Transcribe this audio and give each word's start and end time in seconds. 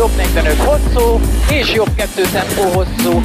jobb 0.00 0.16
45 0.16 0.56
hosszú, 0.56 1.20
és 1.50 1.72
jobb 1.72 1.94
2 1.96 2.22
tempó 2.32 2.62
hosszú. 2.62 3.20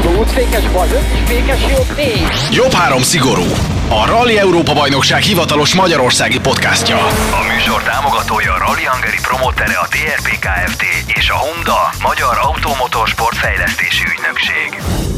Plusz 0.00 0.32
fékes 0.32 0.70
bal 0.70 0.86
5, 0.86 0.98
fékes 1.26 1.60
jobb 1.70 1.96
4. 1.96 2.22
Jobb 2.50 2.72
három 2.72 3.02
szigorú. 3.02 3.44
A 3.88 4.06
Rally 4.06 4.38
Európa 4.38 4.72
Bajnokság 4.72 5.22
hivatalos 5.22 5.74
magyarországi 5.74 6.40
podcastja. 6.40 6.96
A 7.40 7.52
műsor 7.52 7.82
támogatója 7.82 8.52
a 8.52 8.58
Rally 8.58 8.84
Hungary 8.84 9.18
promotere 9.22 9.74
a 9.74 9.86
TRP 9.88 10.28
Kft. 10.38 10.82
és 11.06 11.30
a 11.30 11.34
Honda, 11.34 11.90
Magyar 12.02 12.38
Automotorsport 12.42 13.36
Fejlesztési 13.36 14.04
Ügynökség. 14.12 15.17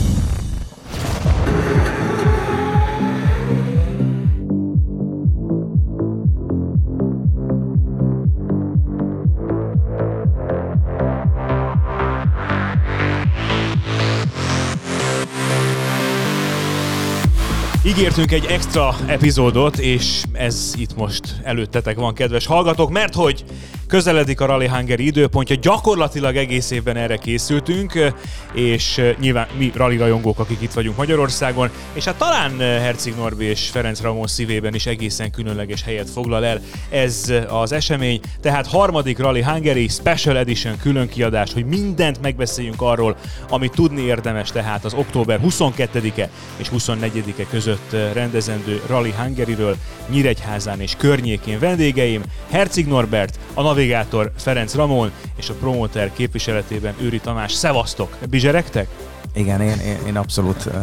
Ígértünk 17.91 18.33
egy 18.33 18.45
extra 18.45 18.95
epizódot, 19.07 19.79
és 19.79 20.23
ez 20.33 20.73
itt 20.77 20.97
most 20.97 21.41
előttetek 21.43 21.97
van, 21.97 22.15
kedves 22.15 22.47
hallgatók, 22.47 22.91
mert 22.91 23.15
hogy 23.15 23.45
Közeledik 23.91 24.41
a 24.41 24.47
Rally 24.47 24.69
Hungary 24.69 25.07
időpontja, 25.07 25.57
gyakorlatilag 25.61 26.37
egész 26.37 26.71
évben 26.71 26.97
erre 26.97 27.17
készültünk, 27.17 28.13
és 28.53 29.01
nyilván 29.21 29.47
mi 29.59 29.73
rally 29.75 29.97
rajongók, 29.97 30.39
akik 30.39 30.61
itt 30.61 30.73
vagyunk 30.73 30.97
Magyarországon, 30.97 31.71
és 31.93 32.05
hát 32.05 32.15
talán 32.15 32.59
Herceg 32.59 33.17
Norbi 33.17 33.45
és 33.45 33.69
Ferenc 33.69 34.01
Ramon 34.01 34.27
szívében 34.27 34.75
is 34.75 34.87
egészen 34.87 35.31
különleges 35.31 35.83
helyet 35.83 36.11
foglal 36.11 36.45
el 36.45 36.61
ez 36.91 37.33
az 37.49 37.73
esemény, 37.73 38.21
tehát 38.41 38.67
harmadik 38.67 39.19
Rally 39.19 39.43
Hungary 39.43 39.89
Special 39.89 40.37
Edition 40.37 40.79
külön 40.79 41.09
kiadás, 41.09 41.53
hogy 41.53 41.65
mindent 41.65 42.21
megbeszéljünk 42.21 42.83
arról, 42.83 43.17
amit 43.49 43.75
tudni 43.75 44.03
érdemes, 44.03 44.51
tehát 44.51 44.85
az 44.85 44.95
október 44.95 45.41
22-e 45.45 46.29
és 46.57 46.69
24-e 46.77 47.47
között 47.51 47.97
rendezendő 48.13 48.83
Rally 48.87 49.13
Hungary-ről 49.17 49.77
Nyíregyházán 50.09 50.81
és 50.81 50.95
környékén 50.97 51.59
vendégeim, 51.59 52.23
Herceg 52.51 52.87
Norbert, 52.87 53.39
a 53.55 53.63
Navi 53.63 53.79
navigátor 53.81 54.31
Ferenc 54.37 54.75
Ramon 54.75 55.13
és 55.37 55.49
a 55.49 55.55
promoter 55.55 56.13
képviseletében 56.13 56.95
Őri 57.01 57.21
Tamás. 57.21 57.53
Szevasztok! 57.53 58.17
Bizseregtek? 58.31 58.89
Igen, 59.35 59.61
én, 59.61 59.79
én, 59.79 60.07
én 60.07 60.17
abszolút 60.17 60.65
uh, 60.65 60.75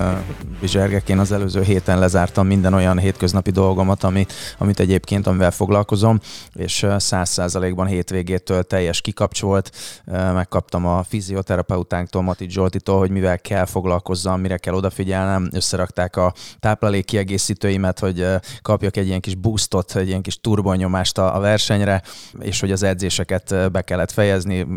bizsergek. 0.60 1.10
Én 1.10 1.20
az 1.20 1.32
előző 1.32 1.62
héten 1.62 2.00
lezártam 2.00 2.48
minden 2.48 2.74
olyan 2.74 3.00
hétköznapi 3.00 3.52
dolgomat, 3.52 4.04
ami, 4.04 4.26
amit 4.58 4.80
egyébként, 4.80 5.28
amivel 5.28 5.52
foglalkozom, 5.52 6.20
és 6.54 6.86
száz 6.98 7.30
százalékban 7.30 7.88
hétvégétől 7.88 8.64
teljes 8.64 9.02
kikapcsolt. 9.02 9.72
Uh, 10.06 10.34
megkaptam 10.34 10.86
a 10.86 11.04
fizioterapeutáktól, 11.04 12.22
Mati 12.22 12.50
Zsoltitól, 12.50 12.98
hogy 12.98 13.10
mivel 13.10 13.40
kell 13.40 13.66
foglalkozzam, 13.66 14.40
mire 14.40 14.58
kell 14.58 14.74
odafigyelnem. 14.74 15.50
Összerakták 15.52 16.16
a 16.16 16.34
táplálék 16.60 17.06
kiegészítőimet, 17.06 18.00
hogy 18.00 18.22
uh, 18.22 18.36
kapjak 18.62 18.98
egy 18.98 19.08
ilyen 19.08 19.22
kis 19.22 19.36
boostot, 19.36 19.96
egy 19.96 20.08
ilyen 20.08 20.22
kis 20.22 20.40
turbonyomást 20.40 21.18
a, 21.18 21.36
a 21.36 21.40
versenyre, 21.40 22.02
és 22.40 22.60
hogy 22.60 22.72
az 22.72 22.84
edzéseket 22.84 23.72
be 23.72 23.82
kellett 23.82 24.12
fejezni, 24.12 24.68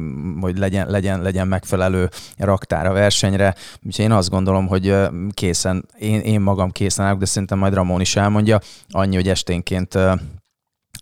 hogy 0.40 0.58
legyen, 0.58 0.90
legyen, 0.90 1.22
legyen 1.22 1.48
megfelelő 1.48 2.08
raktár 2.36 2.86
a 2.86 2.92
versenyre 2.92 3.54
Úgyhogy 3.82 4.04
én 4.04 4.12
azt 4.12 4.30
gondolom, 4.30 4.66
hogy 4.66 4.96
készen, 5.30 5.86
én, 5.98 6.20
én 6.20 6.40
magam 6.40 6.70
készen 6.70 7.06
állok, 7.06 7.18
de 7.18 7.24
szerintem 7.24 7.58
majd 7.58 7.74
Ramon 7.74 8.00
is 8.00 8.16
elmondja, 8.16 8.60
annyi, 8.88 9.14
hogy 9.14 9.28
esténként 9.28 9.94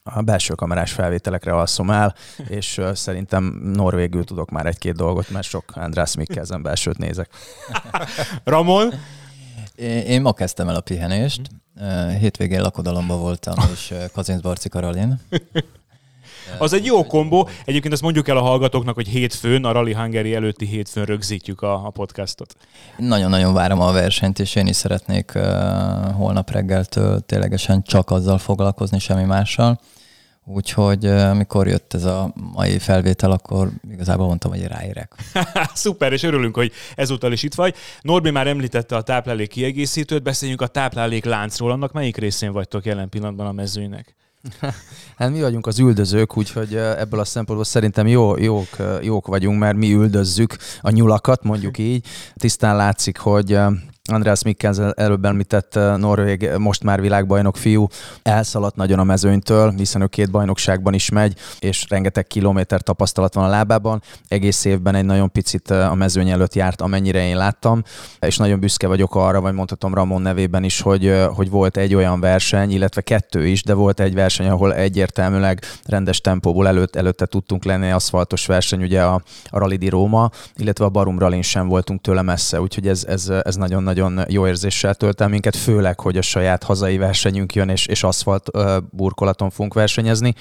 a 0.02 0.22
belső 0.22 0.54
kamerás 0.54 0.92
felvételekre 0.92 1.52
alszom 1.52 1.90
el, 1.90 2.14
és 2.58 2.80
szerintem 2.92 3.60
norvégül 3.62 4.24
tudok 4.24 4.50
már 4.50 4.66
egy-két 4.66 4.94
dolgot, 4.94 5.30
mert 5.30 5.46
sok 5.46 5.64
András 5.74 6.14
Mikkelzen 6.14 6.62
belsőt 6.62 6.98
nézek. 6.98 7.30
Ramon? 8.44 8.92
Én, 10.06 10.20
ma 10.20 10.32
kezdtem 10.32 10.68
el 10.68 10.74
a 10.74 10.80
pihenést. 10.80 11.40
Hétvégén 12.18 12.60
lakodalomban 12.60 13.20
voltam, 13.20 13.54
és 13.74 13.94
Kazincbarci 14.12 14.68
Karolin. 14.68 15.20
Az 16.58 16.72
egy 16.72 16.84
jó 16.84 17.04
kombó. 17.04 17.48
Egyébként 17.64 17.92
ezt 17.92 18.02
mondjuk 18.02 18.28
el 18.28 18.36
a 18.36 18.40
hallgatóknak, 18.40 18.94
hogy 18.94 19.08
hétfőn, 19.08 19.64
a 19.64 19.72
Rally 19.72 19.94
Hungary 19.94 20.34
előtti 20.34 20.66
hétfőn 20.66 21.04
rögzítjük 21.04 21.62
a, 21.62 21.86
a 21.86 21.90
podcastot. 21.90 22.56
Nagyon-nagyon 22.96 23.54
várom 23.54 23.80
a 23.80 23.92
versenyt, 23.92 24.38
és 24.38 24.54
én 24.54 24.66
is 24.66 24.76
szeretnék 24.76 25.32
uh, 25.34 25.42
holnap 26.12 26.50
reggeltől 26.50 27.20
ténylegesen 27.20 27.82
csak 27.82 28.10
azzal 28.10 28.38
foglalkozni, 28.38 28.98
semmi 28.98 29.24
mással. 29.24 29.80
Úgyhogy 30.50 31.06
amikor 31.06 31.66
jött 31.66 31.94
ez 31.94 32.04
a 32.04 32.32
mai 32.52 32.78
felvétel, 32.78 33.30
akkor 33.30 33.70
igazából 33.90 34.26
mondtam, 34.26 34.50
hogy 34.50 34.66
ráérek. 34.66 35.14
Szuper, 35.74 36.12
és 36.12 36.22
örülünk, 36.22 36.54
hogy 36.54 36.72
ezúttal 36.94 37.32
is 37.32 37.42
itt 37.42 37.54
vagy. 37.54 37.74
Norbi 38.00 38.30
már 38.30 38.46
említette 38.46 38.96
a 38.96 39.02
táplálék 39.02 39.48
kiegészítőt, 39.48 40.22
beszéljünk 40.22 40.60
a 40.60 40.66
táplálék 40.66 41.24
láncról. 41.24 41.70
Annak 41.70 41.92
melyik 41.92 42.16
részén 42.16 42.52
vagytok 42.52 42.84
jelen 42.84 43.08
pillanatban 43.08 43.46
a 43.46 43.52
mezőnynek? 43.52 44.14
Hát 45.18 45.30
mi 45.30 45.40
vagyunk 45.40 45.66
az 45.66 45.78
üldözők, 45.78 46.36
úgyhogy 46.36 46.74
ebből 46.74 47.20
a 47.20 47.24
szempontból 47.24 47.64
szerintem 47.66 48.06
jó, 48.06 48.36
jók, 48.36 48.76
jók 49.02 49.26
vagyunk, 49.26 49.58
mert 49.58 49.76
mi 49.76 49.92
üldözzük 49.92 50.56
a 50.80 50.90
nyulakat, 50.90 51.42
mondjuk 51.42 51.78
így. 51.78 52.06
Tisztán 52.34 52.76
látszik, 52.76 53.18
hogy 53.18 53.58
Andreas 54.12 54.42
Mikkelsen 54.42 54.92
előbb 54.96 55.24
említett 55.24 55.76
eh, 55.76 55.96
Norvég 55.96 56.50
most 56.58 56.84
már 56.84 57.00
világbajnok 57.00 57.56
fiú 57.56 57.86
elszaladt 58.22 58.76
nagyon 58.76 58.98
a 58.98 59.04
mezőnytől, 59.04 59.74
hiszen 59.76 60.02
ő 60.02 60.06
két 60.06 60.30
bajnokságban 60.30 60.94
is 60.94 61.08
megy, 61.08 61.34
és 61.58 61.86
rengeteg 61.88 62.26
kilométer 62.26 62.80
tapasztalat 62.80 63.34
van 63.34 63.44
a 63.44 63.48
lábában. 63.48 64.02
Egész 64.28 64.64
évben 64.64 64.94
egy 64.94 65.04
nagyon 65.04 65.32
picit 65.32 65.70
eh, 65.70 65.90
a 65.90 65.94
mezőny 65.94 66.30
előtt 66.30 66.54
járt, 66.54 66.80
amennyire 66.80 67.26
én 67.26 67.36
láttam, 67.36 67.82
és 68.20 68.36
nagyon 68.36 68.60
büszke 68.60 68.86
vagyok 68.86 69.14
arra, 69.14 69.40
vagy 69.40 69.52
mondhatom 69.52 69.94
Ramon 69.94 70.22
nevében 70.22 70.64
is, 70.64 70.80
hogy, 70.80 71.06
eh, 71.06 71.28
hogy 71.34 71.50
volt 71.50 71.76
egy 71.76 71.94
olyan 71.94 72.20
verseny, 72.20 72.70
illetve 72.70 73.00
kettő 73.00 73.46
is, 73.46 73.62
de 73.62 73.74
volt 73.74 74.00
egy 74.00 74.14
verseny, 74.14 74.48
ahol 74.48 74.74
egyértelműleg 74.74 75.64
rendes 75.84 76.20
tempóból 76.20 76.68
előtt, 76.68 76.96
előtte 76.96 77.26
tudtunk 77.26 77.64
lenni, 77.64 77.90
aszfaltos 77.90 78.46
verseny, 78.46 78.82
ugye 78.82 79.02
a, 79.02 79.22
a 79.44 79.58
Rally 79.58 79.76
di 79.76 79.88
Róma, 79.88 80.30
illetve 80.56 80.84
a 80.84 80.88
Barum 80.88 81.18
Rallin 81.18 81.42
sem 81.42 81.68
voltunk 81.68 82.00
tőle 82.00 82.22
messze, 82.22 82.60
úgyhogy 82.60 82.88
ez, 82.88 83.04
ez, 83.04 83.28
ez 83.42 83.56
nagyon-nagyon 83.56 83.97
nagyon 83.98 84.24
jó 84.28 84.46
érzéssel 84.46 84.94
tölt 84.94 85.20
el 85.20 85.28
minket, 85.28 85.56
főleg, 85.56 86.00
hogy 86.00 86.16
a 86.16 86.22
saját 86.22 86.62
hazai 86.62 86.96
versenyünk 86.96 87.54
jön, 87.54 87.68
és, 87.68 87.86
és 87.86 88.02
aszfalt 88.02 88.50
burkolaton 88.90 89.50
fogunk 89.50 89.74
versenyezni. 89.74 90.34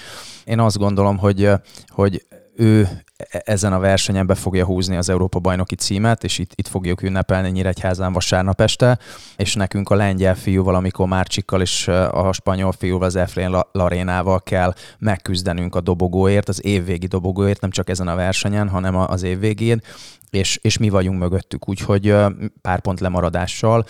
Én 0.46 0.60
azt 0.60 0.78
gondolom, 0.78 1.18
hogy, 1.18 1.50
hogy 1.88 2.26
ő 2.56 3.04
ezen 3.30 3.74
a 3.74 3.80
versenyen 3.80 4.26
be 4.26 4.36
fogja 4.36 4.66
húzni 4.66 4.96
az 4.96 5.10
Európa 5.10 5.40
bajnoki 5.40 5.76
címet, 5.76 6.24
és 6.24 6.38
itt, 6.38 6.52
itt 6.56 6.68
fogjuk 6.68 7.02
ünnepelni 7.02 7.50
Nyíregyházán 7.50 8.14
vasárnap 8.14 8.62
este, 8.62 9.00
és 9.36 9.56
nekünk 9.56 9.90
a 9.90 9.96
lengyel 9.96 10.36
fiú 10.36 10.64
valamikor 10.64 11.08
Márcsikkal 11.08 11.62
és 11.62 11.88
a 12.12 12.34
spanyol 12.34 12.72
fiú 12.72 13.02
az 13.02 13.16
Efrén 13.16 13.62
Larénával 13.72 14.42
kell 14.42 14.74
megküzdenünk 15.00 15.76
a 15.76 15.82
dobogóért, 15.82 16.50
az 16.50 16.66
évvégi 16.66 17.08
dobogóért, 17.08 17.62
nem 17.62 17.70
csak 17.70 17.90
ezen 17.90 18.08
a 18.08 18.16
versenyen, 18.16 18.70
hanem 18.70 18.96
az 18.96 19.24
évvégén, 19.24 19.82
és, 20.30 20.60
és 20.62 20.78
mi 20.78 20.90
vagyunk 20.90 21.20
mögöttük, 21.20 21.70
úgyhogy 21.70 22.16
pár 22.62 22.80
pont 22.80 23.00
lemaradással. 23.00 23.86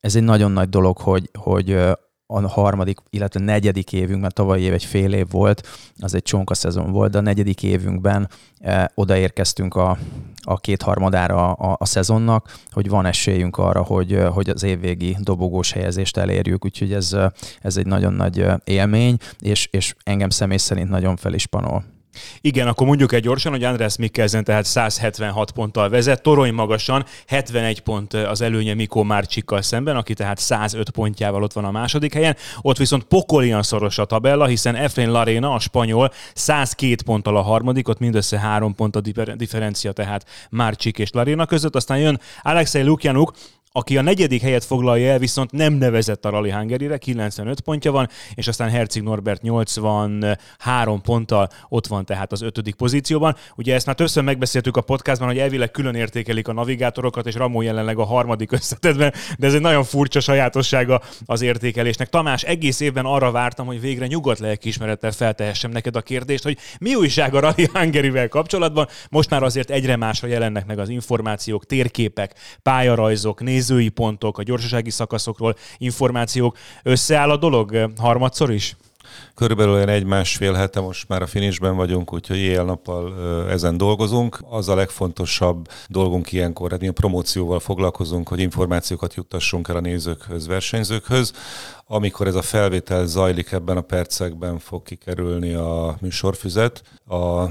Ez 0.00 0.16
egy 0.16 0.22
nagyon 0.22 0.50
nagy 0.50 0.68
dolog, 0.68 0.98
hogy, 0.98 1.30
hogy 1.38 1.78
a 2.26 2.48
harmadik, 2.48 2.98
illetve 3.10 3.40
negyedik 3.40 3.92
évünk, 3.92 4.20
mert 4.20 4.34
tavalyi 4.34 4.62
év 4.62 4.72
egy 4.72 4.84
fél 4.84 5.12
év 5.12 5.30
volt, 5.30 5.68
az 5.98 6.14
egy 6.14 6.22
csonka 6.22 6.54
szezon 6.54 6.92
volt, 6.92 7.10
de 7.10 7.18
a 7.18 7.20
negyedik 7.20 7.62
évünkben 7.62 8.28
e, 8.60 8.90
odaérkeztünk 8.94 9.74
a, 9.74 9.98
a 10.42 10.56
kétharmadára 10.56 11.52
a, 11.52 11.76
a 11.78 11.84
szezonnak, 11.84 12.58
hogy 12.70 12.88
van 12.88 13.06
esélyünk 13.06 13.58
arra, 13.58 13.82
hogy, 13.82 14.22
hogy 14.32 14.50
az 14.50 14.62
évvégi 14.62 15.16
dobogós 15.20 15.72
helyezést 15.72 16.16
elérjük, 16.16 16.64
úgyhogy 16.64 16.92
ez, 16.92 17.16
ez 17.60 17.76
egy 17.76 17.86
nagyon 17.86 18.12
nagy 18.12 18.46
élmény, 18.64 19.16
és, 19.40 19.68
és 19.70 19.94
engem 20.04 20.30
személy 20.30 20.56
szerint 20.56 20.88
nagyon 20.88 21.16
felispanol. 21.16 21.95
Igen, 22.40 22.68
akkor 22.68 22.86
mondjuk 22.86 23.12
egy 23.12 23.22
gyorsan, 23.22 23.52
hogy 23.52 23.64
András 23.64 23.96
Mikkelsen 23.96 24.44
tehát 24.44 24.64
176 24.64 25.50
ponttal 25.50 25.88
vezet, 25.88 26.22
torony 26.22 26.52
magasan 26.52 27.04
71 27.26 27.80
pont 27.80 28.14
az 28.14 28.40
előnye 28.40 28.74
Mikó 28.74 29.02
Márcsikkal 29.02 29.62
szemben, 29.62 29.96
aki 29.96 30.14
tehát 30.14 30.38
105 30.38 30.90
pontjával 30.90 31.42
ott 31.42 31.52
van 31.52 31.64
a 31.64 31.70
második 31.70 32.14
helyen. 32.14 32.36
Ott 32.60 32.76
viszont 32.76 33.04
pokolian 33.04 33.62
szoros 33.62 33.98
a 33.98 34.04
tabella, 34.04 34.46
hiszen 34.46 34.74
Efrain 34.74 35.10
Larena, 35.10 35.52
a 35.52 35.58
spanyol, 35.58 36.12
102 36.34 37.02
ponttal 37.02 37.36
a 37.36 37.42
harmadik, 37.42 37.88
ott 37.88 37.98
mindössze 37.98 38.38
3 38.38 38.74
pont 38.74 38.96
a 38.96 39.00
differencia 39.36 39.92
tehát 39.92 40.26
Márcsik 40.50 40.98
és 40.98 41.10
Larena 41.10 41.46
között. 41.46 41.76
Aztán 41.76 41.98
jön 41.98 42.20
Alexei 42.42 42.82
Lukjanuk, 42.82 43.32
aki 43.76 43.96
a 43.96 44.02
negyedik 44.02 44.42
helyet 44.42 44.64
foglalja 44.64 45.10
el, 45.10 45.18
viszont 45.18 45.52
nem 45.52 45.72
nevezett 45.72 46.24
a 46.24 46.30
Rally 46.30 46.50
Hungary-re, 46.50 46.98
95 46.98 47.60
pontja 47.60 47.92
van, 47.92 48.08
és 48.34 48.48
aztán 48.48 48.70
Herzig 48.70 49.02
Norbert 49.02 49.42
83 49.42 51.00
ponttal 51.02 51.48
ott 51.68 51.86
van 51.86 52.04
tehát 52.04 52.32
az 52.32 52.42
ötödik 52.42 52.74
pozícióban. 52.74 53.36
Ugye 53.56 53.74
ezt 53.74 53.86
már 53.86 53.94
többször 53.94 54.22
megbeszéltük 54.22 54.76
a 54.76 54.80
podcastban, 54.80 55.28
hogy 55.28 55.38
elvileg 55.38 55.70
külön 55.70 55.94
értékelik 55.94 56.48
a 56.48 56.52
navigátorokat, 56.52 57.26
és 57.26 57.34
Ramó 57.34 57.62
jelenleg 57.62 57.98
a 57.98 58.04
harmadik 58.04 58.52
összetetben, 58.52 59.12
de 59.38 59.46
ez 59.46 59.54
egy 59.54 59.60
nagyon 59.60 59.84
furcsa 59.84 60.20
sajátossága 60.20 61.00
az 61.24 61.42
értékelésnek. 61.42 62.08
Tamás, 62.08 62.42
egész 62.42 62.80
évben 62.80 63.04
arra 63.04 63.30
vártam, 63.30 63.66
hogy 63.66 63.80
végre 63.80 64.06
nyugodt 64.06 64.38
lelkiismerettel 64.38 65.12
feltehessem 65.12 65.70
neked 65.70 65.96
a 65.96 66.02
kérdést, 66.02 66.42
hogy 66.42 66.58
mi 66.78 66.94
újság 66.94 67.34
a 67.34 67.40
Rally 67.40 67.68
Hungary-vel 67.72 68.28
kapcsolatban. 68.28 68.88
Most 69.10 69.30
már 69.30 69.42
azért 69.42 69.70
egyre 69.70 69.96
másra 69.96 70.28
jelennek 70.28 70.66
meg 70.66 70.78
az 70.78 70.88
információk, 70.88 71.66
térképek, 71.66 72.34
pályarajzok, 72.62 73.40
nézői 73.66 73.88
pontok, 73.88 74.38
a 74.38 74.42
gyorsasági 74.42 74.90
szakaszokról 74.90 75.56
információk. 75.78 76.56
Összeáll 76.82 77.30
a 77.30 77.36
dolog 77.36 77.90
harmadszor 77.96 78.52
is? 78.52 78.76
Körülbelül 79.34 79.72
olyan 79.72 79.88
egy-másfél 79.88 80.52
hete 80.52 80.80
most 80.80 81.08
már 81.08 81.22
a 81.22 81.26
finisben 81.26 81.76
vagyunk, 81.76 82.12
úgyhogy 82.12 82.36
éjjel-nappal 82.36 83.14
ezen 83.50 83.76
dolgozunk. 83.76 84.38
Az 84.50 84.68
a 84.68 84.74
legfontosabb 84.74 85.68
dolgunk 85.88 86.32
ilyenkor, 86.32 86.70
hát 86.70 86.80
mi 86.80 86.88
a 86.88 86.92
promócióval 86.92 87.60
foglalkozunk, 87.60 88.28
hogy 88.28 88.40
információkat 88.40 89.14
juttassunk 89.14 89.68
el 89.68 89.76
a 89.76 89.80
nézőkhöz, 89.80 90.46
versenyzőkhöz. 90.46 91.32
Amikor 91.86 92.26
ez 92.26 92.34
a 92.34 92.42
felvétel 92.42 93.06
zajlik, 93.06 93.52
ebben 93.52 93.76
a 93.76 93.80
percekben 93.80 94.58
fog 94.58 94.82
kikerülni 94.82 95.52
a 95.54 95.96
műsorfüzet. 96.00 96.82
A 97.06 97.44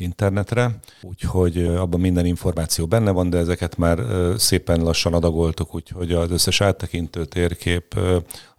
internetre, 0.00 0.78
úgyhogy 1.02 1.64
abban 1.64 2.00
minden 2.00 2.26
információ 2.26 2.86
benne 2.86 3.10
van, 3.10 3.30
de 3.30 3.38
ezeket 3.38 3.76
már 3.76 3.98
szépen 4.36 4.80
lassan 4.80 5.14
adagoltuk, 5.14 5.74
úgyhogy 5.74 6.12
az 6.12 6.30
összes 6.30 6.60
áttekintő 6.60 7.24
térkép, 7.24 7.98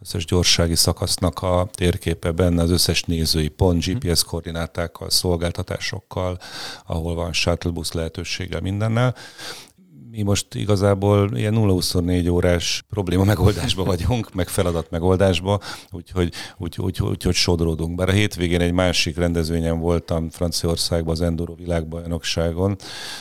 összes 0.01 0.25
gyorsági 0.25 0.75
szakasznak 0.75 1.41
a 1.41 1.69
térképe 1.71 2.31
benne, 2.31 2.61
az 2.61 2.71
összes 2.71 3.03
nézői 3.03 3.47
pont, 3.47 3.85
GPS 3.85 4.23
koordinátákkal, 4.23 5.09
szolgáltatásokkal, 5.09 6.37
ahol 6.85 7.15
van 7.15 7.33
shuttle 7.33 7.71
busz 7.71 7.91
lehetőséggel 7.91 8.61
mindennel 8.61 9.15
mi 10.11 10.21
most 10.21 10.55
igazából 10.55 11.37
ilyen 11.37 11.53
0-24 11.57 12.31
órás 12.31 12.83
probléma 12.89 13.23
megoldásba 13.23 13.83
vagyunk, 13.83 14.33
meg 14.33 14.47
feladat 14.47 14.89
megoldásba, 14.89 15.59
úgyhogy, 15.91 16.33
úgy, 16.57 16.75
úgy, 16.77 17.01
úgy, 17.01 17.27
úgy 17.27 17.33
sodródunk. 17.33 17.95
Bár 17.95 18.09
a 18.09 18.11
hétvégén 18.11 18.61
egy 18.61 18.71
másik 18.71 19.17
rendezvényen 19.17 19.79
voltam 19.79 20.29
Franciaországban, 20.29 21.13
az 21.13 21.21
Enduro 21.21 21.55
világbajnokságon. 21.55 22.75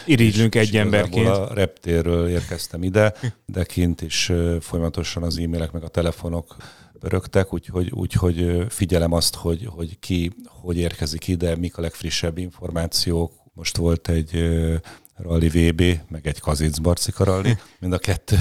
Irigylünk 0.06 0.54
egy 0.54 0.76
emberként. 0.76 1.26
A 1.26 1.54
reptérről 1.54 2.28
érkeztem 2.28 2.82
ide, 2.82 3.14
de 3.46 3.64
kint 3.64 4.02
is 4.02 4.32
folyamatosan 4.60 5.22
az 5.22 5.38
e-mailek 5.38 5.72
meg 5.72 5.82
a 5.82 5.88
telefonok 5.88 6.56
rögtek, 7.00 7.52
úgyhogy, 7.52 7.90
úgyhogy 7.90 8.64
figyelem 8.68 9.12
azt, 9.12 9.34
hogy, 9.34 9.68
hogy 9.70 9.98
ki 9.98 10.32
hogy 10.46 10.76
érkezik 10.76 11.28
ide, 11.28 11.56
mik 11.56 11.78
a 11.78 11.80
legfrissebb 11.80 12.38
információk. 12.38 13.32
Most 13.54 13.76
volt 13.76 14.08
egy 14.08 14.48
Rally 15.22 15.48
VB, 15.48 15.82
meg 16.08 16.26
egy 16.26 16.40
Kazic 16.40 16.78
Barcika 16.78 17.24
Rally. 17.24 17.56
Mind 17.80 17.92
a 17.92 17.98
kettő 17.98 18.36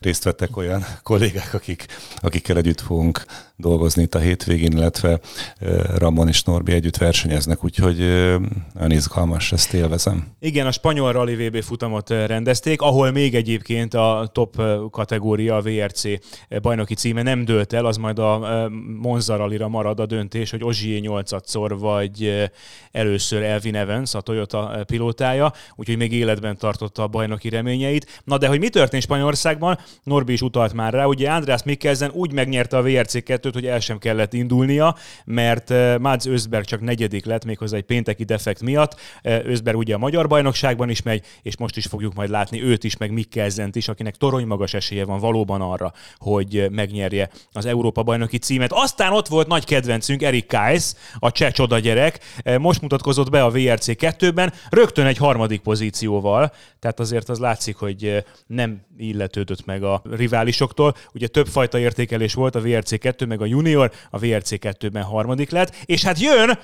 részt 0.00 0.24
vettek 0.24 0.56
olyan 0.56 0.84
kollégák, 1.02 1.54
akik, 1.54 1.86
akikkel 2.16 2.56
együtt 2.56 2.80
fogunk 2.80 3.24
dolgozni 3.56 4.02
itt 4.02 4.14
a 4.14 4.18
hétvégén, 4.18 4.72
illetve 4.72 5.20
Ramon 5.96 6.28
és 6.28 6.42
Norbi 6.42 6.72
együtt 6.72 6.96
versenyeznek, 6.96 7.64
úgyhogy 7.64 7.98
nagyon 8.74 8.90
izgalmas, 8.90 9.52
ezt 9.52 9.72
élvezem. 9.72 10.26
Igen, 10.40 10.66
a 10.66 10.72
spanyol 10.72 11.12
Rally 11.12 11.48
VB 11.48 11.62
futamot 11.62 12.10
rendezték, 12.10 12.80
ahol 12.80 13.10
még 13.10 13.34
egyébként 13.34 13.94
a 13.94 14.30
top 14.32 14.62
kategória, 14.90 15.56
a 15.56 15.62
VRC 15.62 16.02
bajnoki 16.62 16.94
címe 16.94 17.22
nem 17.22 17.44
dőlt 17.44 17.72
el, 17.72 17.86
az 17.86 17.96
majd 17.96 18.18
a 18.18 18.68
Monza 19.00 19.36
rally 19.36 19.58
marad 19.68 20.00
a 20.00 20.06
döntés, 20.06 20.50
hogy 20.50 20.64
Ozsié 20.64 20.98
8 20.98 21.30
vagy 21.68 22.48
először 22.92 23.42
Elvin 23.42 23.74
Evans, 23.74 24.14
a 24.14 24.20
Toyota 24.20 24.82
pilótája 24.86 25.52
úgyhogy 25.76 25.96
még 25.96 26.12
életben 26.12 26.56
tartotta 26.56 27.02
a 27.02 27.06
bajnoki 27.06 27.48
reményeit. 27.48 28.20
Na 28.24 28.38
de 28.38 28.48
hogy 28.48 28.58
mi 28.58 28.68
történt 28.68 29.02
Spanyolországban, 29.02 29.78
Norbi 30.02 30.32
is 30.32 30.42
utalt 30.42 30.72
már 30.72 30.92
rá, 30.92 31.04
ugye 31.04 31.30
András 31.30 31.62
Mikkelsen 31.62 32.10
úgy 32.10 32.32
megnyerte 32.32 32.76
a 32.76 32.82
VRC2-t, 32.82 33.50
hogy 33.52 33.66
el 33.66 33.80
sem 33.80 33.98
kellett 33.98 34.32
indulnia, 34.32 34.96
mert 35.24 35.70
eh, 35.70 35.98
Mads 35.98 36.26
Özberg 36.26 36.64
csak 36.64 36.80
negyedik 36.80 37.24
lett, 37.24 37.44
méghozzá 37.44 37.76
egy 37.76 37.84
pénteki 37.84 38.24
defekt 38.24 38.62
miatt. 38.62 39.00
Eh, 39.22 39.40
Özberg 39.44 39.76
ugye 39.76 39.94
a 39.94 39.98
magyar 39.98 40.28
bajnokságban 40.28 40.90
is 40.90 41.02
megy, 41.02 41.24
és 41.42 41.56
most 41.56 41.76
is 41.76 41.86
fogjuk 41.86 42.14
majd 42.14 42.30
látni 42.30 42.62
őt 42.62 42.84
is, 42.84 42.96
meg 42.96 43.12
Mikkelsent 43.12 43.76
is, 43.76 43.88
akinek 43.88 44.16
torony 44.16 44.46
magas 44.46 44.74
esélye 44.74 45.04
van 45.04 45.18
valóban 45.18 45.60
arra, 45.60 45.92
hogy 46.18 46.56
eh, 46.56 46.68
megnyerje 46.68 47.30
az 47.52 47.66
Európa 47.66 48.02
bajnoki 48.02 48.38
címet. 48.38 48.72
Aztán 48.72 49.12
ott 49.12 49.28
volt 49.28 49.48
nagy 49.48 49.64
kedvencünk 49.64 50.22
Erik 50.22 50.46
Kais, 50.46 50.92
a 51.18 51.32
cseh 51.32 51.50
csoda 51.50 51.78
gyerek, 51.78 52.18
most 52.58 52.80
mutatkozott 52.80 53.30
be 53.30 53.44
a 53.44 53.50
VRC 53.50 53.86
2-ben, 53.88 54.52
rögtön 54.70 55.06
egy 55.06 55.16
harmadik 55.16 55.59
harmadik 55.60 55.78
pozícióval, 55.78 56.52
tehát 56.78 57.00
azért 57.00 57.28
az 57.28 57.38
látszik, 57.38 57.76
hogy 57.76 58.04
eh, 58.04 58.22
nem 58.46 58.80
illetődött 58.98 59.64
meg 59.64 59.82
a 59.82 60.02
riválisoktól. 60.10 60.94
Ugye 61.14 61.28
több 61.28 61.46
fajta 61.46 61.78
értékelés 61.78 62.34
volt, 62.34 62.54
a 62.54 62.60
VRC2 62.60 63.26
meg 63.26 63.40
a 63.40 63.46
junior, 63.46 63.90
a 64.10 64.18
VRC2-ben 64.18 65.02
harmadik 65.02 65.50
lett, 65.50 65.74
és 65.84 66.02
hát 66.04 66.18
jön 66.18 66.58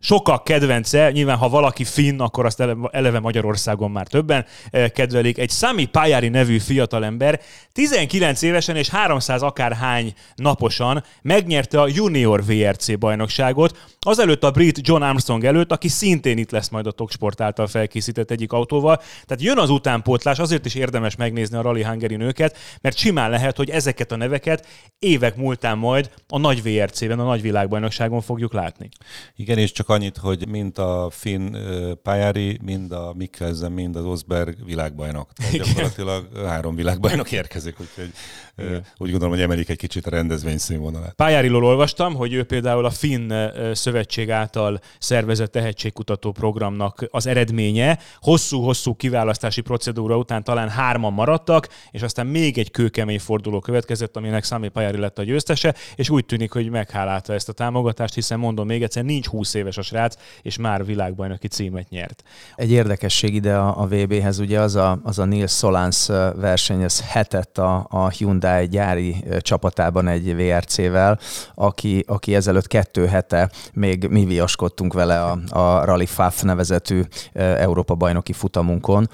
sokak 0.00 0.44
kedvence, 0.44 1.10
nyilván 1.10 1.36
ha 1.36 1.48
valaki 1.48 1.84
finn, 1.84 2.20
akkor 2.20 2.46
azt 2.46 2.62
eleve 2.90 3.20
Magyarországon 3.20 3.90
már 3.90 4.06
többen 4.06 4.46
eh, 4.70 4.88
kedvelik. 4.88 5.38
Egy 5.38 5.50
Sami 5.50 5.84
Pályári 5.84 6.28
nevű 6.28 6.58
fiatalember 6.58 7.40
19 7.72 8.42
évesen 8.42 8.76
és 8.76 8.88
300 8.88 9.42
akárhány 9.42 10.14
naposan 10.34 11.04
megnyerte 11.22 11.80
a 11.80 11.88
junior 11.88 12.44
VRC 12.44 12.98
bajnokságot, 12.98 13.78
azelőtt 14.00 14.44
a 14.44 14.50
brit 14.50 14.86
John 14.86 15.02
Armstrong 15.02 15.44
előtt, 15.44 15.72
aki 15.72 15.88
szintén 15.88 16.38
itt 16.38 16.50
lesz 16.50 16.68
majd 16.68 16.86
a 16.86 16.90
Toksport 16.90 17.40
által 17.40 17.66
felkészített 17.66 18.30
egyik 18.30 18.52
autóval. 18.52 18.96
Tehát 18.96 19.42
jön 19.42 19.58
az 19.58 19.70
utánpótlás, 19.70 20.38
azért 20.38 20.66
is 20.66 20.74
érdemes 20.74 21.16
megnézni 21.16 21.56
a 21.56 21.62
Rally 21.62 21.82
Hungary 21.82 22.16
nőket, 22.16 22.56
mert 22.80 22.96
simán 22.96 23.30
lehet, 23.30 23.56
hogy 23.56 23.70
ezeket 23.70 24.12
a 24.12 24.16
neveket 24.16 24.66
évek 24.98 25.36
múltán 25.36 25.78
majd 25.78 26.10
a 26.28 26.38
nagy 26.38 26.62
VRC-ben, 26.62 27.18
a 27.18 27.24
nagy 27.24 27.42
világbajnokságon 27.42 28.20
fogjuk 28.20 28.52
látni. 28.52 28.88
Igen, 29.36 29.58
és 29.58 29.72
csak 29.72 29.88
annyit, 29.90 30.16
hogy 30.16 30.48
mind 30.48 30.78
a 30.78 31.10
Finn 31.10 31.56
pályári, 32.02 32.58
mind 32.62 32.92
a 32.92 33.12
Mikkelsen, 33.16 33.72
mind 33.72 33.96
az 33.96 34.04
Osberg 34.04 34.64
világbajnok. 34.64 35.32
Tehát 35.32 35.52
gyakorlatilag 35.52 36.46
három 36.46 36.74
világbajnok 36.74 37.32
érkezik, 37.40 37.80
úgyhogy 37.80 38.12
igen. 38.58 38.84
úgy 38.96 39.10
gondolom, 39.10 39.34
hogy 39.34 39.42
emelik 39.42 39.68
egy 39.68 39.76
kicsit 39.76 40.06
a 40.06 40.10
rendezvény 40.10 40.58
színvonalát. 40.58 41.12
Pályáriról 41.12 41.64
olvastam, 41.64 42.14
hogy 42.14 42.32
ő 42.32 42.44
például 42.44 42.84
a 42.84 42.90
Finn 42.90 43.32
szövetség 43.72 44.30
által 44.30 44.80
szervezett 44.98 45.52
tehetségkutató 45.52 46.32
programnak 46.32 47.06
az 47.10 47.26
eredménye. 47.26 47.98
Hosszú-hosszú 48.20 48.94
kiválasztási 48.94 49.60
procedúra 49.60 50.16
után 50.16 50.44
talán 50.44 50.68
hárman 50.68 51.12
maradtak, 51.12 51.68
és 51.90 52.02
aztán 52.02 52.26
még 52.26 52.58
egy 52.58 52.70
kőkemény 52.70 53.20
forduló 53.20 53.60
következett, 53.60 54.16
aminek 54.16 54.44
Sami 54.44 54.68
Pályári 54.68 54.98
lett 54.98 55.18
a 55.18 55.22
győztese, 55.22 55.74
és 55.94 56.10
úgy 56.10 56.24
tűnik, 56.24 56.52
hogy 56.52 56.70
meghálálta 56.70 57.32
ezt 57.32 57.48
a 57.48 57.52
támogatást, 57.52 58.14
hiszen 58.14 58.38
mondom 58.38 58.66
még 58.66 58.82
egyszer, 58.82 59.04
nincs 59.04 59.26
20 59.26 59.54
éves 59.54 59.76
a 59.80 59.84
srác, 59.84 60.14
és 60.42 60.56
már 60.56 60.84
világbajnoki 60.84 61.48
címet 61.48 61.88
nyert. 61.88 62.22
Egy 62.56 62.70
érdekesség 62.70 63.34
ide 63.34 63.56
a, 63.56 63.80
a 63.80 63.86
VB-hez, 63.86 64.38
ugye 64.38 64.60
az 64.60 64.74
a, 64.76 65.00
az 65.02 65.18
a 65.18 65.24
Nils 65.24 65.52
Solans 65.52 66.06
versenyez 66.36 67.00
hetet 67.00 67.58
a, 67.58 67.86
a 67.90 68.08
Hyundai 68.08 68.68
gyári 68.68 69.24
csapatában 69.38 70.08
egy 70.08 70.34
VRC-vel, 70.34 71.18
aki, 71.54 72.04
aki 72.06 72.34
ezelőtt 72.34 72.66
kettő 72.66 73.06
hete 73.06 73.50
még 73.72 74.06
mi 74.08 74.24
viaskodtunk 74.24 74.92
vele 74.92 75.22
a, 75.22 75.38
a 75.48 75.84
Rally 75.84 76.06
Faf 76.06 76.42
nevezetű 76.42 77.02
Európa 77.32 77.94
bajnoki 77.94 78.32
futamunkon. 78.32 79.08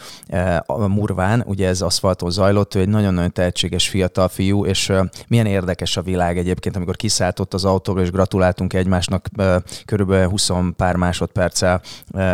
A 0.67 0.87
Murván, 0.87 1.43
ugye 1.47 1.69
ez 1.69 1.81
aszfalton 1.81 2.31
zajlott, 2.31 2.75
ő 2.75 2.81
egy 2.81 2.89
nagyon-nagyon 2.89 3.33
tehetséges 3.33 3.89
fiatal 3.89 4.29
fiú, 4.29 4.65
és 4.65 4.93
milyen 5.29 5.47
érdekes 5.47 5.97
a 5.97 6.03
világ 6.03 6.39
egyébként, 6.39 6.77
amikor 6.77 6.97
kiszálltott 6.97 7.55
az 7.55 7.65
autóból, 7.65 8.03
és 8.03 8.11
gratuláltunk 8.11 8.73
egymásnak 8.73 9.29
körülbelül 9.85 10.29
20 10.29 10.51
pár 10.77 10.97
másodperccel 10.97 11.81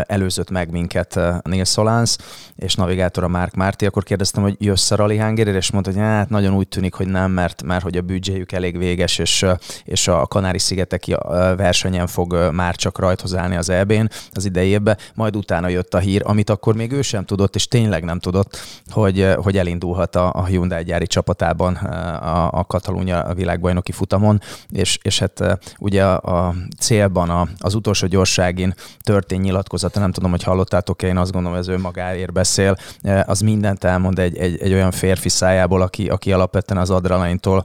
előzött 0.06 0.50
meg 0.50 0.70
minket 0.70 1.20
Neil 1.42 1.64
Solans, 1.64 2.16
és 2.56 2.74
navigátor 2.74 3.24
a 3.24 3.28
Mark 3.28 3.54
Márti, 3.54 3.86
akkor 3.86 4.02
kérdeztem, 4.02 4.42
hogy 4.42 4.56
jössz 4.58 4.90
a 4.90 4.96
Rally 4.96 5.18
hungary 5.18 5.50
és 5.50 5.70
mondta, 5.70 5.90
hogy 5.90 6.00
hát 6.00 6.28
nagyon 6.28 6.54
úgy 6.54 6.68
tűnik, 6.68 6.94
hogy 6.94 7.06
nem, 7.06 7.30
mert, 7.30 7.62
mert 7.62 7.82
hogy 7.82 7.96
a 7.96 8.00
büdzséjük 8.00 8.52
elég 8.52 8.78
véges, 8.78 9.18
és, 9.18 9.46
és 9.84 10.08
a 10.08 10.26
Kanári-szigeteki 10.26 11.16
versenyen 11.56 12.06
fog 12.06 12.50
már 12.52 12.76
csak 12.76 12.98
rajthoz 12.98 13.34
állni 13.34 13.56
az 13.56 13.68
EB-n 13.68 14.08
az 14.32 14.44
idejében, 14.44 14.98
majd 15.14 15.36
utána 15.36 15.68
jött 15.68 15.94
a 15.94 15.98
hír, 15.98 16.22
amit 16.24 16.50
akkor 16.50 16.74
még 16.74 16.92
ő 16.92 17.02
sem 17.02 17.24
tudott, 17.24 17.54
és 17.54 17.68
tényleg 17.68 18.04
nem 18.04 18.18
tudott, 18.18 18.58
hogy, 18.90 19.28
hogy 19.36 19.56
elindulhat 19.58 20.16
a, 20.16 20.44
Hyundai 20.44 20.84
gyári 20.84 21.06
csapatában 21.06 21.74
a, 21.74 22.52
a 22.52 22.64
Katalónia 22.64 23.32
világbajnoki 23.34 23.92
futamon, 23.92 24.40
és, 24.70 24.98
és 25.02 25.18
hát 25.18 25.60
ugye 25.78 26.04
a 26.04 26.54
célban 26.78 27.30
a, 27.30 27.48
az 27.58 27.74
utolsó 27.74 28.06
gyorságin 28.12 28.74
történt 29.00 29.42
nyilatkozata, 29.42 30.00
nem 30.00 30.12
tudom, 30.12 30.30
hogy 30.30 30.42
hallottátok-e, 30.42 31.06
én 31.06 31.16
azt 31.16 31.32
gondolom, 31.32 31.56
hogy 31.58 31.68
ez 31.68 31.74
önmagáért 31.74 32.32
beszél, 32.32 32.76
az 33.24 33.40
mindent 33.40 33.84
elmond 33.84 34.18
egy, 34.18 34.36
egy, 34.36 34.60
egy 34.60 34.72
olyan 34.72 34.90
férfi 34.90 35.28
szájából, 35.28 35.82
aki, 35.82 36.08
aki 36.08 36.32
alapvetően 36.32 36.80
az 36.80 36.90
adrenalintól 36.90 37.64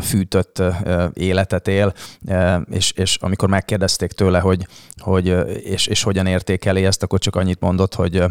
fűtött 0.00 0.62
életet 1.12 1.68
él, 1.68 1.94
és, 2.70 2.92
és 2.92 3.16
amikor 3.20 3.48
megkérdezték 3.48 4.12
tőle, 4.12 4.38
hogy, 4.40 4.66
hogy 4.96 5.26
és, 5.64 5.86
és 5.86 6.02
hogyan 6.02 6.26
értékeli 6.26 6.84
ezt, 6.84 7.02
akkor 7.02 7.18
csak 7.18 7.36
annyit 7.36 7.60
mondott, 7.60 7.94
hogy 7.94 8.24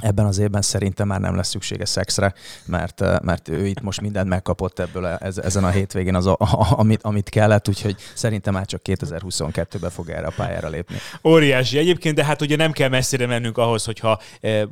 ebben 0.00 0.26
az 0.26 0.38
évben 0.38 0.62
szerintem 0.62 1.06
már 1.06 1.20
nem 1.20 1.36
lesz 1.36 1.48
szüksége 1.48 1.84
szexre, 1.84 2.34
mert, 2.64 3.00
eh, 3.00 3.16
mert 3.22 3.48
ő 3.48 3.66
itt 3.66 3.80
most 3.80 4.00
mindent 4.00 4.28
megkapott 4.28 4.78
ebből 4.78 5.04
a, 5.04 5.18
ezen 5.20 5.64
a 5.64 5.70
hétvégén, 5.70 6.14
az 6.14 6.26
a, 6.26 6.36
a, 6.38 6.66
amit, 6.78 7.02
amit 7.02 7.28
kellett, 7.28 7.68
úgyhogy 7.68 7.96
szerintem 8.14 8.54
már 8.54 8.66
csak 8.66 8.80
2022-ben 8.84 9.90
fog 9.90 10.10
erre 10.10 10.26
a 10.26 10.32
pályára 10.36 10.68
lépni. 10.68 10.96
Óriási 11.24 11.78
egyébként, 11.78 12.14
de 12.14 12.24
hát 12.24 12.40
ugye 12.40 12.56
nem 12.56 12.72
kell 12.72 12.88
messzire 12.88 13.26
mennünk 13.26 13.58
ahhoz, 13.58 13.84
hogyha 13.84 14.20
eh, 14.40 14.62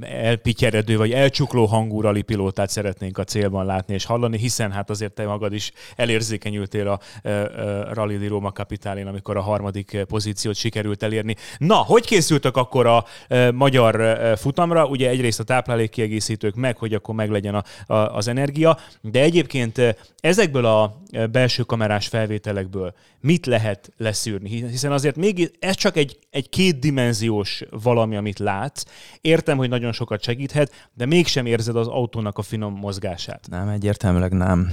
elpityeredő 0.00 0.96
vagy 0.96 1.12
elcsukló 1.12 1.64
hangú 1.64 2.00
rally 2.00 2.22
pilótát 2.22 2.70
szeretnénk 2.70 3.18
a 3.18 3.24
célban 3.24 3.66
látni 3.66 3.94
és 3.94 4.04
hallani, 4.04 4.38
hiszen 4.38 4.72
hát 4.72 4.90
azért 4.90 5.12
te 5.12 5.26
magad 5.26 5.52
is 5.52 5.72
elérzékenyültél 5.96 6.88
a 6.88 7.00
eh, 7.22 7.44
Rally 7.92 8.16
di 8.16 8.26
Roma 8.26 8.52
kapitálén, 8.52 9.06
amikor 9.06 9.36
a 9.36 9.40
harmadik 9.40 10.04
pozíciót 10.08 10.54
sikerült 10.54 11.02
elérni. 11.02 11.36
Na, 11.58 11.74
hogy 11.74 12.06
készültek 12.06 12.56
akkor 12.56 12.86
a 12.86 13.04
magyar 13.52 14.18
futamra? 14.38 14.75
Számra, 14.76 14.90
ugye 14.90 15.08
egyrészt 15.08 15.40
a 15.40 15.44
táplálékkiegészítők 15.44 16.54
meg, 16.54 16.76
hogy 16.76 16.94
akkor 16.94 17.14
meglegyen 17.14 17.54
a, 17.54 17.92
a, 17.92 18.16
az 18.16 18.28
energia, 18.28 18.78
de 19.00 19.20
egyébként 19.20 19.96
ezekből 20.20 20.64
a 20.64 21.02
belső 21.30 21.62
kamerás 21.62 22.08
felvételekből 22.08 22.94
mit 23.20 23.46
lehet 23.46 23.92
leszűrni? 23.96 24.48
Hiszen 24.48 24.92
azért 24.92 25.16
még 25.16 25.56
ez 25.58 25.74
csak 25.74 25.96
egy, 25.96 26.18
egy 26.30 26.48
kétdimenziós 26.48 27.62
valami, 27.82 28.16
amit 28.16 28.38
látsz. 28.38 28.84
Értem, 29.20 29.56
hogy 29.56 29.68
nagyon 29.68 29.92
sokat 29.92 30.22
segíthet, 30.22 30.90
de 30.94 31.06
mégsem 31.06 31.46
érzed 31.46 31.76
az 31.76 31.86
autónak 31.86 32.38
a 32.38 32.42
finom 32.42 32.74
mozgását. 32.74 33.46
Nem, 33.50 33.68
egyértelműleg 33.68 34.32
nem. 34.32 34.72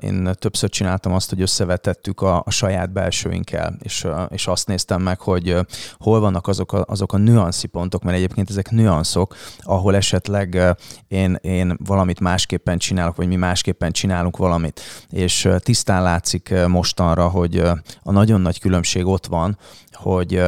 Én 0.00 0.30
többször 0.38 0.68
csináltam 0.68 1.12
azt, 1.12 1.30
hogy 1.30 1.40
összevetettük 1.40 2.20
a, 2.20 2.42
a 2.46 2.50
saját 2.50 2.92
belsőinkkel, 2.92 3.76
és, 3.82 4.06
és 4.28 4.46
azt 4.46 4.66
néztem 4.66 5.02
meg, 5.02 5.20
hogy 5.20 5.56
hol 5.98 6.20
vannak 6.20 6.46
azok 6.46 6.72
a, 6.72 6.84
azok 6.86 7.12
a 7.12 7.16
nüanszi 7.16 7.66
pontok, 7.66 8.02
mert 8.02 8.16
egyébként 8.16 8.50
ezek 8.50 8.70
nüanszok, 8.70 9.33
ahol 9.58 9.96
esetleg 9.96 10.76
én, 11.08 11.38
én 11.40 11.76
valamit 11.84 12.20
másképpen 12.20 12.78
csinálok, 12.78 13.16
vagy 13.16 13.26
mi 13.26 13.36
másképpen 13.36 13.92
csinálunk 13.92 14.36
valamit. 14.36 14.80
És 15.10 15.48
tisztán 15.58 16.02
látszik 16.02 16.54
mostanra, 16.68 17.28
hogy 17.28 17.58
a 18.02 18.12
nagyon 18.12 18.40
nagy 18.40 18.60
különbség 18.60 19.06
ott 19.06 19.26
van, 19.26 19.58
hogy 19.92 20.42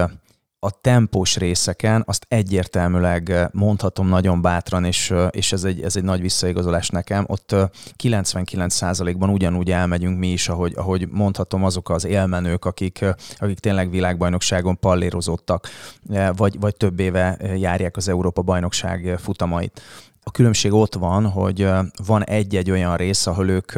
a 0.58 0.80
tempós 0.80 1.36
részeken 1.36 2.02
azt 2.06 2.26
egyértelműleg 2.28 3.48
mondhatom 3.52 4.08
nagyon 4.08 4.42
bátran, 4.42 4.84
és, 4.84 5.14
és 5.30 5.52
ez, 5.52 5.64
egy, 5.64 5.82
ez 5.82 5.96
egy 5.96 6.02
nagy 6.04 6.20
visszaigazolás 6.20 6.88
nekem, 6.88 7.24
ott 7.28 7.54
99%-ban 8.02 9.28
ugyanúgy 9.28 9.70
elmegyünk 9.70 10.18
mi 10.18 10.32
is, 10.32 10.48
ahogy, 10.48 10.72
ahogy 10.76 11.08
mondhatom 11.08 11.64
azok 11.64 11.90
az 11.90 12.04
élmenők, 12.04 12.64
akik, 12.64 13.04
akik 13.38 13.58
tényleg 13.58 13.90
világbajnokságon 13.90 14.78
pallérozottak, 14.78 15.68
vagy, 16.36 16.60
vagy 16.60 16.76
több 16.76 17.00
éve 17.00 17.38
járják 17.56 17.96
az 17.96 18.08
Európa 18.08 18.42
bajnokság 18.42 19.18
futamait. 19.18 19.80
A 20.22 20.30
különbség 20.30 20.72
ott 20.72 20.94
van, 20.94 21.26
hogy 21.26 21.68
van 22.06 22.24
egy-egy 22.24 22.70
olyan 22.70 22.96
rész, 22.96 23.26
ahol 23.26 23.48
ők 23.48 23.72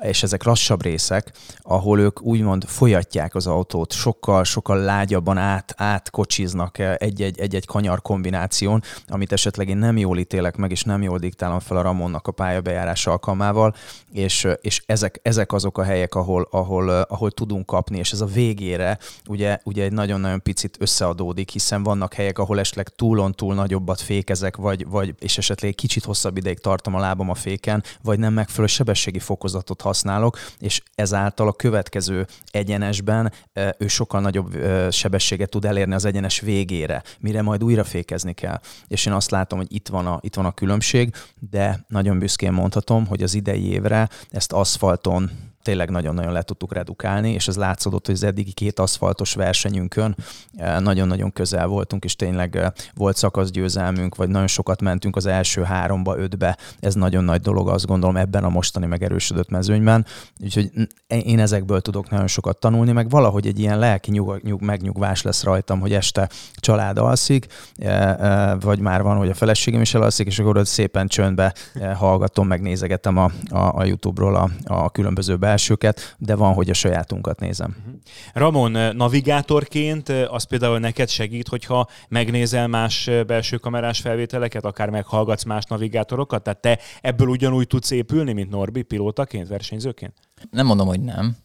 és 0.00 0.22
ezek 0.22 0.42
lassabb 0.42 0.82
részek, 0.82 1.32
ahol 1.58 2.00
ők 2.00 2.22
úgymond 2.22 2.64
folyatják 2.64 3.34
az 3.34 3.46
autót, 3.46 3.92
sokkal, 3.92 4.44
sokkal 4.44 4.78
lágyabban 4.78 5.38
át, 5.38 5.74
átkocsiznak 5.76 6.78
egy-egy, 6.78 7.40
egy-egy 7.40 7.66
kanyar 7.66 8.02
kombináción, 8.02 8.82
amit 9.08 9.32
esetleg 9.32 9.68
én 9.68 9.76
nem 9.76 9.96
jól 9.96 10.18
ítélek 10.18 10.56
meg, 10.56 10.70
és 10.70 10.82
nem 10.82 11.02
jól 11.02 11.18
diktálom 11.18 11.58
fel 11.58 11.76
a 11.76 11.82
Ramonnak 11.82 12.26
a 12.26 12.32
pályabejárás 12.32 13.06
alkalmával, 13.06 13.74
és, 14.12 14.48
és 14.60 14.82
ezek, 14.86 15.20
ezek 15.22 15.52
azok 15.52 15.78
a 15.78 15.82
helyek, 15.82 16.14
ahol, 16.14 16.48
ahol, 16.50 16.88
ahol 16.88 17.30
tudunk 17.30 17.66
kapni, 17.66 17.98
és 17.98 18.12
ez 18.12 18.20
a 18.20 18.26
végére 18.26 18.98
ugye, 19.26 19.58
ugye 19.64 19.84
egy 19.84 19.92
nagyon-nagyon 19.92 20.42
picit 20.42 20.76
összeadódik, 20.80 21.50
hiszen 21.50 21.82
vannak 21.82 22.14
helyek, 22.14 22.38
ahol 22.38 22.58
esetleg 22.58 22.88
túlon 22.88 23.32
túl 23.32 23.54
nagyobbat 23.54 24.00
fékezek, 24.00 24.56
vagy, 24.56 24.86
vagy 24.88 25.14
és 25.18 25.38
esetleg 25.38 25.74
kicsit 25.74 26.04
hosszabb 26.04 26.36
ideig 26.36 26.58
tartom 26.58 26.94
a 26.94 26.98
lábam 26.98 27.30
a 27.30 27.34
féken, 27.34 27.82
vagy 28.02 28.18
nem 28.18 28.32
megfelelő 28.32 28.66
sebességi 28.66 29.18
fokozatot 29.18 29.82
használok, 29.90 30.38
és 30.58 30.82
ezáltal 30.94 31.48
a 31.48 31.52
következő 31.52 32.26
egyenesben 32.50 33.32
ő 33.78 33.86
sokkal 33.86 34.20
nagyobb 34.20 34.56
sebességet 34.90 35.50
tud 35.50 35.64
elérni 35.64 35.94
az 35.94 36.04
egyenes 36.04 36.40
végére, 36.40 37.02
mire 37.18 37.42
majd 37.42 37.64
újra 37.64 37.84
fékezni 37.84 38.32
kell. 38.32 38.60
És 38.88 39.06
én 39.06 39.12
azt 39.12 39.30
látom, 39.30 39.58
hogy 39.58 39.72
itt 39.72 39.88
van 39.88 40.06
a, 40.06 40.18
itt 40.20 40.34
van 40.34 40.44
a 40.44 40.52
különbség, 40.52 41.14
de 41.50 41.84
nagyon 41.88 42.18
büszkén 42.18 42.52
mondhatom, 42.52 43.06
hogy 43.06 43.22
az 43.22 43.34
idei 43.34 43.70
évre 43.70 44.08
ezt 44.30 44.52
aszfalton 44.52 45.49
tényleg 45.62 45.90
nagyon-nagyon 45.90 46.32
le 46.32 46.42
tudtuk 46.42 46.74
redukálni, 46.74 47.32
és 47.32 47.48
ez 47.48 47.56
látszódott, 47.56 48.06
hogy 48.06 48.14
az 48.14 48.22
eddigi 48.22 48.52
két 48.52 48.78
aszfaltos 48.78 49.34
versenyünkön 49.34 50.16
eh, 50.56 50.80
nagyon-nagyon 50.80 51.32
közel 51.32 51.66
voltunk, 51.66 52.04
és 52.04 52.16
tényleg 52.16 52.56
eh, 52.56 52.70
volt 52.94 53.16
szakaszgyőzelmünk, 53.16 54.14
vagy 54.14 54.28
nagyon 54.28 54.46
sokat 54.46 54.82
mentünk 54.82 55.16
az 55.16 55.26
első 55.26 55.62
háromba, 55.62 56.18
ötbe. 56.18 56.58
Ez 56.80 56.94
nagyon 56.94 57.24
nagy 57.24 57.40
dolog, 57.40 57.68
azt 57.68 57.86
gondolom, 57.86 58.16
ebben 58.16 58.44
a 58.44 58.48
mostani 58.48 58.86
megerősödött 58.86 59.50
mezőnyben. 59.50 60.06
Úgyhogy 60.42 60.70
én 61.06 61.38
ezekből 61.38 61.80
tudok 61.80 62.10
nagyon 62.10 62.26
sokat 62.26 62.58
tanulni, 62.58 62.92
meg 62.92 63.10
valahogy 63.10 63.46
egy 63.46 63.58
ilyen 63.58 63.78
lelki 63.78 64.10
nyug, 64.10 64.40
nyug, 64.42 64.62
megnyugvás 64.62 65.22
lesz 65.22 65.42
rajtam, 65.42 65.80
hogy 65.80 65.92
este 65.92 66.28
család 66.54 66.98
alszik, 66.98 67.46
eh, 67.76 68.56
vagy 68.60 68.78
már 68.78 69.02
van, 69.02 69.16
hogy 69.16 69.28
a 69.28 69.34
feleségem 69.34 69.80
is 69.80 69.94
elalszik, 69.94 70.26
és 70.26 70.38
akkor 70.38 70.66
szépen 70.66 71.06
csöndbe 71.06 71.54
hallgatom, 71.94 72.46
megnézegetem 72.46 73.16
a, 73.16 73.30
a, 73.50 73.78
a 73.78 73.84
YouTube-ról 73.84 74.34
a, 74.34 74.50
a 74.64 74.90
különböző 74.90 75.36
belsőket, 75.50 76.14
de 76.18 76.34
van, 76.34 76.54
hogy 76.54 76.70
a 76.70 76.74
sajátunkat 76.74 77.40
nézem. 77.40 77.76
Mhm. 77.84 77.94
Ramon, 78.32 78.76
eh, 78.76 78.92
navigátorként 78.92 80.08
eh, 80.08 80.34
az 80.34 80.44
például 80.44 80.78
neked 80.78 81.08
segít, 81.08 81.48
hogyha 81.48 81.88
megnézel 82.08 82.68
más 82.68 83.06
eh, 83.06 83.24
belső 83.24 83.56
kamerás 83.56 84.00
felvételeket, 84.00 84.64
akár 84.64 84.90
meghallgatsz 84.90 85.44
más 85.44 85.64
navigátorokat? 85.64 86.42
Tehát 86.42 86.60
te 86.60 86.78
ebből 87.00 87.28
ugyanúgy 87.28 87.66
tudsz 87.66 87.90
épülni, 87.90 88.32
mint 88.32 88.50
Norbi, 88.50 88.82
pilótaként, 88.82 89.48
versenyzőként? 89.48 90.14
Nem 90.50 90.66
mondom, 90.66 90.86
hogy 90.86 91.00
nem, 91.00 91.36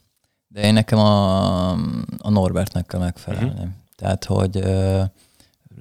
de 0.47 0.61
én 0.61 0.73
nekem 0.73 0.99
a, 0.99 1.71
a 2.17 2.29
Norbertnek 2.29 2.85
kell 2.85 2.99
megfelelni. 2.99 3.49
Uh-huh. 3.49 3.67
Tehát, 3.95 4.25
hogy 4.25 4.63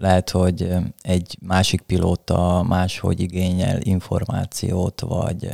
lehet, 0.01 0.31
hogy 0.31 0.69
egy 1.01 1.39
másik 1.41 1.81
pilóta 1.81 2.65
máshogy 2.69 3.21
igényel 3.21 3.81
információt, 3.81 5.01
vagy 5.01 5.49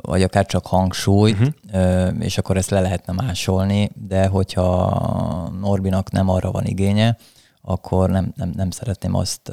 vagy 0.00 0.22
akár 0.22 0.46
csak 0.46 0.66
hangsúlyt, 0.66 1.38
uh-huh. 1.38 2.08
és 2.18 2.38
akkor 2.38 2.56
ezt 2.56 2.70
le 2.70 2.80
lehetne 2.80 3.12
másolni, 3.12 3.90
de 3.94 4.26
hogyha 4.26 5.52
Norbinak 5.60 6.10
nem 6.10 6.28
arra 6.28 6.50
van 6.50 6.64
igénye, 6.64 7.16
akkor 7.62 8.10
nem, 8.10 8.32
nem, 8.36 8.52
nem 8.56 8.70
szeretném 8.70 9.14
azt 9.14 9.52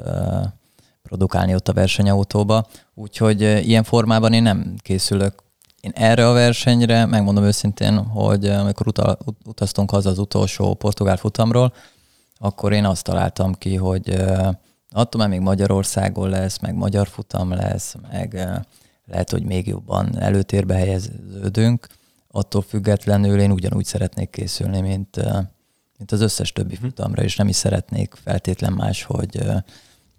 produkálni 1.04 1.54
ott 1.56 1.68
a 1.68 1.74
versenyautóba. 1.74 2.66
Úgyhogy 2.94 3.42
ilyen 3.42 3.84
formában 3.84 4.34
én 4.34 4.42
nem 4.42 4.76
készülök 4.78 5.46
én 5.82 5.92
erre 5.96 6.30
a 6.30 6.34
versenyre, 6.34 7.06
megmondom 7.06 7.44
őszintén, 7.44 7.98
hogy 7.98 8.46
amikor 8.46 8.88
utal, 8.88 9.18
utaztunk 9.46 9.92
haza 9.92 10.10
az 10.10 10.20
utolsó 10.20 10.74
portugál 10.74 11.18
futamról, 11.18 11.74
akkor 12.40 12.74
én 12.74 12.86
azt 12.86 13.04
találtam 13.04 13.54
ki, 13.54 13.76
hogy 13.76 14.24
attól 14.92 15.22
már 15.22 15.30
még 15.30 15.40
Magyarországon 15.40 16.30
lesz, 16.30 16.60
meg 16.60 16.76
magyar 16.76 17.08
futam 17.08 17.52
lesz, 17.52 17.96
meg 18.12 18.48
lehet, 19.08 19.32
hogy 19.32 19.44
még 19.44 19.68
jobban 19.68 20.20
előtérbe 20.20 20.74
helyeződünk, 20.74 21.88
attól 22.28 22.62
függetlenül 22.62 23.40
én 23.40 23.52
ugyanúgy 23.52 23.86
szeretnék 23.86 24.30
készülni, 24.30 24.82
mint, 24.82 25.16
mint 25.98 26.12
az 26.12 26.22
összes 26.22 26.52
többi 26.52 26.74
uh-huh. 26.74 26.90
futamra, 26.90 27.24
és 27.24 27.36
nem 27.36 27.48
is 27.48 27.56
szeretnék 27.56 28.14
feltétlen 28.24 28.74
máshogy 28.74 29.44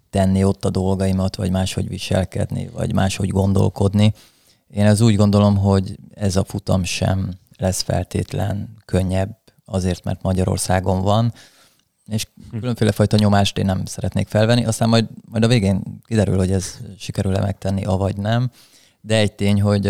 tenni 0.09 0.43
ott 0.43 0.65
a 0.65 0.69
dolgaimat, 0.69 1.35
vagy 1.35 1.51
máshogy 1.51 1.87
viselkedni, 1.87 2.69
vagy 2.73 2.93
máshogy 2.93 3.29
gondolkodni. 3.29 4.13
Én 4.67 4.85
ez 4.85 5.01
úgy 5.01 5.15
gondolom, 5.15 5.57
hogy 5.57 5.95
ez 6.13 6.35
a 6.35 6.43
futam 6.43 6.83
sem 6.83 7.31
lesz 7.57 7.81
feltétlen 7.81 8.77
könnyebb, 8.85 9.37
azért, 9.65 10.03
mert 10.03 10.21
Magyarországon 10.21 11.01
van, 11.01 11.33
és 12.07 12.27
hm. 12.51 12.59
különféle 12.59 12.91
fajta 12.91 13.17
nyomást 13.17 13.57
én 13.57 13.65
nem 13.65 13.85
szeretnék 13.85 14.27
felvenni, 14.27 14.65
aztán 14.65 14.89
majd, 14.89 15.07
majd 15.25 15.43
a 15.43 15.47
végén 15.47 15.81
kiderül, 16.05 16.37
hogy 16.37 16.51
ez 16.51 16.77
sikerül-e 16.97 17.39
megtenni, 17.39 17.85
avagy 17.85 18.17
nem 18.17 18.51
de 19.01 19.15
egy 19.15 19.33
tény, 19.33 19.61
hogy 19.61 19.85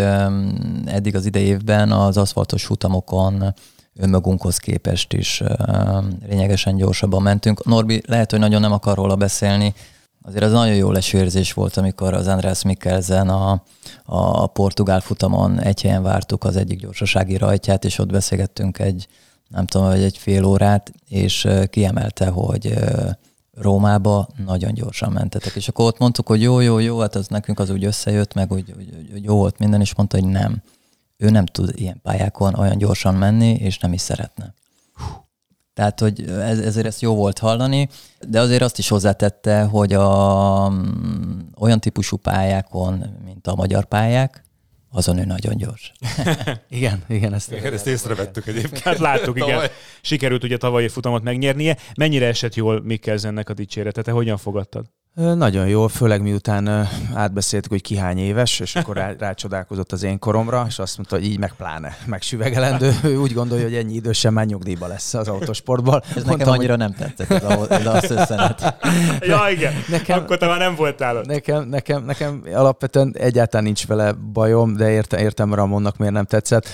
eddig 0.85 1.15
az 1.15 1.25
idei 1.25 1.45
évben 1.45 1.91
az 1.91 2.17
aszfaltos 2.17 2.65
futamokon 2.65 3.53
önmagunkhoz 3.95 4.57
képest 4.57 5.13
is 5.13 5.43
lényegesen 6.27 6.75
gyorsabban 6.75 7.21
mentünk. 7.21 7.65
Norbi 7.65 8.01
lehet, 8.07 8.31
hogy 8.31 8.39
nagyon 8.39 8.61
nem 8.61 8.71
akar 8.71 8.95
róla 8.95 9.15
beszélni, 9.15 9.73
azért 10.21 10.43
az 10.43 10.51
nagyon 10.51 10.75
jó 10.75 10.91
lesőrzés 10.91 11.53
volt, 11.53 11.77
amikor 11.77 12.13
az 12.13 12.27
András 12.27 12.63
Mikkelsen 12.63 13.29
a, 13.29 13.63
a 14.05 14.47
portugál 14.47 14.99
futamon 14.99 15.59
egy 15.59 15.81
helyen 15.81 16.03
vártuk 16.03 16.43
az 16.43 16.55
egyik 16.55 16.79
gyorsasági 16.79 17.37
rajtját, 17.37 17.85
és 17.85 17.99
ott 17.99 18.11
beszélgettünk 18.11 18.79
egy 18.79 19.07
nem 19.49 19.65
tudom, 19.65 19.87
vagy 19.87 20.03
egy 20.03 20.17
fél 20.17 20.43
órát, 20.43 20.91
és 21.07 21.47
kiemelte, 21.69 22.27
hogy 22.27 22.73
Rómába 23.53 24.27
nagyon 24.45 24.73
gyorsan 24.73 25.11
mentetek. 25.11 25.55
És 25.55 25.67
akkor 25.67 25.85
ott 25.85 25.97
mondtuk, 25.97 26.27
hogy 26.27 26.41
jó, 26.41 26.59
jó, 26.59 26.79
jó, 26.79 26.99
hát 26.99 27.15
az 27.15 27.27
nekünk 27.27 27.59
az 27.59 27.69
úgy 27.69 27.83
összejött, 27.83 28.33
meg 28.33 28.51
úgy, 28.51 28.73
úgy, 28.77 29.09
úgy 29.13 29.23
jó 29.23 29.35
volt 29.35 29.59
minden, 29.59 29.81
és 29.81 29.95
mondta, 29.95 30.19
hogy 30.19 30.27
nem. 30.27 30.61
Ő 31.17 31.29
nem 31.29 31.45
tud 31.45 31.71
ilyen 31.75 31.99
pályákon 32.01 32.53
olyan 32.53 32.77
gyorsan 32.77 33.15
menni, 33.15 33.51
és 33.53 33.77
nem 33.77 33.93
is 33.93 34.01
szeretne. 34.01 34.53
Tehát, 35.73 35.99
hogy 35.99 36.29
ez, 36.29 36.59
ezért 36.59 36.85
ezt 36.85 37.01
jó 37.01 37.15
volt 37.15 37.39
hallani, 37.39 37.89
de 38.27 38.39
azért 38.39 38.61
azt 38.61 38.77
is 38.77 38.87
hozzátette, 38.87 39.63
hogy 39.63 39.93
a, 39.93 40.69
mm, 40.69 41.39
olyan 41.59 41.79
típusú 41.79 42.17
pályákon, 42.17 43.05
mint 43.25 43.47
a 43.47 43.55
magyar 43.55 43.85
pályák, 43.85 44.43
azon 44.91 45.17
ő 45.17 45.25
nagyon 45.25 45.57
gyors. 45.57 45.91
igen, 46.69 47.03
igen, 47.07 47.33
ezt, 47.33 47.51
igen, 47.51 47.73
ezt 47.73 47.87
észrevettük 47.87 48.47
egyébként. 48.47 48.79
Hát 48.79 48.97
láttuk, 48.97 49.37
igen. 49.37 49.67
Sikerült 50.01 50.43
ugye 50.43 50.57
tavalyi 50.57 50.87
futamot 50.87 51.23
megnyernie. 51.23 51.77
Mennyire 51.97 52.25
esett 52.25 52.55
jól 52.55 52.81
Mikkelzennek 52.81 53.49
a 53.49 53.53
dicsérete? 53.53 54.01
Te 54.01 54.11
hogyan 54.11 54.37
fogadtad? 54.37 54.85
Nagyon 55.19 55.67
jól, 55.67 55.89
főleg 55.89 56.21
miután 56.21 56.87
átbeszéltük, 57.13 57.71
hogy 57.71 57.81
ki 57.81 57.97
hány 57.97 58.17
éves, 58.17 58.59
és 58.59 58.75
akkor 58.75 58.95
rá, 58.95 59.13
rácsodálkozott 59.19 59.91
az 59.91 60.03
én 60.03 60.19
koromra, 60.19 60.65
és 60.67 60.79
azt 60.79 60.97
mondta, 60.97 61.15
hogy 61.15 61.25
így 61.25 61.39
meg 61.39 61.53
pláne, 61.57 61.97
meg 62.05 62.21
süvegelendő. 62.21 62.95
Ő 63.03 63.17
úgy 63.17 63.33
gondolja, 63.33 63.63
hogy 63.63 63.75
ennyi 63.75 63.93
idősen 63.93 64.33
már 64.33 64.45
nyugdíjba 64.45 64.87
lesz 64.87 65.13
az 65.13 65.27
autosportból. 65.27 66.03
Ez 66.07 66.13
Mondtam, 66.15 66.37
nekem 66.37 66.53
annyira 66.53 66.71
hogy... 66.71 66.79
nem 66.79 66.93
tetszett 66.93 67.31
ez 67.31 67.43
a, 67.43 67.71
ez 67.73 67.85
a 67.85 68.01
szösszenet. 68.01 68.75
ja, 69.19 69.39
igen. 69.51 69.73
Nekem, 69.87 70.19
akkor 70.19 70.37
te 70.37 70.47
már 70.47 70.59
nem 70.59 70.75
voltál 70.75 71.17
ott. 71.17 71.25
Nekem, 71.25 71.63
nekem, 71.63 72.03
nekem 72.03 72.43
alapvetően 72.53 73.15
egyáltalán 73.17 73.65
nincs 73.65 73.87
vele 73.87 74.11
bajom, 74.11 74.75
de 74.75 74.91
értem, 74.91 75.19
értem 75.19 75.53
Ramonnak 75.53 75.97
miért 75.97 76.13
nem 76.13 76.25
tetszett. 76.25 76.67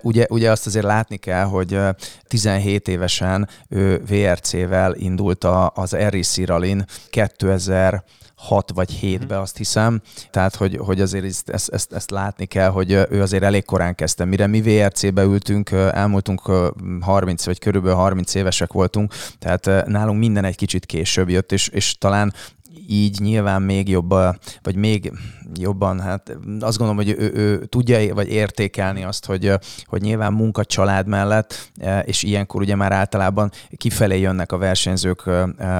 Ugye, 0.00 0.26
ugye 0.30 0.50
azt 0.50 0.66
azért 0.66 0.84
látni 0.84 1.16
kell, 1.16 1.44
hogy 1.44 1.78
17 2.26 2.88
évesen 2.88 3.48
ő 3.68 4.02
VRC-vel 4.08 4.94
indult 4.94 5.44
az 5.74 5.96
RC 5.96 6.44
Rallin 6.46 6.84
2000 7.10 7.91
2006 7.92 8.70
vagy 8.74 8.98
7-be, 9.02 9.40
azt 9.40 9.56
hiszem. 9.56 10.00
Tehát, 10.30 10.56
hogy, 10.56 10.76
hogy 10.76 11.00
azért 11.00 11.24
ezt, 11.24 11.48
ezt, 11.48 11.68
ezt, 11.68 11.92
ezt 11.92 12.10
látni 12.10 12.46
kell, 12.46 12.68
hogy 12.68 12.92
ő 13.10 13.22
azért 13.22 13.42
elég 13.42 13.64
korán 13.64 13.94
kezdte. 13.94 14.24
Mire 14.24 14.46
mi 14.46 14.62
VRC-be 14.62 15.22
ültünk, 15.22 15.70
elmúltunk 15.70 16.50
30 17.00 17.44
vagy 17.44 17.58
körülbelül 17.58 17.96
30 17.96 18.34
évesek 18.34 18.72
voltunk, 18.72 19.14
tehát 19.38 19.86
nálunk 19.86 20.18
minden 20.18 20.44
egy 20.44 20.56
kicsit 20.56 20.86
később 20.86 21.28
jött, 21.28 21.52
és, 21.52 21.68
és 21.68 21.98
talán 21.98 22.32
így 22.88 23.20
nyilván 23.20 23.62
még 23.62 23.88
jobb, 23.88 24.14
vagy 24.62 24.76
még 24.76 25.12
jobban, 25.54 26.00
hát 26.00 26.36
azt 26.60 26.78
gondolom, 26.78 26.96
hogy 26.96 27.14
ő, 27.18 27.32
ő 27.34 27.64
tudja 27.64 28.14
vagy 28.14 28.28
értékelni 28.28 29.04
azt, 29.04 29.26
hogy, 29.26 29.52
hogy 29.84 30.00
nyilván 30.00 30.32
munka 30.32 30.64
család 30.64 31.06
mellett, 31.06 31.70
és 32.04 32.22
ilyenkor 32.22 32.60
ugye 32.60 32.74
már 32.74 32.92
általában 32.92 33.50
kifelé 33.76 34.20
jönnek 34.20 34.52
a 34.52 34.58
versenyzők 34.58 35.26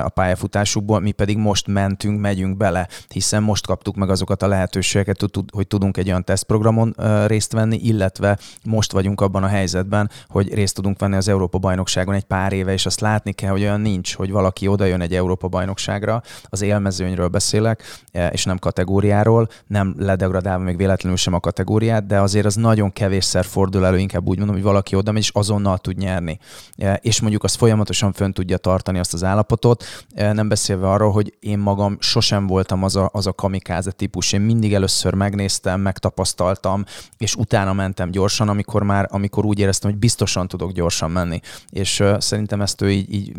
a 0.04 0.08
pályafutásukból, 0.14 1.00
mi 1.00 1.12
pedig 1.12 1.36
most 1.36 1.66
mentünk, 1.66 2.20
megyünk 2.20 2.56
bele, 2.56 2.88
hiszen 3.08 3.42
most 3.42 3.66
kaptuk 3.66 3.96
meg 3.96 4.10
azokat 4.10 4.42
a 4.42 4.46
lehetőségeket, 4.46 5.24
hogy 5.52 5.66
tudunk 5.66 5.96
egy 5.96 6.08
olyan 6.08 6.24
tesztprogramon 6.24 6.94
részt 7.26 7.52
venni, 7.52 7.76
illetve 7.82 8.38
most 8.64 8.92
vagyunk 8.92 9.20
abban 9.20 9.42
a 9.42 9.46
helyzetben, 9.46 10.10
hogy 10.28 10.54
részt 10.54 10.74
tudunk 10.74 10.98
venni 10.98 11.16
az 11.16 11.28
Európa 11.28 11.58
bajnokságon 11.58 12.14
egy 12.14 12.24
pár 12.24 12.52
éve, 12.52 12.72
és 12.72 12.86
azt 12.86 13.00
látni 13.00 13.32
kell, 13.32 13.50
hogy 13.50 13.62
olyan 13.62 13.80
nincs, 13.80 14.14
hogy 14.14 14.30
valaki 14.30 14.66
oda 14.66 14.84
jön 14.84 15.00
egy 15.00 15.14
Európa 15.14 15.48
bajnokságra, 15.48 16.22
az 16.44 16.62
élmezőnyről 16.82 17.28
beszélek, 17.28 17.82
és 18.30 18.44
nem 18.44 18.58
kategóriáról, 18.58 19.48
nem 19.66 19.94
ledegradálva 19.98 20.64
még 20.64 20.76
véletlenül 20.76 21.18
sem 21.18 21.34
a 21.34 21.40
kategóriát, 21.40 22.06
de 22.06 22.20
azért 22.20 22.46
az 22.46 22.54
nagyon 22.54 22.92
kevésszer 22.92 23.44
fordul 23.44 23.86
elő, 23.86 23.98
inkább 23.98 24.28
úgy 24.28 24.36
mondom, 24.36 24.54
hogy 24.54 24.64
valaki 24.64 24.96
oda 24.96 25.12
megy, 25.12 25.22
és 25.22 25.30
azonnal 25.30 25.78
tud 25.78 25.96
nyerni. 25.96 26.38
E, 26.76 26.98
és 27.02 27.20
mondjuk 27.20 27.44
azt 27.44 27.56
folyamatosan 27.56 28.12
fönn 28.12 28.30
tudja 28.30 28.56
tartani 28.56 28.98
azt 28.98 29.14
az 29.14 29.24
állapotot, 29.24 29.84
e, 30.14 30.32
nem 30.32 30.48
beszélve 30.48 30.90
arról, 30.90 31.12
hogy 31.12 31.34
én 31.40 31.58
magam 31.58 31.96
sosem 32.00 32.46
voltam 32.46 32.82
az 32.82 32.96
a, 32.96 33.10
az 33.12 33.26
a 33.26 33.32
kamikáze 33.32 33.90
típus. 33.90 34.32
Én 34.32 34.40
mindig 34.40 34.74
először 34.74 35.14
megnéztem, 35.14 35.80
megtapasztaltam, 35.80 36.84
és 37.18 37.34
utána 37.34 37.72
mentem 37.72 38.10
gyorsan, 38.10 38.48
amikor 38.48 38.82
már, 38.82 39.08
amikor 39.10 39.44
úgy 39.44 39.58
éreztem, 39.58 39.90
hogy 39.90 39.98
biztosan 39.98 40.48
tudok 40.48 40.72
gyorsan 40.72 41.10
menni. 41.10 41.40
És 41.70 42.02
szerintem 42.18 42.60
ezt 42.60 42.80
ő 42.80 42.90
így, 42.90 43.14
így 43.14 43.32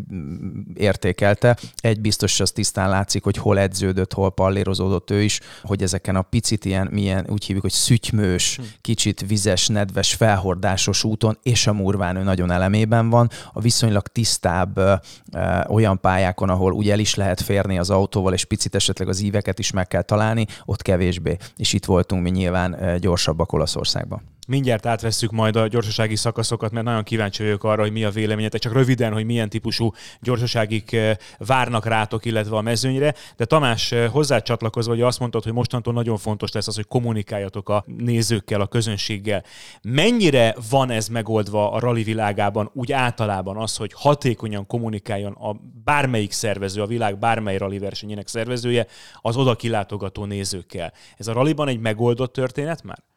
értékelte. 0.74 1.58
Egy 1.76 2.02
biztos, 2.02 2.40
az 2.40 2.52
tisztán 2.52 2.90
látszik, 2.90 3.24
hogy 3.24 3.33
hol 3.38 3.60
edződött, 3.60 4.14
hol 4.14 4.32
pallérozódott 4.32 5.12
ő 5.12 5.22
is, 5.22 5.40
hogy 5.62 5.84
ezeken 5.84 6.16
a 6.16 6.22
picit 6.22 6.66
ilyen, 6.66 6.88
milyen, 6.92 7.26
úgy 7.30 7.46
hívjuk, 7.46 7.62
hogy 7.62 7.72
szütymős, 7.72 8.56
hm. 8.56 8.64
kicsit 8.82 9.26
vizes, 9.28 9.68
nedves, 9.68 10.14
felhordásos 10.14 11.04
úton, 11.04 11.38
és 11.44 11.68
a 11.68 11.74
murván 11.74 12.16
ő 12.16 12.24
nagyon 12.24 12.52
elemében 12.52 13.10
van. 13.10 13.30
A 13.54 13.62
viszonylag 13.62 14.08
tisztább 14.08 14.78
ö, 14.78 14.94
ö, 15.32 15.60
olyan 15.68 16.00
pályákon, 16.00 16.50
ahol 16.50 16.72
ugye 16.72 16.92
el 16.92 17.00
is 17.00 17.16
lehet 17.16 17.42
férni 17.42 17.78
az 17.78 17.90
autóval, 17.90 18.34
és 18.34 18.46
picit 18.46 18.76
esetleg 18.76 19.08
az 19.08 19.20
íveket 19.20 19.60
is 19.60 19.72
meg 19.72 19.88
kell 19.88 20.02
találni, 20.02 20.46
ott 20.66 20.82
kevésbé. 20.82 21.38
És 21.58 21.74
itt 21.74 21.86
voltunk 21.86 22.24
mi 22.24 22.30
nyilván 22.30 22.98
gyorsabbak 23.00 23.54
Olaszországban. 23.54 24.33
Mindjárt 24.48 24.86
átvesszük 24.86 25.32
majd 25.32 25.56
a 25.56 25.68
gyorsasági 25.68 26.16
szakaszokat, 26.16 26.72
mert 26.72 26.86
nagyon 26.86 27.04
kíváncsi 27.04 27.44
vagyok 27.44 27.64
arra, 27.64 27.82
hogy 27.82 27.92
mi 27.92 28.04
a 28.04 28.10
véleményetek, 28.10 28.62
csak 28.62 28.74
röviden, 28.74 29.14
hogy 29.14 29.26
milyen 29.26 29.50
típusú 29.50 29.92
gyorsaságik 30.22 30.92
eh, 30.92 31.16
várnak 31.38 31.86
rátok, 31.86 32.26
illetve 32.26 32.56
a 32.56 32.62
mezőnyre. 32.62 33.14
De 33.38 33.46
Tamás, 33.46 33.92
eh, 33.92 34.10
hozzá 34.12 34.40
csatlakozva, 34.40 34.92
hogy 34.92 35.02
azt 35.02 35.20
mondtad, 35.20 35.44
hogy 35.44 35.54
mostantól 35.54 35.94
nagyon 35.94 36.18
fontos 36.18 36.52
lesz 36.52 36.68
az, 36.68 36.76
hogy 36.76 36.88
kommunikáljatok 36.88 37.70
a 37.70 37.84
nézőkkel, 37.98 38.62
a 38.62 38.68
közönséggel. 38.68 39.44
Mennyire 39.82 40.56
van 40.70 40.90
ez 40.90 41.08
megoldva 41.08 41.72
a 41.72 41.80
rally 41.80 42.04
világában, 42.04 42.70
úgy 42.74 42.92
általában 42.92 43.58
az, 43.58 43.76
hogy 43.76 43.92
hatékonyan 43.96 44.66
kommunikáljon 44.66 45.34
a 45.34 45.56
bármelyik 45.84 46.32
szervező, 46.32 46.82
a 46.82 46.88
világ 46.88 47.20
bármely 47.20 47.58
rally 47.58 47.78
versenyének 47.80 48.28
szervezője 48.28 48.88
az 49.22 49.36
oda 49.36 49.56
kilátogató 49.56 50.26
nézőkkel. 50.26 50.94
Ez 51.18 51.28
a 51.28 51.34
rallyban 51.34 51.68
egy 51.68 51.80
megoldott 51.80 52.34
történet 52.34 52.84
már? 52.84 53.13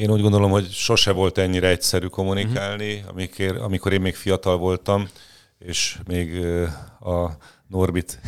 Én 0.00 0.10
úgy 0.10 0.20
gondolom, 0.20 0.50
hogy 0.50 0.70
sose 0.70 1.12
volt 1.12 1.38
ennyire 1.38 1.68
egyszerű 1.68 2.06
kommunikálni, 2.06 2.94
uh-huh. 2.94 3.10
amikor, 3.10 3.56
amikor 3.56 3.92
én 3.92 4.00
még 4.00 4.14
fiatal 4.14 4.56
voltam, 4.58 5.08
és 5.58 5.98
még 6.06 6.44
a 7.00 7.30
Norbit, 7.66 8.20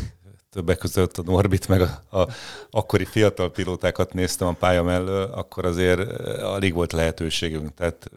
többek 0.51 0.79
között 0.79 1.19
a 1.19 1.23
Norbit, 1.23 1.69
meg 1.69 1.81
a, 1.81 2.19
a 2.19 2.29
akkori 2.71 3.05
fiatal 3.05 3.51
pilótákat 3.51 4.13
néztem 4.13 4.49
a 4.49 4.53
pálya 4.53 4.83
mellől, 4.83 5.23
akkor 5.23 5.65
azért 5.65 6.21
alig 6.41 6.75
volt 6.75 6.93
lehetőségünk. 6.93 7.75
Tehát 7.75 8.11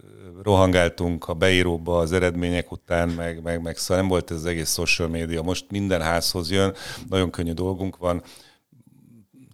rohangáltunk 0.43 1.27
a 1.27 1.33
beíróba 1.33 1.97
az 1.97 2.11
eredmények 2.11 2.71
után, 2.71 3.09
meg, 3.09 3.41
meg, 3.41 3.61
meg 3.61 3.77
szóval 3.77 3.97
nem 3.97 4.09
volt 4.09 4.31
ez 4.31 4.37
az 4.37 4.45
egész 4.45 4.73
social 4.73 5.07
média. 5.07 5.41
Most 5.41 5.65
minden 5.69 6.01
házhoz 6.01 6.51
jön, 6.51 6.73
nagyon 7.09 7.29
könnyű 7.29 7.53
dolgunk 7.53 7.97
van, 7.97 8.23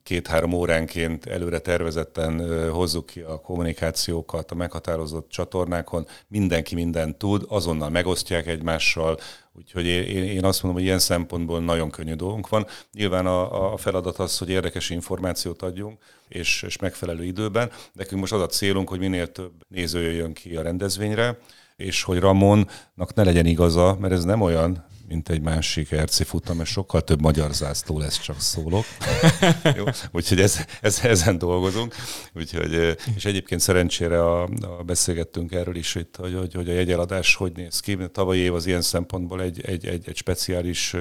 két-három 0.04 0.54
óránként 0.54 1.26
előre 1.26 1.60
tervezetten 1.60 2.70
hozzuk 2.70 3.06
ki 3.06 3.20
a 3.20 3.40
kommunikációkat 3.40 4.52
a 4.52 4.56
meghatározott 4.56 5.30
csatornákon, 5.30 6.08
mindenki 6.28 6.76
mindent 6.76 7.18
tud, 7.18 7.46
azonnal 7.48 7.90
megosztják 7.90 8.48
egymással, 8.48 9.18
úgyhogy 9.58 9.86
én, 9.86 10.46
azt 10.46 10.64
mondom, 10.64 10.82
hogy 10.82 10.90
ilyen 10.90 11.00
szempontból 11.00 11.60
nagyon 11.60 11.90
könnyű 11.90 12.14
dolgunk 12.14 12.50
van. 12.50 12.68
Nyilván 12.94 13.26
a, 13.26 13.74
a 13.74 13.78
feladat 13.78 14.18
az, 14.20 14.38
hogy 14.38 14.50
érdekes 14.50 14.90
információt 14.90 15.62
adjunk, 15.62 16.00
és, 16.28 16.64
és 16.68 16.78
megfelelő 16.78 17.24
időben. 17.24 17.72
Nekünk 17.94 18.22
most 18.22 18.34
az 18.34 18.42
a 18.42 18.46
célunk, 18.48 18.90
hogy 18.90 19.00
minél 19.00 19.32
több 19.32 19.52
néző 19.68 20.02
jöjjön 20.02 20.34
ki 20.34 20.56
a 20.56 20.62
rendezvényre, 20.62 21.38
és 21.76 22.04
hogy 22.04 22.20
Ramonnak 22.20 23.14
ne 23.14 23.24
legyen 23.24 23.46
igaza, 23.46 23.98
mert 24.00 24.14
ez 24.14 24.24
nem 24.24 24.42
olyan, 24.42 24.86
mint 25.12 25.30
egy 25.30 25.42
másik 25.42 25.96
RC 25.96 26.26
futam, 26.26 26.60
és 26.60 26.70
sokkal 26.70 27.02
több 27.02 27.22
magyar 27.22 27.54
zászló 27.54 28.00
lesz, 28.00 28.20
csak 28.20 28.40
szólok. 28.40 28.86
Jó? 29.78 29.84
Úgyhogy 30.12 30.40
ez, 30.40 30.66
ez, 30.82 31.00
ezen 31.04 31.38
dolgozunk. 31.38 31.96
Úgyhogy, 32.36 32.98
és 33.16 33.26
egyébként 33.26 33.62
szerencsére 33.62 34.24
a, 34.24 34.44
a 34.44 34.84
beszélgettünk 34.86 35.52
erről 35.52 35.76
is, 35.76 35.94
hogy, 35.94 36.08
hogy, 36.18 36.54
hogy 36.54 36.70
a 36.70 36.74
jegyeladás 36.74 37.36
hogy 37.36 37.52
néz 37.56 37.80
ki. 37.80 37.98
Tavalyi 38.12 38.40
év 38.40 38.54
az 38.54 38.66
ilyen 38.66 38.82
szempontból 38.82 39.42
egy, 39.42 39.62
egy, 39.66 39.86
egy, 39.86 40.04
egy 40.08 40.16
speciális 40.16 40.94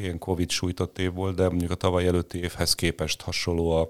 ilyen 0.00 0.18
Covid 0.18 0.50
sújtott 0.50 0.98
év 0.98 1.12
volt, 1.12 1.36
de 1.36 1.48
mondjuk 1.48 1.70
a 1.70 1.74
tavaly 1.74 2.06
előtti 2.06 2.38
évhez 2.38 2.74
képest 2.74 3.22
hasonló 3.22 3.70
a, 3.70 3.86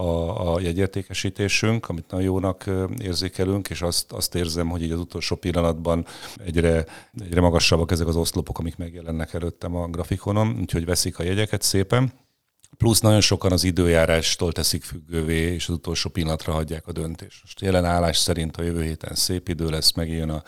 a, 0.00 0.54
a 0.54 0.60
jegyértékesítésünk, 0.60 1.88
amit 1.88 2.10
nagyon 2.10 2.26
jónak 2.26 2.70
érzékelünk, 2.98 3.68
és 3.68 3.82
azt, 3.82 4.12
azt 4.12 4.34
érzem, 4.34 4.68
hogy 4.68 4.82
így 4.82 4.92
az 4.92 4.98
utolsó 4.98 5.36
pillanatban 5.36 6.06
egyre, 6.44 6.84
egyre 7.20 7.40
magasabbak 7.40 7.90
ezek 7.90 8.06
az 8.06 8.16
oszlopok, 8.16 8.58
amik 8.58 8.76
megjelennek 8.76 9.17
jelennek 9.18 9.42
előttem 9.42 9.76
a 9.76 9.88
grafikonon, 9.88 10.58
úgyhogy 10.60 10.84
veszik 10.84 11.18
a 11.18 11.22
jegyeket 11.22 11.62
szépen. 11.62 12.12
Plusz 12.76 13.00
nagyon 13.00 13.20
sokan 13.20 13.52
az 13.52 13.64
időjárástól 13.64 14.52
teszik 14.52 14.82
függővé, 14.82 15.54
és 15.54 15.68
az 15.68 15.74
utolsó 15.74 16.10
pillanatra 16.10 16.52
hagyják 16.52 16.86
a 16.86 16.92
döntést. 16.92 17.40
Most 17.42 17.60
jelen 17.60 17.84
állás 17.84 18.16
szerint 18.16 18.56
a 18.56 18.62
jövő 18.62 18.82
héten 18.82 19.14
szép 19.14 19.48
idő 19.48 19.68
lesz, 19.68 19.92
megjön 19.92 20.30
a 20.30 20.42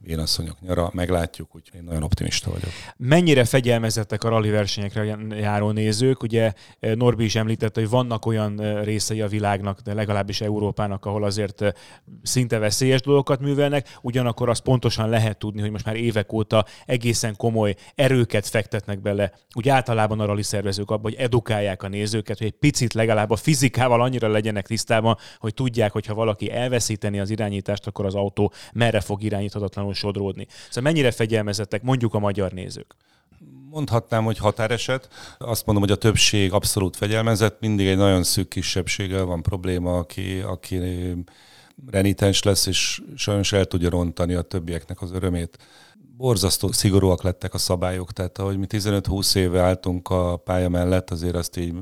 vénasszonyok 0.00 0.60
nyara, 0.60 0.90
meglátjuk, 0.92 1.54
úgyhogy 1.54 1.78
én 1.78 1.84
nagyon 1.84 2.02
optimista 2.02 2.50
vagyok. 2.50 2.70
Mennyire 2.96 3.44
fegyelmezettek 3.44 4.24
a 4.24 4.28
rally 4.28 4.50
versenyekre 4.50 5.16
járó 5.30 5.70
nézők? 5.70 6.22
Ugye 6.22 6.52
eh, 6.80 6.94
Norbi 6.94 7.24
is 7.24 7.34
említette, 7.34 7.80
hogy 7.80 7.90
vannak 7.90 8.26
olyan 8.26 8.60
eh, 8.60 8.84
részei 8.84 9.20
a 9.20 9.28
világnak, 9.28 9.80
de 9.80 9.94
legalábbis 9.94 10.40
Európának, 10.40 11.04
ahol 11.04 11.24
azért 11.24 11.60
eh, 11.60 11.72
szinte 12.22 12.58
veszélyes 12.58 13.00
dolgokat 13.00 13.40
művelnek, 13.40 13.98
ugyanakkor 14.02 14.48
azt 14.48 14.62
pontosan 14.62 15.08
lehet 15.08 15.38
tudni, 15.38 15.60
hogy 15.60 15.70
most 15.70 15.84
már 15.84 15.96
évek 15.96 16.32
óta 16.32 16.64
egészen 16.86 17.36
komoly 17.36 17.74
erőket 17.94 18.46
fektetnek 18.46 19.00
bele, 19.00 19.32
úgy 19.54 19.68
általában 19.68 20.20
a 20.20 20.24
rally 20.24 20.42
szervezők 20.42 20.90
abban, 20.90 21.12
hogy 21.12 21.20
edukálják 21.20 21.82
a 21.82 21.88
nézőket, 21.88 22.38
hogy 22.38 22.46
egy 22.46 22.58
picit 22.58 22.92
legalább 22.92 23.30
a 23.30 23.36
fizikával 23.36 24.02
annyira 24.02 24.28
legyenek 24.28 24.66
tisztában, 24.66 25.16
hogy 25.38 25.54
tudják, 25.54 25.92
hogy 25.92 26.06
ha 26.06 26.14
valaki 26.14 26.50
elveszíteni 26.50 27.20
az 27.20 27.30
irányítást, 27.30 27.86
akkor 27.86 28.06
az 28.06 28.14
autó 28.14 28.52
merre 28.72 29.00
fog 29.00 29.22
irányíthatatlanul 29.22 29.87
sodródni. 29.94 30.46
Szóval 30.68 30.92
mennyire 30.92 31.10
fegyelmezettek 31.10 31.82
mondjuk 31.82 32.14
a 32.14 32.18
magyar 32.18 32.52
nézők? 32.52 32.94
Mondhatnám, 33.70 34.24
hogy 34.24 34.38
határeset. 34.38 35.08
Azt 35.38 35.66
mondom, 35.66 35.84
hogy 35.84 35.92
a 35.92 35.98
többség 35.98 36.52
abszolút 36.52 36.96
fegyelmezett. 36.96 37.60
Mindig 37.60 37.86
egy 37.86 37.96
nagyon 37.96 38.22
szűk 38.22 38.48
kisebbséggel 38.48 39.24
van 39.24 39.42
probléma, 39.42 39.98
aki, 39.98 40.38
aki 40.38 40.80
renitens 41.86 42.42
lesz, 42.42 42.66
és 42.66 43.02
sajnos 43.16 43.52
el 43.52 43.64
tudja 43.64 43.90
rontani 43.90 44.34
a 44.34 44.42
többieknek 44.42 45.02
az 45.02 45.12
örömét. 45.12 45.58
Borzasztó 46.16 46.72
szigorúak 46.72 47.22
lettek 47.22 47.54
a 47.54 47.58
szabályok, 47.58 48.12
tehát 48.12 48.38
ahogy 48.38 48.58
mi 48.58 48.66
15-20 48.68 49.36
éve 49.36 49.60
álltunk 49.60 50.08
a 50.08 50.36
pálya 50.36 50.68
mellett, 50.68 51.10
azért 51.10 51.34
azt 51.34 51.56
így 51.56 51.74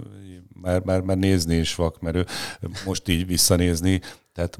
már, 0.60 0.82
már, 0.82 1.00
már 1.00 1.16
nézni 1.16 1.56
is 1.56 1.74
vak, 1.74 2.00
mert 2.00 2.30
most 2.84 3.08
így 3.08 3.26
visszanézni, 3.26 4.00
tehát 4.32 4.58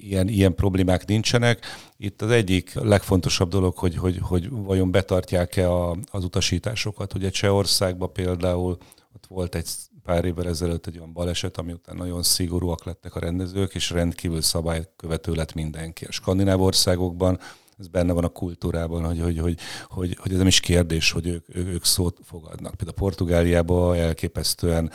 ilyen, 0.00 0.28
ilyen 0.28 0.54
problémák 0.54 1.06
nincsenek. 1.06 1.66
Itt 1.96 2.22
az 2.22 2.30
egyik 2.30 2.74
legfontosabb 2.74 3.48
dolog, 3.48 3.76
hogy, 3.76 3.96
hogy, 3.96 4.18
hogy 4.22 4.50
vajon 4.50 4.90
betartják-e 4.90 5.70
a, 5.72 5.96
az 6.10 6.24
utasításokat. 6.24 7.14
Ugye 7.14 7.30
Csehországban 7.30 8.12
például 8.12 8.78
ott 9.14 9.26
volt 9.28 9.54
egy 9.54 9.68
pár 10.02 10.24
évvel 10.24 10.48
ezelőtt 10.48 10.86
egy 10.86 10.98
olyan 10.98 11.12
baleset, 11.12 11.58
ami 11.58 11.72
után 11.72 11.96
nagyon 11.96 12.22
szigorúak 12.22 12.84
lettek 12.84 13.14
a 13.14 13.20
rendezők, 13.20 13.74
és 13.74 13.90
rendkívül 13.90 14.40
szabálykövető 14.40 15.32
lett 15.32 15.54
mindenki. 15.54 16.04
A 16.04 16.12
skandináv 16.12 16.60
országokban 16.60 17.38
ez 17.78 17.88
benne 17.88 18.12
van 18.12 18.24
a 18.24 18.28
kultúrában, 18.28 19.04
hogy, 19.04 19.20
hogy, 19.20 19.38
hogy, 19.38 19.58
hogy, 19.88 20.16
hogy 20.20 20.32
ez 20.32 20.38
nem 20.38 20.46
is 20.46 20.60
kérdés, 20.60 21.10
hogy 21.10 21.26
ők, 21.26 21.44
ők 21.54 21.84
szót 21.84 22.18
fogadnak. 22.24 22.74
Például 22.74 22.98
Portugáliában 22.98 23.96
elképesztően 23.96 24.90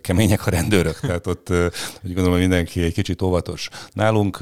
kemények 0.00 0.46
a 0.46 0.50
rendőrök, 0.50 1.00
tehát 1.00 1.26
ott 1.26 1.50
úgy 2.02 2.14
gondolom, 2.14 2.30
hogy 2.30 2.40
mindenki 2.40 2.82
egy 2.82 2.92
kicsit 2.92 3.22
óvatos. 3.22 3.68
Nálunk 3.92 4.38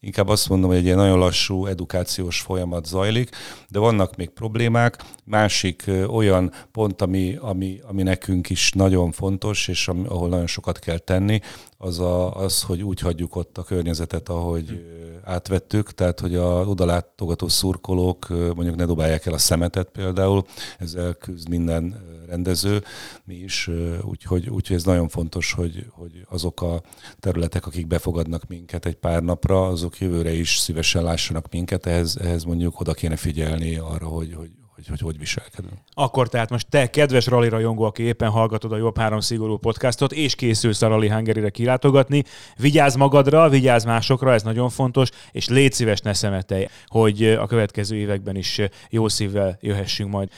inkább 0.00 0.28
azt 0.28 0.48
mondom, 0.48 0.68
hogy 0.68 0.78
egy 0.78 0.84
ilyen 0.84 0.96
nagyon 0.96 1.18
lassú 1.18 1.66
edukációs 1.66 2.40
folyamat 2.40 2.86
zajlik, 2.86 3.30
de 3.68 3.78
vannak 3.78 4.16
még 4.16 4.28
problémák. 4.28 5.02
Másik 5.24 5.90
olyan 6.06 6.52
pont, 6.72 7.02
ami, 7.02 7.36
ami, 7.40 7.80
ami 7.82 8.02
nekünk 8.02 8.50
is 8.50 8.72
nagyon 8.72 9.12
fontos, 9.12 9.68
és 9.68 9.88
ahol 9.88 10.28
nagyon 10.28 10.46
sokat 10.46 10.78
kell 10.78 10.98
tenni, 10.98 11.40
az 11.78 11.98
a, 11.98 12.34
az, 12.34 12.62
hogy 12.62 12.82
úgy 12.82 13.00
hagyjuk 13.00 13.36
ott 13.36 13.58
a 13.58 13.62
környezetet, 13.62 14.28
ahogy 14.28 14.84
átvettük, 15.24 15.94
tehát 15.94 16.20
hogy 16.20 16.34
a 16.34 16.66
odalátogató 16.66 17.48
szurkolók 17.48 18.28
mondjuk 18.28 18.76
ne 18.76 18.84
dobálják 18.84 19.26
el 19.26 19.32
a 19.32 19.38
szemetet 19.38 19.88
például, 19.88 20.44
ezzel 20.78 21.14
küzd 21.14 21.48
minden 21.48 22.02
rendező, 22.26 22.82
mi 23.24 23.34
is, 23.34 23.70
úgyhogy, 24.02 24.48
úgyhogy 24.48 24.76
ez 24.76 24.84
nagyon 24.84 25.08
fontos, 25.08 25.52
hogy, 25.52 25.86
hogy 25.90 26.26
azok 26.28 26.62
a 26.62 26.82
területek, 27.20 27.66
akik 27.66 27.86
befogadnak 27.86 28.46
minket 28.46 28.86
egy 28.86 28.96
pár 28.96 29.22
napra, 29.22 29.66
azok 29.66 29.98
jövőre 29.98 30.32
is 30.32 30.56
szívesen 30.56 31.02
lássanak 31.02 31.46
minket, 31.50 31.86
ehhez, 31.86 32.16
ehhez 32.16 32.44
mondjuk 32.44 32.80
oda 32.80 32.92
kéne 32.92 33.16
figyelni 33.16 33.76
arra, 33.76 34.06
hogy, 34.06 34.34
hogy, 34.34 34.50
hogy 34.74 34.88
hogy, 34.88 35.00
hogy 35.00 35.18
viselkedünk. 35.18 35.74
Akkor 35.94 36.28
tehát 36.28 36.50
most 36.50 36.66
te, 36.68 36.90
kedves 36.90 37.26
rally 37.26 37.48
rajongó, 37.48 37.84
aki 37.84 38.02
éppen 38.02 38.30
hallgatod 38.30 38.72
a 38.72 38.76
Jobb 38.76 38.98
Három 38.98 39.20
Szigorú 39.20 39.56
podcastot, 39.56 40.12
és 40.12 40.34
készülsz 40.34 40.82
a 40.82 40.88
Rally 40.88 41.08
hungary 41.08 41.50
kilátogatni, 41.50 42.22
vigyázz 42.56 42.96
magadra, 42.96 43.48
vigyázz 43.48 43.84
másokra, 43.84 44.32
ez 44.32 44.42
nagyon 44.42 44.68
fontos, 44.68 45.08
és 45.32 45.48
légy 45.48 45.72
szíves, 45.72 46.00
ne 46.00 46.12
szemetelj, 46.12 46.66
hogy 46.86 47.24
a 47.24 47.46
következő 47.46 47.96
években 47.96 48.36
is 48.36 48.60
jó 48.90 49.08
szívvel 49.08 49.58
jöhessünk 49.60 50.10
majd. 50.10 50.28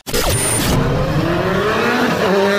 Yeah. 2.27 2.53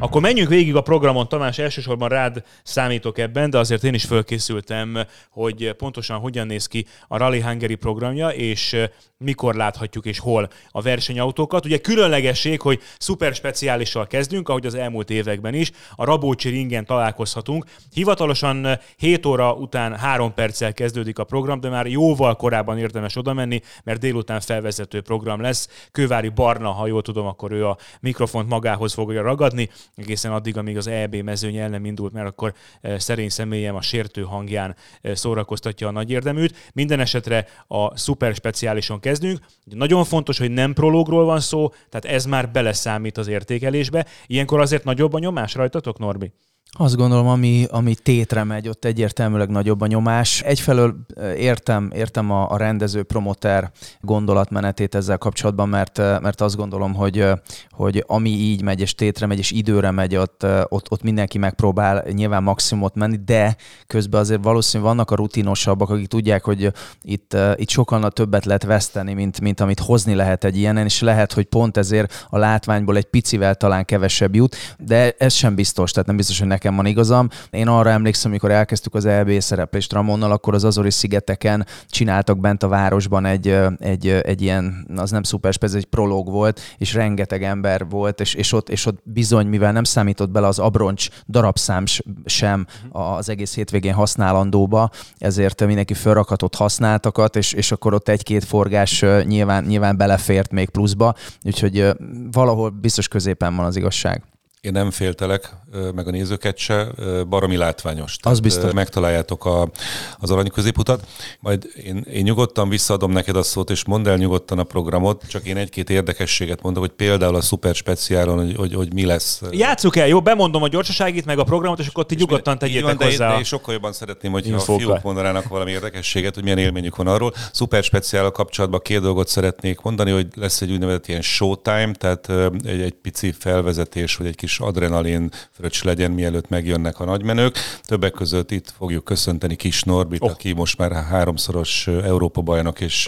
Akkor 0.00 0.20
menjünk 0.20 0.48
végig 0.48 0.76
a 0.76 0.80
programon, 0.80 1.28
Tamás, 1.28 1.58
elsősorban 1.58 2.08
rád 2.08 2.42
számítok 2.62 3.18
ebben, 3.18 3.50
de 3.50 3.58
azért 3.58 3.84
én 3.84 3.94
is 3.94 4.04
fölkészültem, 4.04 4.98
hogy 5.30 5.72
pontosan 5.72 6.18
hogyan 6.18 6.46
néz 6.46 6.66
ki 6.66 6.86
a 7.08 7.16
Rally 7.16 7.40
Hungary 7.40 7.74
programja, 7.74 8.28
és 8.28 8.76
mikor 9.18 9.54
láthatjuk 9.54 10.06
és 10.06 10.18
hol 10.18 10.48
a 10.70 10.82
versenyautókat. 10.82 11.64
Ugye 11.64 11.78
különlegesség, 11.78 12.60
hogy 12.60 12.80
szuper 12.98 13.34
speciálissal 13.34 14.06
kezdünk, 14.06 14.48
ahogy 14.48 14.66
az 14.66 14.74
elmúlt 14.74 15.10
években 15.10 15.54
is. 15.54 15.70
A 15.94 16.04
Rabócsi 16.04 16.48
ringen 16.48 16.86
találkozhatunk. 16.86 17.64
Hivatalosan 17.92 18.66
7 18.96 19.26
óra 19.26 19.52
után 19.52 19.96
3 19.96 20.34
perccel 20.34 20.72
kezdődik 20.72 21.18
a 21.18 21.24
program, 21.24 21.60
de 21.60 21.68
már 21.68 21.86
jóval 21.86 22.36
korábban 22.36 22.78
érdemes 22.78 23.16
oda 23.16 23.32
menni, 23.32 23.60
mert 23.84 24.00
délután 24.00 24.40
felvezető 24.40 25.00
program 25.00 25.40
lesz. 25.40 25.88
Kővári 25.92 26.28
Barna, 26.28 26.70
ha 26.70 26.86
jól 26.86 27.02
tudom, 27.02 27.26
akkor 27.26 27.52
ő 27.52 27.66
a 27.66 27.76
mikrofont 28.00 28.48
magához 28.48 28.92
fogja 28.92 29.22
ragadni, 29.22 29.68
egészen 29.94 30.32
addig, 30.32 30.56
amíg 30.56 30.76
az 30.76 30.86
EB 30.86 31.14
mezőny 31.14 31.56
el 31.56 31.68
nem 31.68 31.84
indult, 31.84 32.12
mert 32.12 32.26
akkor 32.26 32.54
eh, 32.80 32.98
szerény 32.98 33.28
személyem 33.28 33.74
a 33.74 33.82
sértő 33.82 34.22
hangján 34.22 34.76
eh, 35.00 35.14
szórakoztatja 35.14 35.88
a 35.88 35.90
nagy 35.90 36.10
érdeműt. 36.10 36.70
Minden 36.72 37.00
esetre 37.00 37.46
a 37.66 37.96
szuper 37.96 38.34
speciálison 38.34 39.00
kezdünk. 39.00 39.38
Nagyon 39.64 40.04
fontos, 40.04 40.38
hogy 40.38 40.50
nem 40.50 40.72
prológról 40.72 41.24
van 41.24 41.40
szó, 41.40 41.68
tehát 41.68 42.16
ez 42.16 42.24
már 42.24 42.50
beleszámít 42.50 43.18
az 43.18 43.26
értékelésbe. 43.26 44.06
Ilyenkor 44.26 44.60
azért 44.60 44.84
nagyobb 44.84 45.12
a 45.12 45.18
nyomás 45.18 45.54
rajtatok, 45.54 45.98
Norbi? 45.98 46.32
Azt 46.70 46.96
gondolom, 46.96 47.26
ami, 47.26 47.66
ami 47.70 47.94
tétre 47.94 48.44
megy, 48.44 48.68
ott 48.68 48.84
egyértelműleg 48.84 49.48
nagyobb 49.48 49.80
a 49.80 49.86
nyomás. 49.86 50.42
Egyfelől 50.42 50.96
értem, 51.36 51.90
értem 51.94 52.30
a, 52.30 52.50
a 52.50 52.56
rendező, 52.56 53.02
promoter 53.02 53.70
gondolatmenetét 54.00 54.94
ezzel 54.94 55.18
kapcsolatban, 55.18 55.68
mert, 55.68 55.98
mert 55.98 56.40
azt 56.40 56.56
gondolom, 56.56 56.94
hogy, 56.94 57.26
hogy 57.70 58.04
ami 58.06 58.30
így 58.30 58.62
megy, 58.62 58.80
és 58.80 58.94
tétre 58.94 59.26
megy, 59.26 59.38
és 59.38 59.50
időre 59.50 59.90
megy, 59.90 60.16
ott, 60.16 60.46
ott, 60.68 60.90
ott 60.90 61.02
mindenki 61.02 61.38
megpróbál 61.38 62.04
nyilván 62.10 62.42
maximumot 62.42 62.94
menni, 62.94 63.18
de 63.24 63.56
közben 63.86 64.20
azért 64.20 64.44
valószínűleg 64.44 64.92
vannak 64.92 65.10
a 65.10 65.14
rutinosabbak, 65.14 65.90
akik 65.90 66.06
tudják, 66.06 66.44
hogy 66.44 66.72
itt, 67.02 67.36
itt 67.56 67.68
sokkal 67.68 68.10
többet 68.10 68.44
lehet 68.44 68.64
veszteni, 68.64 69.14
mint, 69.14 69.40
mint 69.40 69.60
amit 69.60 69.80
hozni 69.80 70.14
lehet 70.14 70.44
egy 70.44 70.56
ilyenen, 70.56 70.84
és 70.84 71.00
lehet, 71.00 71.32
hogy 71.32 71.44
pont 71.44 71.76
ezért 71.76 72.26
a 72.30 72.38
látványból 72.38 72.96
egy 72.96 73.04
picivel 73.04 73.54
talán 73.54 73.84
kevesebb 73.84 74.34
jut, 74.34 74.56
de 74.78 75.14
ez 75.18 75.32
sem 75.32 75.54
biztos, 75.54 75.90
tehát 75.90 76.06
nem 76.06 76.16
biztos, 76.16 76.38
hogy 76.38 76.48
nekem 76.58 76.76
van 76.76 76.86
igazam. 76.86 77.28
Én 77.50 77.68
arra 77.68 77.90
emlékszem, 77.90 78.30
amikor 78.30 78.50
elkezdtük 78.50 78.94
az 78.94 79.04
EB 79.04 79.40
szereplést 79.40 79.92
Ramonnal, 79.92 80.32
akkor 80.32 80.54
az 80.54 80.64
Azori 80.64 80.90
szigeteken 80.90 81.66
csináltak 81.86 82.38
bent 82.38 82.62
a 82.62 82.68
városban 82.68 83.24
egy, 83.24 83.56
egy, 83.78 84.08
egy 84.08 84.42
ilyen, 84.42 84.86
az 84.96 85.10
nem 85.10 85.22
szuper, 85.22 85.54
ez 85.60 85.74
egy 85.74 85.84
prológ 85.84 86.30
volt, 86.30 86.60
és 86.78 86.94
rengeteg 86.94 87.42
ember 87.42 87.88
volt, 87.88 88.20
és, 88.20 88.34
és, 88.34 88.52
ott, 88.52 88.68
és 88.68 88.86
ott 88.86 88.98
bizony, 89.04 89.46
mivel 89.46 89.72
nem 89.72 89.84
számított 89.84 90.30
bele 90.30 90.46
az 90.46 90.58
abroncs 90.58 91.08
darabszám 91.28 91.84
sem 92.24 92.66
az 92.90 93.28
egész 93.28 93.54
hétvégén 93.54 93.94
használandóba, 93.94 94.90
ezért 95.18 95.66
mindenki 95.66 95.94
felrakatott 95.94 96.54
használtakat, 96.54 97.36
és, 97.36 97.52
és 97.52 97.72
akkor 97.72 97.94
ott 97.94 98.08
egy-két 98.08 98.44
forgás 98.44 99.04
nyilván, 99.22 99.64
nyilván 99.64 99.96
belefért 99.96 100.50
még 100.50 100.70
pluszba, 100.70 101.14
úgyhogy 101.44 101.92
valahol 102.32 102.70
biztos 102.70 103.08
középen 103.08 103.56
van 103.56 103.66
az 103.66 103.76
igazság. 103.76 104.22
Én 104.60 104.72
nem 104.72 104.90
féltelek, 104.90 105.56
meg 105.94 106.06
a 106.06 106.10
nézőket 106.10 106.56
se, 106.56 106.88
baromi 107.28 107.56
látványos. 107.56 108.16
Az 108.22 108.40
biztos. 108.40 108.72
Megtaláljátok 108.72 109.44
a, 109.44 109.70
az 110.18 110.30
arany 110.30 110.48
középutat, 110.48 111.06
majd 111.40 111.70
én, 111.84 112.04
én 112.12 112.22
nyugodtan 112.22 112.68
visszaadom 112.68 113.12
neked 113.12 113.36
a 113.36 113.42
szót, 113.42 113.70
és 113.70 113.84
mondd 113.84 114.08
el 114.08 114.16
nyugodtan 114.16 114.58
a 114.58 114.62
programot, 114.62 115.24
csak 115.28 115.46
én 115.46 115.56
egy-két 115.56 115.90
érdekességet 115.90 116.62
mondok, 116.62 116.82
hogy 116.82 116.92
például 116.92 117.34
a 117.34 117.40
szuper 117.40 117.74
speciálon, 117.74 118.44
hogy, 118.44 118.56
hogy, 118.56 118.74
hogy 118.74 118.92
mi 118.92 119.04
lesz. 119.04 119.42
Játsszuk 119.50 119.96
el, 119.96 120.06
jó? 120.08 120.20
Bemondom 120.20 120.62
a 120.62 120.68
gyorsaságit, 120.68 121.24
meg 121.24 121.38
a 121.38 121.44
programot, 121.44 121.78
és 121.78 121.86
akkor 121.86 122.06
ti 122.06 122.14
nyugodtan 122.14 122.58
tegyétek 122.58 122.98
van, 122.98 123.08
hozzá. 123.08 123.30
De 123.30 123.36
én, 123.36 123.44
sokkal 123.44 123.74
jobban 123.74 123.92
szeretném, 123.92 124.32
hogy 124.32 124.52
a 124.52 124.58
fiúk 124.58 125.02
mondanának 125.02 125.48
valami 125.48 125.70
érdekességet, 125.70 126.34
hogy 126.34 126.42
milyen 126.42 126.58
élményük 126.58 126.96
van 126.96 127.06
arról. 127.06 127.32
Szuper 127.52 127.82
speciál 127.82 128.30
kapcsolatban 128.30 128.80
két 128.80 129.00
dolgot 129.00 129.28
szeretnék 129.28 129.80
mondani, 129.80 130.10
hogy 130.10 130.26
lesz 130.34 130.60
egy 130.60 130.70
úgynevezett 130.70 131.08
ilyen 131.08 131.22
showtime, 131.22 131.92
tehát 131.92 132.28
egy, 132.64 132.80
egy 132.80 132.94
pici 133.02 133.34
felvezetés, 133.38 134.16
vagy 134.16 134.26
egy 134.26 134.34
kis 134.34 134.47
kis 134.48 134.60
adrenalin 134.60 135.30
fröccs 135.50 135.84
legyen, 135.84 136.10
mielőtt 136.10 136.48
megjönnek 136.48 137.00
a 137.00 137.04
nagymenők. 137.04 137.56
Többek 137.82 138.12
között 138.12 138.50
itt 138.50 138.72
fogjuk 138.76 139.04
köszönteni 139.04 139.56
Kis 139.56 139.82
Norbit, 139.82 140.22
oh. 140.22 140.30
aki 140.30 140.52
most 140.52 140.78
már 140.78 140.92
háromszoros 140.92 141.86
Európa 141.86 142.40
bajnok, 142.40 142.80
és 142.80 143.06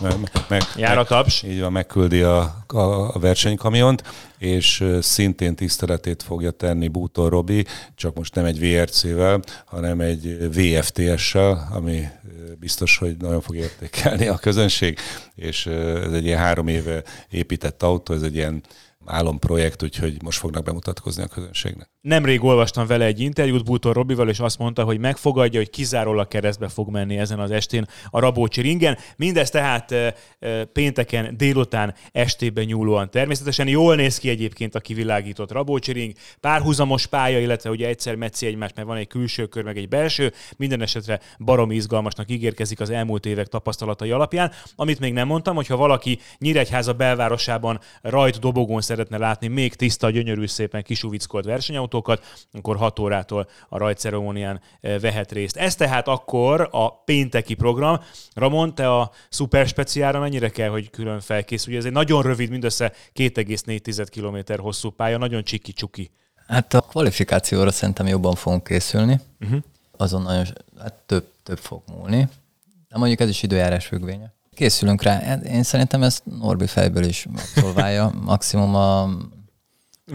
meg, 0.00 0.14
meg, 0.48 0.62
Jár 0.76 0.98
a 0.98 1.04
taps. 1.04 1.42
Így 1.42 1.60
van, 1.60 1.72
megküldi 1.72 2.20
a, 2.20 2.64
a, 2.66 2.78
a 3.14 3.18
versenykamiont, 3.18 4.02
és 4.38 4.84
szintén 5.00 5.54
tiszteletét 5.54 6.22
fogja 6.22 6.50
tenni 6.50 6.88
Bútor 6.88 7.30
Robi, 7.30 7.64
csak 7.94 8.14
most 8.14 8.34
nem 8.34 8.44
egy 8.44 8.60
VRC-vel, 8.60 9.40
hanem 9.64 10.00
egy 10.00 10.50
VFTS-sel, 10.52 11.68
ami 11.72 12.08
biztos, 12.60 12.98
hogy 12.98 13.16
nagyon 13.16 13.40
fog 13.40 13.56
értékelni 13.56 14.26
a 14.26 14.36
közönség, 14.36 14.98
és 15.34 15.66
ez 15.66 16.12
egy 16.12 16.24
ilyen 16.24 16.38
három 16.38 16.68
éve 16.68 17.02
épített 17.30 17.82
autó, 17.82 18.14
ez 18.14 18.22
egy 18.22 18.34
ilyen 18.34 18.62
álomprojekt, 19.06 19.82
úgyhogy 19.82 20.22
most 20.22 20.38
fognak 20.38 20.64
bemutatkozni 20.64 21.22
a 21.22 21.26
közönségnek. 21.26 21.88
Nemrég 22.00 22.44
olvastam 22.44 22.86
vele 22.86 23.04
egy 23.04 23.20
interjút 23.20 23.64
Bútor 23.64 23.94
Robival, 23.94 24.28
és 24.28 24.38
azt 24.38 24.58
mondta, 24.58 24.84
hogy 24.84 24.98
megfogadja, 24.98 25.58
hogy 25.58 25.70
kizárólag 25.70 26.28
keresztbe 26.28 26.68
fog 26.68 26.90
menni 26.90 27.18
ezen 27.18 27.38
az 27.38 27.50
estén 27.50 27.86
a 28.10 28.20
Rabócsi 28.20 28.60
ringen. 28.60 28.98
Mindez 29.16 29.50
tehát 29.50 29.94
pénteken 30.72 31.36
délután 31.36 31.94
estében 32.12 32.64
nyúlóan 32.64 33.10
természetesen. 33.10 33.68
Jól 33.68 33.94
néz 33.94 34.18
ki 34.18 34.28
egyébként 34.28 34.74
a 34.74 34.80
kivilágított 34.80 35.52
Rabócsi 35.52 35.92
ring. 35.92 36.12
Párhuzamos 36.40 37.06
pálya, 37.06 37.40
illetve 37.40 37.70
ugye 37.70 37.88
egyszer 37.88 38.14
metszi 38.14 38.46
egymást, 38.46 38.74
mert 38.74 38.88
van 38.88 38.96
egy 38.96 39.06
külső 39.06 39.46
kör, 39.46 39.64
meg 39.64 39.76
egy 39.76 39.88
belső. 39.88 40.32
Minden 40.56 40.82
esetre 40.82 41.20
baromi 41.38 41.74
izgalmasnak 41.74 42.30
ígérkezik 42.30 42.80
az 42.80 42.90
elmúlt 42.90 43.26
évek 43.26 43.46
tapasztalatai 43.46 44.10
alapján. 44.10 44.52
Amit 44.76 45.00
még 45.00 45.12
nem 45.12 45.26
mondtam, 45.26 45.54
hogyha 45.54 45.76
valaki 45.76 46.18
Nyíregyháza 46.38 46.92
belvárosában 46.92 47.80
rajt 48.02 48.38
dobogón 48.38 48.80
szeretne 48.90 49.18
látni 49.18 49.46
még 49.46 49.74
tiszta, 49.74 50.10
gyönyörű, 50.10 50.46
szépen 50.46 50.82
kisuvickolt 50.82 51.44
versenyautókat, 51.44 52.24
akkor 52.52 52.76
6 52.76 52.98
órától 52.98 53.48
a 53.68 53.78
rajtceremónián 53.78 54.60
eh, 54.80 55.00
vehet 55.00 55.32
részt. 55.32 55.56
Ez 55.56 55.74
tehát 55.74 56.08
akkor 56.08 56.68
a 56.70 57.02
pénteki 57.02 57.54
program. 57.54 58.00
Ramon, 58.34 58.74
te 58.74 58.94
a 58.96 59.10
szuper 59.28 59.66
speciára 59.66 60.20
mennyire 60.20 60.48
kell, 60.48 60.68
hogy 60.68 60.90
külön 60.90 61.20
felkészülj? 61.20 61.76
Ez 61.76 61.84
egy 61.84 61.92
nagyon 61.92 62.22
rövid, 62.22 62.50
mindössze 62.50 62.92
2,4 63.14 64.06
km 64.10 64.60
hosszú 64.62 64.90
pálya, 64.90 65.18
nagyon 65.18 65.44
csiki-csuki. 65.44 66.10
Hát 66.46 66.74
a 66.74 66.80
kvalifikációra 66.80 67.70
szerintem 67.70 68.06
jobban 68.06 68.34
fogunk 68.34 68.64
készülni. 68.64 69.20
Uh-huh. 69.40 69.60
Azon 69.96 70.22
nagyon 70.22 70.46
hát 70.78 70.94
több, 71.06 71.32
több 71.42 71.58
fog 71.58 71.82
múlni. 71.96 72.28
De 72.88 72.98
mondjuk 72.98 73.20
ez 73.20 73.28
is 73.28 73.42
időjárás 73.42 73.86
függvénye. 73.86 74.32
Készülünk 74.56 75.02
rá. 75.02 75.36
Én 75.36 75.62
szerintem 75.62 76.02
ezt 76.02 76.22
Norbi 76.24 76.66
fejből 76.66 77.04
is 77.04 77.26
megszolválja. 77.32 78.12
Maximum 78.24 78.74
a, 78.74 79.02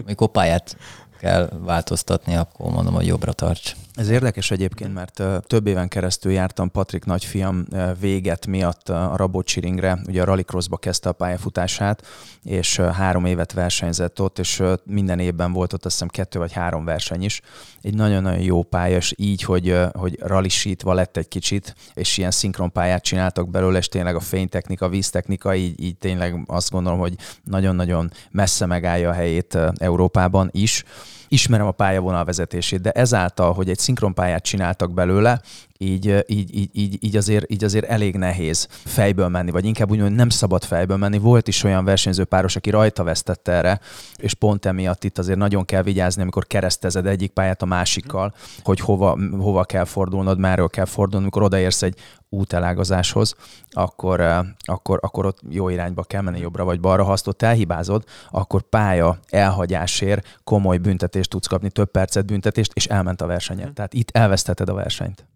amikor 0.02 0.28
pályát 0.28 0.76
kell 1.18 1.48
változtatni, 1.64 2.34
akkor 2.34 2.70
mondom, 2.70 2.94
hogy 2.94 3.06
jobbra 3.06 3.32
tarts. 3.32 3.76
Ez 3.96 4.08
érdekes 4.08 4.50
egyébként, 4.50 4.94
mert 4.94 5.22
több 5.46 5.66
éven 5.66 5.88
keresztül 5.88 6.32
jártam 6.32 6.70
Patrik 6.70 7.04
nagyfiam 7.04 7.64
véget 8.00 8.46
miatt 8.46 8.88
a 8.88 9.12
Rabocsi 9.16 9.60
ringre, 9.60 9.98
ugye 10.06 10.22
a 10.22 10.24
Rallycrossba 10.24 10.76
kezdte 10.76 11.08
a 11.08 11.12
pályafutását, 11.12 12.06
és 12.42 12.76
három 12.76 13.24
évet 13.24 13.52
versenyzett 13.52 14.20
ott, 14.20 14.38
és 14.38 14.62
minden 14.84 15.18
évben 15.18 15.52
volt 15.52 15.72
ott 15.72 15.84
azt 15.84 15.94
hiszem 15.94 16.08
kettő 16.08 16.38
vagy 16.38 16.52
három 16.52 16.84
verseny 16.84 17.22
is. 17.22 17.40
Egy 17.82 17.94
nagyon-nagyon 17.94 18.40
jó 18.40 18.62
pálya, 18.62 18.96
és 18.96 19.14
így, 19.16 19.42
hogy, 19.42 19.76
hogy 19.92 20.18
ralisítva 20.20 20.94
lett 20.94 21.16
egy 21.16 21.28
kicsit, 21.28 21.74
és 21.94 22.18
ilyen 22.18 22.30
szinkron 22.30 22.72
pályát 22.72 23.02
csináltak 23.02 23.50
belőle, 23.50 23.78
és 23.78 23.88
tényleg 23.88 24.14
a 24.14 24.20
fénytechnika, 24.20 24.88
víztechnika, 24.88 25.54
így, 25.54 25.82
így 25.82 25.96
tényleg 25.96 26.42
azt 26.46 26.70
gondolom, 26.70 26.98
hogy 26.98 27.14
nagyon-nagyon 27.44 28.10
messze 28.30 28.66
megállja 28.66 29.10
a 29.10 29.12
helyét 29.12 29.58
Európában 29.78 30.48
is 30.52 30.84
ismerem 31.28 31.66
a 31.66 31.70
pályavonal 31.70 32.24
vezetését, 32.24 32.80
de 32.80 32.90
ezáltal, 32.90 33.52
hogy 33.52 33.70
egy 33.70 33.78
szinkronpályát 33.78 34.42
csináltak 34.42 34.92
belőle, 34.92 35.40
így, 35.78 36.24
így, 36.26 36.54
így, 36.54 36.70
így, 36.72 37.04
így, 37.04 37.16
azért, 37.16 37.50
így 37.52 37.64
azért 37.64 37.84
elég 37.84 38.16
nehéz 38.16 38.68
fejből 38.70 39.28
menni, 39.28 39.50
vagy 39.50 39.64
inkább 39.64 39.90
úgy, 39.90 40.00
hogy 40.00 40.14
nem 40.14 40.28
szabad 40.28 40.64
fejből 40.64 40.96
menni. 40.96 41.18
Volt 41.18 41.48
is 41.48 41.62
olyan 41.64 41.84
versenyző 41.84 42.24
páros, 42.24 42.56
aki 42.56 42.70
rajta 42.70 43.04
vesztette 43.04 43.52
erre, 43.52 43.80
és 44.16 44.34
pont 44.34 44.66
emiatt 44.66 45.04
itt 45.04 45.18
azért 45.18 45.38
nagyon 45.38 45.64
kell 45.64 45.82
vigyázni, 45.82 46.22
amikor 46.22 46.46
keresztezed 46.46 47.06
egyik 47.06 47.30
pályát 47.30 47.62
a 47.62 47.66
másikkal, 47.66 48.34
hogy 48.62 48.80
hova, 48.80 49.18
hova 49.38 49.64
kell 49.64 49.84
fordulnod, 49.84 50.38
merről 50.38 50.68
kell 50.68 50.84
fordulnod, 50.84 51.22
amikor 51.22 51.42
odaérsz 51.42 51.82
egy 51.82 51.98
útelágazáshoz, 52.28 53.34
akkor, 53.70 54.20
akkor, 54.58 54.98
akkor 55.02 55.26
ott 55.26 55.38
jó 55.48 55.68
irányba 55.68 56.02
kell 56.02 56.20
menni 56.20 56.40
jobbra 56.40 56.64
vagy 56.64 56.80
balra. 56.80 57.04
Ha 57.04 57.12
azt 57.12 57.26
ott 57.26 57.42
elhibázod, 57.42 58.04
akkor 58.30 58.62
pálya 58.62 59.18
elhagyásért 59.28 60.38
komoly 60.44 60.78
büntetést 60.78 61.30
tudsz 61.30 61.46
kapni, 61.46 61.70
több 61.70 61.90
percet 61.90 62.26
büntetést, 62.26 62.72
és 62.74 62.86
elment 62.86 63.20
a 63.20 63.26
versenyet. 63.26 63.72
Tehát 63.72 63.94
itt 63.94 64.10
elvesztetted 64.10 64.68
a 64.68 64.74
versenyt. 64.74 65.26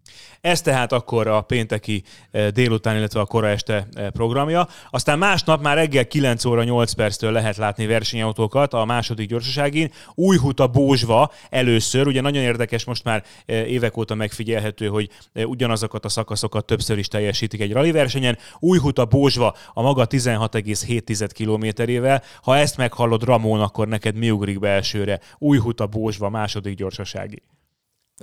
Ez 0.41 0.61
tehát 0.61 0.91
akkor 0.91 1.27
a 1.27 1.41
pénteki 1.41 2.03
eh, 2.31 2.47
délután, 2.47 2.95
illetve 2.95 3.19
a 3.19 3.25
kora 3.25 3.49
este 3.49 3.87
eh, 3.93 4.09
programja. 4.09 4.67
Aztán 4.89 5.17
másnap 5.17 5.61
már 5.61 5.77
reggel 5.77 6.07
9 6.07 6.45
óra 6.45 6.63
8 6.63 6.91
perctől 6.91 7.31
lehet 7.31 7.57
látni 7.57 7.85
versenyautókat 7.85 8.73
a 8.73 8.85
második 8.85 9.27
gyorsaságin. 9.27 9.91
Újhuta 10.15 10.67
Bózsva 10.67 11.31
először, 11.49 12.07
ugye 12.07 12.21
nagyon 12.21 12.43
érdekes, 12.43 12.83
most 12.83 13.03
már 13.03 13.23
eh, 13.45 13.71
évek 13.71 13.97
óta 13.97 14.15
megfigyelhető, 14.15 14.87
hogy 14.87 15.09
ugyanazokat 15.33 16.05
a 16.05 16.09
szakaszokat 16.09 16.65
többször 16.65 16.97
is 16.97 17.07
teljesítik 17.07 17.61
egy 17.61 17.71
rally 17.71 17.91
versenyen. 17.91 18.37
Újhuta 18.59 19.05
Bózsva 19.05 19.55
a 19.73 19.81
maga 19.81 20.07
16,7 20.07 21.29
kilométerével. 21.33 22.23
Ha 22.41 22.57
ezt 22.57 22.77
meghallod 22.77 23.23
Ramón, 23.23 23.61
akkor 23.61 23.87
neked 23.87 24.15
mi 24.15 24.31
ugrik 24.31 24.59
be 24.59 24.69
elsőre? 24.69 25.19
Újhuta 25.37 25.87
Bózsva 25.87 26.29
második 26.29 26.75
gyorsasági. 26.75 27.41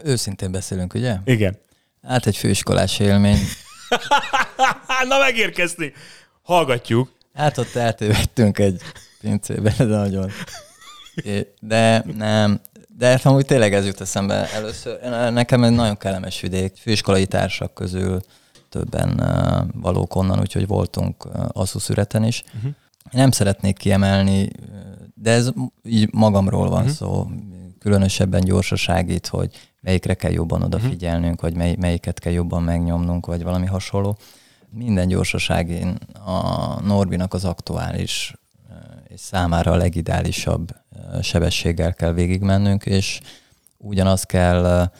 Őszintén 0.05 0.53
beszélünk, 0.53 0.95
ugye? 0.95 1.17
Igen. 1.25 1.67
Hát 2.03 2.27
egy 2.27 2.37
főiskolás 2.37 2.99
élmény. 2.99 3.39
Na 5.09 5.19
megérkezni! 5.19 5.93
Hallgatjuk. 6.43 7.13
Hát 7.35 7.59
ott 7.59 7.75
eltévedtünk 7.75 8.59
egy 8.59 8.83
pincébe, 9.21 9.75
de 9.79 9.85
nagyon. 9.85 10.31
De 11.61 12.05
nem, 12.17 12.61
de 12.99 13.07
hát 13.09 13.25
amúgy 13.25 13.47
tényleg 13.47 13.75
ez 13.75 13.87
jut 13.87 14.01
eszembe 14.01 14.53
először. 14.53 15.01
Nekem 15.33 15.65
egy 15.65 15.73
nagyon 15.73 15.97
kellemes 15.97 16.41
vidék. 16.41 16.77
Főiskolai 16.77 17.27
társak 17.27 17.75
közül 17.75 18.21
többen 18.69 19.23
valók 19.75 20.15
onnan, 20.15 20.41
úgyhogy 20.41 20.67
voltunk 20.67 21.29
Asszuszüreten 21.49 22.25
is. 22.25 22.45
Uh-huh. 22.57 22.73
Nem 23.11 23.31
szeretnék 23.31 23.77
kiemelni, 23.77 24.51
de 25.15 25.31
ez 25.31 25.51
így 25.85 26.13
magamról 26.13 26.69
van 26.69 26.81
uh-huh. 26.81 26.97
szó. 26.97 27.27
Különösebben 27.79 28.41
gyorsaságít, 28.41 29.27
hogy 29.27 29.68
melyikre 29.81 30.15
kell 30.15 30.33
jobban 30.33 30.63
odafigyelnünk, 30.63 31.41
vagy 31.41 31.55
mely, 31.55 31.77
melyiket 31.79 32.19
kell 32.19 32.33
jobban 32.33 32.63
megnyomnunk, 32.63 33.27
vagy 33.27 33.43
valami 33.43 33.67
hasonló. 33.67 34.19
Minden 34.71 35.09
gyorsaságén 35.09 35.99
a 36.25 36.81
Norbinak 36.81 37.35
az 37.35 37.45
aktuális 37.45 38.35
és 39.09 39.21
számára 39.21 39.73
a 39.73 39.77
legideálisabb 39.77 40.75
sebességgel 41.23 41.95
kell 41.95 42.13
végigmennünk, 42.13 42.87
és 42.87 43.21
ugyanazt 43.77 44.27
kell 44.27 44.91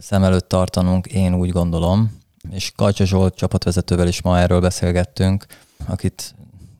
szem 0.00 0.24
előtt 0.24 0.48
tartanunk, 0.48 1.06
én 1.06 1.34
úgy 1.34 1.50
gondolom, 1.50 2.20
és 2.50 2.72
Kajcsa 2.76 3.04
Zsolt 3.04 3.34
csapatvezetővel 3.34 4.08
is 4.08 4.22
ma 4.22 4.38
erről 4.38 4.60
beszélgettünk, 4.60 5.46
akit 5.86 6.34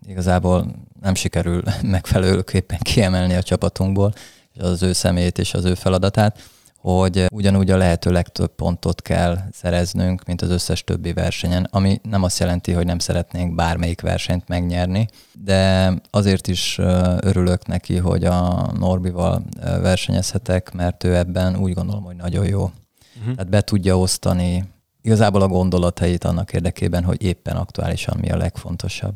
igazából 0.06 0.66
nem 1.00 1.14
sikerül 1.14 1.62
megfelelőképpen 1.82 2.78
kiemelni 2.78 3.34
a 3.34 3.42
csapatunkból, 3.42 4.14
és 4.52 4.60
az 4.60 4.82
ő 4.82 4.92
személyét 4.92 5.38
és 5.38 5.54
az 5.54 5.64
ő 5.64 5.74
feladatát 5.74 6.50
hogy 6.84 7.26
ugyanúgy 7.32 7.70
a 7.70 7.76
lehető 7.76 8.10
legtöbb 8.10 8.54
pontot 8.54 9.02
kell 9.02 9.38
szereznünk, 9.52 10.24
mint 10.24 10.42
az 10.42 10.50
összes 10.50 10.84
többi 10.84 11.12
versenyen, 11.12 11.68
ami 11.70 12.00
nem 12.02 12.22
azt 12.22 12.38
jelenti, 12.38 12.72
hogy 12.72 12.86
nem 12.86 12.98
szeretnénk 12.98 13.54
bármelyik 13.54 14.00
versenyt 14.00 14.48
megnyerni, 14.48 15.08
de 15.44 15.92
azért 16.10 16.48
is 16.48 16.78
örülök 17.20 17.66
neki, 17.66 17.96
hogy 17.96 18.24
a 18.24 18.70
Norbival 18.78 19.44
versenyezhetek, 19.60 20.72
mert 20.72 21.04
ő 21.04 21.16
ebben 21.16 21.56
úgy 21.56 21.72
gondolom, 21.72 22.04
hogy 22.04 22.16
nagyon 22.16 22.46
jó. 22.46 22.62
Uh-huh. 22.62 23.34
Tehát 23.34 23.50
be 23.50 23.60
tudja 23.60 23.98
osztani 23.98 24.64
igazából 25.02 25.42
a 25.42 25.48
gondolatait 25.48 26.24
annak 26.24 26.52
érdekében, 26.52 27.04
hogy 27.04 27.22
éppen 27.22 27.56
aktuálisan 27.56 28.16
mi 28.20 28.30
a 28.30 28.36
legfontosabb. 28.36 29.14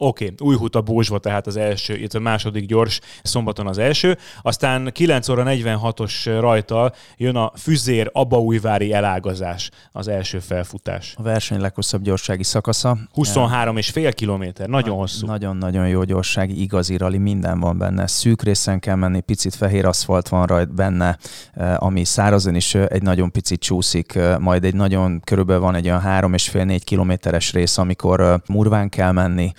Oké, 0.00 0.24
okay, 0.24 0.48
Újhuta 0.48 0.80
Bózsva 0.80 1.18
tehát 1.18 1.46
az 1.46 1.56
első, 1.56 1.96
itt 1.96 2.14
a 2.14 2.18
második 2.18 2.66
gyors, 2.66 3.00
szombaton 3.22 3.66
az 3.66 3.78
első. 3.78 4.18
Aztán 4.42 4.90
9 4.92 5.28
óra 5.28 5.44
46-os 5.46 6.36
rajtal 6.40 6.94
jön 7.16 7.36
a 7.36 7.52
Füzér 7.56 8.10
Abaújvári 8.12 8.92
elágazás, 8.92 9.70
az 9.92 10.08
első 10.08 10.38
felfutás. 10.38 11.14
A 11.16 11.22
verseny 11.22 11.60
leghosszabb 11.60 12.02
gyorsági 12.02 12.42
szakasza. 12.42 12.98
23 13.12 13.76
és 13.76 13.90
fél 13.90 14.12
kilométer, 14.12 14.68
nagyon 14.68 14.94
Na, 14.94 15.00
hosszú. 15.00 15.26
Nagyon-nagyon 15.26 15.88
jó 15.88 16.02
gyorsági, 16.02 16.60
igazi 16.60 16.96
rali, 16.96 17.18
minden 17.18 17.60
van 17.60 17.78
benne. 17.78 18.06
Szűk 18.06 18.42
részen 18.42 18.78
kell 18.78 18.96
menni, 18.96 19.20
picit 19.20 19.54
fehér 19.54 19.84
aszfalt 19.86 20.28
van 20.28 20.46
rajt 20.46 20.74
benne, 20.74 21.18
eh, 21.52 21.82
ami 21.82 22.04
szárazon 22.04 22.54
is 22.54 22.74
eh, 22.74 22.86
egy 22.88 23.02
nagyon 23.02 23.30
picit 23.30 23.60
csúszik, 23.60 24.14
eh, 24.14 24.38
majd 24.38 24.64
egy 24.64 24.74
nagyon, 24.74 25.20
körülbelül 25.24 25.62
van 25.62 25.74
egy 25.74 25.86
olyan 25.86 26.02
3,5-4 26.02 26.80
kilométeres 26.84 27.52
rész, 27.52 27.78
amikor 27.78 28.42
murván 28.46 28.88
kell 28.88 29.12
menni, 29.12 29.52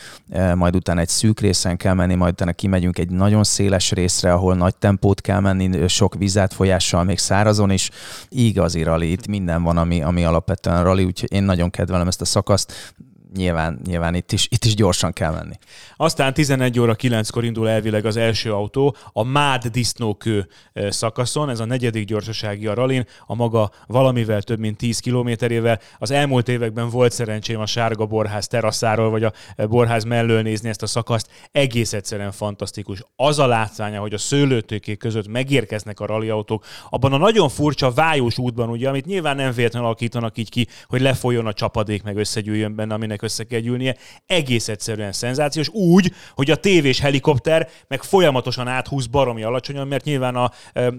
majd 0.55 0.75
utána 0.75 0.99
egy 0.99 1.07
szűk 1.09 1.39
részen 1.39 1.77
kell 1.77 1.93
menni, 1.93 2.15
majd 2.15 2.33
utána 2.33 2.53
kimegyünk 2.53 2.97
egy 2.97 3.09
nagyon 3.09 3.43
széles 3.43 3.91
részre, 3.91 4.33
ahol 4.33 4.55
nagy 4.55 4.75
tempót 4.75 5.21
kell 5.21 5.39
menni, 5.39 5.87
sok 5.87 6.15
vizátfolyással, 6.15 7.03
még 7.03 7.17
szárazon 7.17 7.69
is. 7.69 7.89
Igazi 8.29 8.83
rally, 8.83 9.11
itt 9.11 9.27
minden 9.27 9.63
van, 9.63 9.77
ami, 9.77 10.01
ami 10.01 10.23
alapvetően 10.23 10.83
rally, 10.83 11.03
úgyhogy 11.03 11.31
én 11.33 11.43
nagyon 11.43 11.69
kedvelem 11.69 12.07
ezt 12.07 12.21
a 12.21 12.25
szakaszt 12.25 12.95
nyilván, 13.35 13.79
nyilván 13.85 14.15
itt, 14.15 14.31
is, 14.31 14.47
itt 14.49 14.65
is 14.65 14.75
gyorsan 14.75 15.13
kell 15.13 15.31
menni. 15.31 15.53
Aztán 15.95 16.33
11 16.33 16.79
óra 16.79 16.95
9-kor 16.97 17.43
indul 17.43 17.69
elvileg 17.69 18.05
az 18.05 18.17
első 18.17 18.53
autó 18.53 18.95
a 19.13 19.23
Mád 19.23 19.67
disznókő 19.67 20.47
szakaszon, 20.73 21.49
ez 21.49 21.59
a 21.59 21.65
negyedik 21.65 22.05
gyorsasági 22.05 22.67
a 22.67 22.73
ralin, 22.73 23.05
a 23.25 23.35
maga 23.35 23.71
valamivel 23.87 24.41
több 24.41 24.59
mint 24.59 24.77
10 24.77 24.99
kilométerével. 24.99 25.79
Az 25.97 26.11
elmúlt 26.11 26.47
években 26.47 26.89
volt 26.89 27.11
szerencsém 27.11 27.59
a 27.59 27.65
Sárga 27.65 28.05
Borház 28.05 28.47
teraszáról, 28.47 29.09
vagy 29.09 29.23
a 29.23 29.33
Borház 29.67 30.03
mellől 30.03 30.41
nézni 30.41 30.69
ezt 30.69 30.83
a 30.83 30.87
szakaszt. 30.87 31.29
Egész 31.51 31.93
egyszerűen 31.93 32.31
fantasztikus. 32.31 33.03
Az 33.15 33.39
a 33.39 33.47
látványa, 33.47 33.99
hogy 33.99 34.13
a 34.13 34.17
szőlőtőkék 34.17 34.97
között 34.97 35.27
megérkeznek 35.27 35.99
a 35.99 36.05
rallyautók, 36.05 36.65
abban 36.89 37.13
a 37.13 37.17
nagyon 37.17 37.49
furcsa 37.49 37.91
vájós 37.91 38.37
útban, 38.37 38.69
ugye, 38.69 38.89
amit 38.89 39.05
nyilván 39.05 39.35
nem 39.35 39.51
véletlenül 39.51 39.87
alakítanak 39.87 40.37
így 40.37 40.49
ki, 40.49 40.67
hogy 40.87 41.01
lefolyjon 41.01 41.47
a 41.47 41.53
csapadék, 41.53 42.03
meg 42.03 42.17
összegyűjjön 42.17 42.75
benne, 42.75 42.93
aminek 42.93 43.18
mindenkinek 43.19 43.21
össze 43.21 43.43
kell 43.43 43.59
gyűlnie. 43.59 43.95
Egész 44.25 44.67
egyszerűen 44.67 45.11
szenzációs. 45.11 45.69
Úgy, 45.69 46.11
hogy 46.35 46.51
a 46.51 46.55
tévés 46.55 46.99
helikopter 46.99 47.69
meg 47.87 48.03
folyamatosan 48.03 48.67
áthúz 48.67 49.07
baromi 49.07 49.43
alacsonyan, 49.43 49.87
mert 49.87 50.03
nyilván 50.03 50.35
a, 50.35 50.51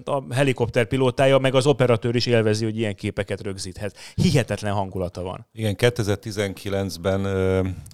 a 0.04 0.34
helikopter 0.34 0.86
pilótája 0.86 1.38
meg 1.38 1.54
az 1.54 1.66
operatőr 1.66 2.14
is 2.14 2.26
élvezi, 2.26 2.64
hogy 2.64 2.78
ilyen 2.78 2.94
képeket 2.94 3.42
rögzíthet. 3.42 3.96
Hihetetlen 4.14 4.72
hangulata 4.72 5.22
van. 5.22 5.46
Igen, 5.52 5.74
2019-ben 5.78 7.26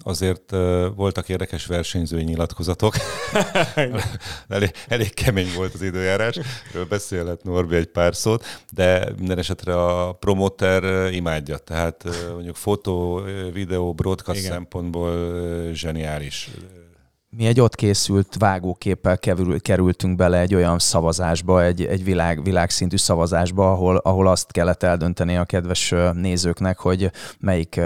azért 0.03 0.51
voltak 0.95 1.29
érdekes 1.29 1.65
versenyzői 1.65 2.23
nyilatkozatok. 2.23 2.95
elég, 4.47 4.71
elég 4.87 5.13
kemény 5.13 5.51
volt 5.55 5.73
az 5.73 5.81
időjárás, 5.81 6.39
erről 6.69 6.85
beszélhet 6.85 7.43
Norbi 7.43 7.75
egy 7.75 7.87
pár 7.87 8.15
szót, 8.15 8.45
de 8.71 9.09
minden 9.17 9.37
esetre 9.37 9.75
a 9.83 10.11
promoter 10.11 11.13
imádja, 11.13 11.57
tehát 11.57 12.03
mondjuk 12.33 12.55
fotó, 12.55 13.21
videó, 13.53 13.93
podcast 14.17 14.39
Igen. 14.39 14.51
szempontból 14.51 15.13
zseniális 15.73 16.49
mi 17.29 17.45
egy 17.45 17.59
ott 17.59 17.75
készült 17.75 18.35
vágóképpel 18.39 19.17
kerültünk 19.61 20.15
bele 20.15 20.39
egy 20.39 20.55
olyan 20.55 20.79
szavazásba, 20.79 21.63
egy, 21.63 21.85
egy 21.85 22.03
világ, 22.03 22.43
világszintű 22.43 22.97
szavazásba, 22.97 23.71
ahol, 23.71 23.97
ahol 23.97 24.27
azt 24.27 24.51
kellett 24.51 24.83
eldönteni 24.83 25.37
a 25.37 25.45
kedves 25.45 25.93
nézőknek, 26.13 26.79
hogy 26.79 27.11
melyik 27.39 27.81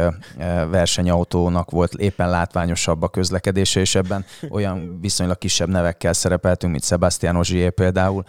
versenyautónak 0.69 1.71
volt 1.71 1.93
éppen 1.93 2.30
látványosabb 2.30 3.01
a 3.01 3.10
közlekedése, 3.10 3.80
és 3.80 3.95
ebben 3.95 4.25
olyan 4.49 4.97
viszonylag 4.99 5.38
kisebb 5.38 5.69
nevekkel 5.69 6.13
szerepeltünk, 6.13 6.71
mint 6.71 6.86
Sebastian 6.86 7.36
Ogier 7.36 7.71
például, 7.71 8.23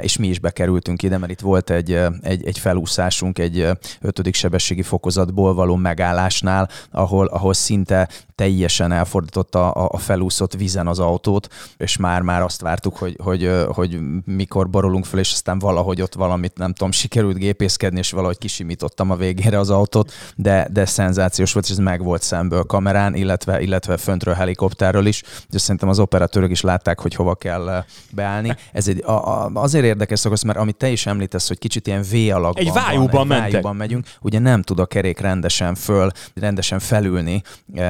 és 0.00 0.16
mi 0.16 0.28
is 0.28 0.38
bekerültünk 0.38 1.02
ide, 1.02 1.18
mert 1.18 1.32
itt 1.32 1.40
volt 1.40 1.70
egy, 1.70 1.92
egy, 2.20 2.46
egy 2.46 2.58
felúszásunk 2.58 3.38
egy 3.38 3.68
ötödik 4.00 4.34
sebességi 4.34 4.82
fokozatból 4.82 5.54
való 5.54 5.76
megállásnál, 5.76 6.68
ahol, 6.90 7.26
ahol 7.26 7.54
szinte 7.54 8.08
teljesen 8.40 8.92
elfordította 8.92 9.70
a, 9.70 9.88
a 9.92 9.98
felúszott 9.98 10.52
vízen 10.52 10.86
az 10.86 10.98
autót, 10.98 11.48
és 11.76 11.96
már-már 11.96 12.42
azt 12.42 12.60
vártuk, 12.60 12.96
hogy, 12.96 13.16
hogy, 13.22 13.50
hogy 13.68 13.98
mikor 14.24 14.70
borulunk 14.70 15.04
fel, 15.04 15.18
és 15.18 15.32
aztán 15.32 15.58
valahogy 15.58 16.02
ott 16.02 16.14
valamit, 16.14 16.58
nem 16.58 16.72
tudom, 16.72 16.92
sikerült 16.92 17.36
gépészkedni, 17.36 17.98
és 17.98 18.10
valahogy 18.10 18.38
kisimítottam 18.38 19.10
a 19.10 19.16
végére 19.16 19.58
az 19.58 19.70
autót, 19.70 20.12
de, 20.36 20.68
de 20.72 20.84
szenzációs 20.84 21.52
volt, 21.52 21.64
és 21.64 21.70
ez 21.70 21.78
meg 21.78 22.02
volt 22.02 22.22
szemből 22.22 22.62
kamerán, 22.62 23.14
illetve, 23.14 23.60
illetve 23.60 23.96
föntről 23.96 24.34
helikopterről 24.34 25.06
is, 25.06 25.22
és 25.50 25.60
szerintem 25.60 25.88
az 25.88 25.98
operatőrök 25.98 26.50
is 26.50 26.60
látták, 26.60 27.00
hogy 27.00 27.14
hova 27.14 27.34
kell 27.34 27.84
beállni. 28.10 28.56
Ez 28.72 28.88
egy, 28.88 29.02
a, 29.04 29.44
a, 29.44 29.50
azért 29.54 29.84
érdekes 29.84 30.18
szakasz, 30.18 30.42
mert 30.42 30.58
amit 30.58 30.76
te 30.76 30.88
is 30.88 31.06
említesz, 31.06 31.48
hogy 31.48 31.58
kicsit 31.58 31.86
ilyen 31.86 32.02
V 32.02 32.14
alakban 32.14 32.66
egy 32.66 32.72
vájúban, 32.72 33.28
van, 33.28 33.42
egy 33.42 33.50
vájúban 33.50 33.76
megyünk, 33.76 34.06
ugye 34.20 34.38
nem 34.38 34.62
tud 34.62 34.78
a 34.78 34.86
kerék 34.86 35.18
rendesen 35.18 35.74
föl, 35.74 36.10
rendesen 36.34 36.78
felülni, 36.78 37.42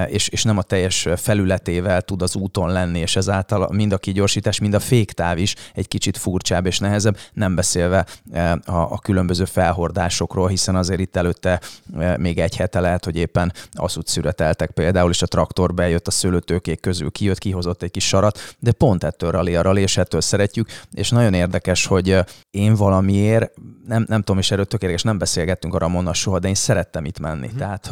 és, 0.09 0.29
és 0.29 0.39
és 0.40 0.46
nem 0.46 0.59
a 0.59 0.62
teljes 0.62 1.09
felületével 1.16 2.03
tud 2.03 2.22
az 2.22 2.37
úton 2.37 2.72
lenni, 2.72 2.98
és 2.98 3.16
ezáltal 3.16 3.68
mind 3.72 3.92
a 3.92 3.98
kigyorsítás, 3.98 4.59
mind 4.59 4.74
a 4.74 4.81
féktáv 4.81 5.38
is 5.38 5.55
egy 5.74 5.88
kicsit 5.88 6.16
furcsább 6.16 6.66
és 6.66 6.79
nehezebb, 6.79 7.16
nem 7.33 7.55
beszélve 7.55 8.07
eh, 8.33 8.53
a, 8.53 8.92
a 8.92 8.98
különböző 8.98 9.44
felhordásokról, 9.44 10.48
hiszen 10.48 10.76
azért 10.76 11.00
itt 11.00 11.16
előtte 11.16 11.61
eh, 11.98 12.16
még 12.16 12.38
egy 12.38 12.57
hete 12.57 12.81
lehet, 12.81 13.05
hogy 13.05 13.16
éppen 13.16 13.53
aszut 13.72 14.07
szüreteltek 14.07 14.70
például, 14.70 15.11
és 15.11 15.22
a 15.22 15.26
traktor 15.26 15.74
bejött 15.74 16.07
a 16.07 16.11
szőlőtőkék 16.11 16.81
közül, 16.81 17.11
kijött, 17.11 17.38
kihozott 17.38 17.83
egy 17.83 17.90
kis 17.90 18.07
sarat, 18.07 18.57
de 18.59 18.72
pont 18.72 19.05
ettől 19.05 19.31
rali 19.31 19.57
a 19.57 19.62
rali, 19.62 19.81
és 19.81 19.96
ettől 19.96 20.20
szeretjük, 20.20 20.68
és 20.92 21.11
nagyon 21.11 21.35
érdekes, 21.35 21.87
hogy 21.87 22.11
eh, 22.11 22.24
én 22.50 22.74
valamiért, 22.74 23.53
nem, 23.87 24.05
nem 24.09 24.20
tudom, 24.20 24.38
és 24.38 24.50
erről 24.50 24.64
tökéletes, 24.64 25.03
nem 25.03 25.18
beszélgettünk 25.18 25.74
a 25.74 25.79
Ramonnal 25.79 26.14
soha, 26.14 26.38
de 26.38 26.48
én 26.48 26.55
szerettem 26.55 27.05
itt 27.05 27.18
menni. 27.18 27.50
Mm. 27.55 27.57
Tehát 27.57 27.90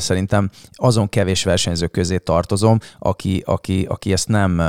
szerintem 0.00 0.50
azon 0.72 1.08
kevés 1.08 1.44
versenyzők 1.58 1.90
közé 1.90 2.18
tartozom, 2.18 2.78
aki, 2.98 3.42
aki, 3.46 3.86
aki 3.88 4.12
ezt 4.12 4.28
nem, 4.28 4.62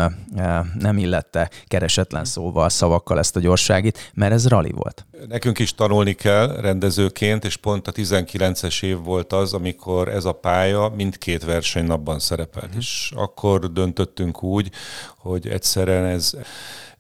nem 0.80 0.98
illette 0.98 1.50
keresetlen 1.68 2.26
szóval, 2.26 2.70
szavakkal 2.70 3.20
ezt 3.20 3.36
a 3.36 3.40
gyorságit, 3.40 4.12
mert 4.14 4.34
ez 4.34 4.48
rali 4.48 4.72
volt. 4.72 5.06
Nekünk 5.28 5.60
is 5.60 5.76
tanulni 5.76 6.14
kell 6.14 6.62
rendezőként, 6.62 7.46
és 7.46 7.56
pont 7.56 7.88
a 7.88 7.92
19-es 7.92 8.84
év 8.84 8.98
volt 8.98 9.34
az, 9.34 9.54
amikor 9.54 10.08
ez 10.08 10.26
a 10.26 10.32
pálya 10.32 10.92
mindkét 10.96 11.44
versenynapban 11.44 12.20
szerepelt. 12.20 12.76
Mm. 12.76 12.78
És 12.78 13.12
akkor 13.16 13.72
döntöttünk 13.72 14.44
úgy, 14.44 14.72
hogy 15.18 15.48
egyszerűen 15.48 16.06
ez 16.06 16.32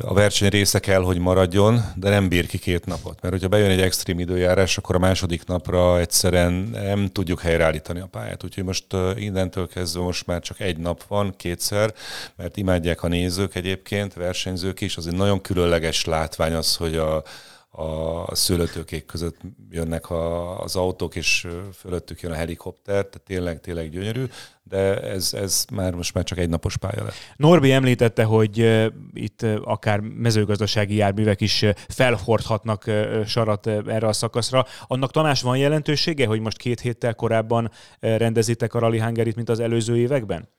a 0.04 0.14
verseny 0.14 0.50
része 0.50 0.80
kell, 0.80 1.02
hogy 1.02 1.18
maradjon, 1.18 1.82
de 1.96 2.10
nem 2.10 2.28
bír 2.28 2.48
ki 2.48 2.58
két 2.58 2.86
napot. 2.86 3.22
Mert 3.22 3.34
hogyha 3.34 3.48
bejön 3.48 3.70
egy 3.70 3.82
extrém 3.82 4.20
időjárás, 4.20 4.78
akkor 4.78 4.96
a 4.96 5.00
második 5.00 5.46
napra 5.46 6.00
egyszerűen 6.00 6.54
nem 6.72 7.08
tudjuk 7.08 7.42
helyreállítani 7.42 8.00
a 8.00 8.06
pályát. 8.06 8.44
Úgyhogy 8.44 8.64
most 8.64 8.86
innentől 9.16 9.68
kezdve 9.68 10.02
most 10.02 10.26
már 10.26 10.42
csak 10.42 10.60
egy 10.60 10.78
nap 10.78 11.04
van, 11.08 11.34
kétszer, 11.38 11.94
mert 12.36 12.58
imádják 12.58 13.04
a 13.04 13.08
nézők 13.08 13.56
egyébként, 13.56 14.14
versenyzők 14.14 14.82
is. 14.82 14.98
Az 14.98 15.08
egy 15.08 15.16
nagyon 15.16 15.42
különleges 15.42 16.06
látvány 16.06 16.54
az, 16.54 16.76
hogy 16.76 16.96
a, 16.96 17.24
a 17.72 18.36
szőlőtőkék 18.36 19.06
között 19.06 19.38
jönnek 19.70 20.10
a, 20.10 20.60
az 20.60 20.76
autók, 20.76 21.16
és 21.16 21.48
fölöttük 21.74 22.22
jön 22.22 22.32
a 22.32 22.36
helikopter, 22.36 22.94
tehát 22.94 23.22
tényleg, 23.26 23.60
tényleg 23.60 23.90
gyönyörű, 23.90 24.26
de 24.64 25.02
ez, 25.02 25.34
ez 25.34 25.66
már 25.74 25.94
most 25.94 26.14
már 26.14 26.24
csak 26.24 26.38
egy 26.38 26.50
napos 26.50 26.78
pálya 26.78 27.04
lett. 27.04 27.14
Norbi 27.36 27.72
említette, 27.72 28.24
hogy 28.24 28.88
itt 29.14 29.42
akár 29.64 30.00
mezőgazdasági 30.00 30.96
járművek 30.96 31.42
is 31.42 31.66
felhordhatnak 31.88 32.92
sarat 33.26 33.68
erre 33.68 34.08
a 34.08 34.14
szakaszra. 34.14 34.66
Annak 34.88 35.12
Tamás 35.12 35.42
van 35.42 35.58
jelentősége, 35.58 36.26
hogy 36.26 36.40
most 36.40 36.58
két 36.58 36.80
héttel 36.80 37.16
korábban 37.16 37.72
rendezitek 38.00 38.74
a 38.74 38.80
Rally 38.80 39.00
Hungaryt, 39.00 39.36
mint 39.36 39.50
az 39.50 39.60
előző 39.60 39.98
években? 39.98 40.50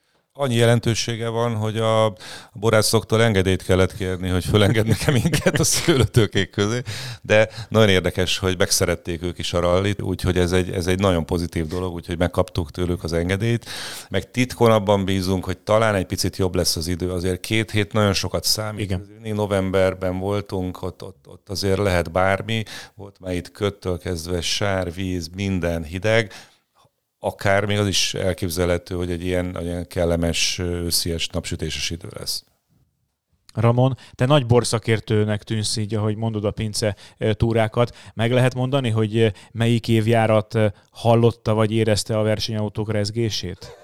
Annyi 0.41 0.55
jelentősége 0.55 1.29
van, 1.29 1.55
hogy 1.55 1.77
a 1.77 2.13
borászoktól 2.53 3.23
engedélyt 3.23 3.63
kellett 3.63 3.97
kérni, 3.97 4.29
hogy 4.29 4.45
fölengednek-e 4.45 5.11
minket 5.11 5.61
a 5.61 5.65
szőlőtőkék 5.65 6.51
közé, 6.51 6.83
de 7.23 7.49
nagyon 7.69 7.89
érdekes, 7.89 8.39
hogy 8.39 8.59
megszerették 8.59 9.23
ők 9.23 9.39
is 9.39 9.53
a 9.53 9.61
rallit, 9.61 10.03
úgyhogy 10.03 10.39
ez 10.39 10.53
egy, 10.53 10.71
ez 10.71 10.87
egy 10.87 10.99
nagyon 10.99 11.27
pozitív 11.27 11.67
dolog, 11.67 11.95
úgyhogy 11.95 12.19
megkaptuk 12.19 12.71
tőlük 12.71 13.05
az 13.05 13.13
engedélyt. 13.13 13.67
Meg 14.09 14.31
titkon 14.31 14.71
abban 14.71 15.05
bízunk, 15.05 15.45
hogy 15.45 15.59
talán 15.59 15.95
egy 15.95 16.07
picit 16.07 16.37
jobb 16.37 16.55
lesz 16.55 16.77
az 16.77 16.87
idő, 16.87 17.11
azért 17.11 17.41
két 17.41 17.71
hét 17.71 17.93
nagyon 17.93 18.13
sokat 18.13 18.45
számít. 18.45 18.85
Igen. 18.85 19.07
Novemberben 19.23 20.19
voltunk, 20.19 20.83
ott, 20.83 21.03
ott, 21.03 21.25
ott 21.29 21.49
azért 21.49 21.79
lehet 21.79 22.13
bármi, 22.13 22.63
volt 22.95 23.17
már 23.21 23.35
itt 23.35 23.51
köttől 23.51 23.99
kezdve 23.99 24.41
sár, 24.41 24.93
víz, 24.93 25.31
minden 25.35 25.85
hideg, 25.85 26.33
akár 27.21 27.65
még 27.65 27.79
az 27.79 27.87
is 27.87 28.15
elképzelhető, 28.15 28.95
hogy 28.95 29.11
egy 29.11 29.25
ilyen, 29.25 29.59
egy 29.59 29.65
ilyen 29.65 29.87
kellemes 29.87 30.59
őszies 30.59 31.29
napsütéses 31.29 31.91
idő 31.91 32.09
lesz. 32.19 32.45
Ramon, 33.55 33.97
te 34.15 34.27
nagy 34.27 34.47
borszakértőnek 34.47 35.43
tűnsz 35.43 35.77
így, 35.77 35.95
ahogy 35.95 36.17
mondod 36.17 36.45
a 36.45 36.51
pince 36.51 36.97
túrákat. 37.33 37.97
Meg 38.15 38.33
lehet 38.33 38.55
mondani, 38.55 38.91
hogy 38.91 39.33
melyik 39.53 39.89
évjárat 39.89 40.59
hallotta 40.91 41.55
vagy 41.55 41.73
érezte 41.73 42.19
a 42.19 42.23
versenyautók 42.23 42.93
rezgését? 42.93 43.77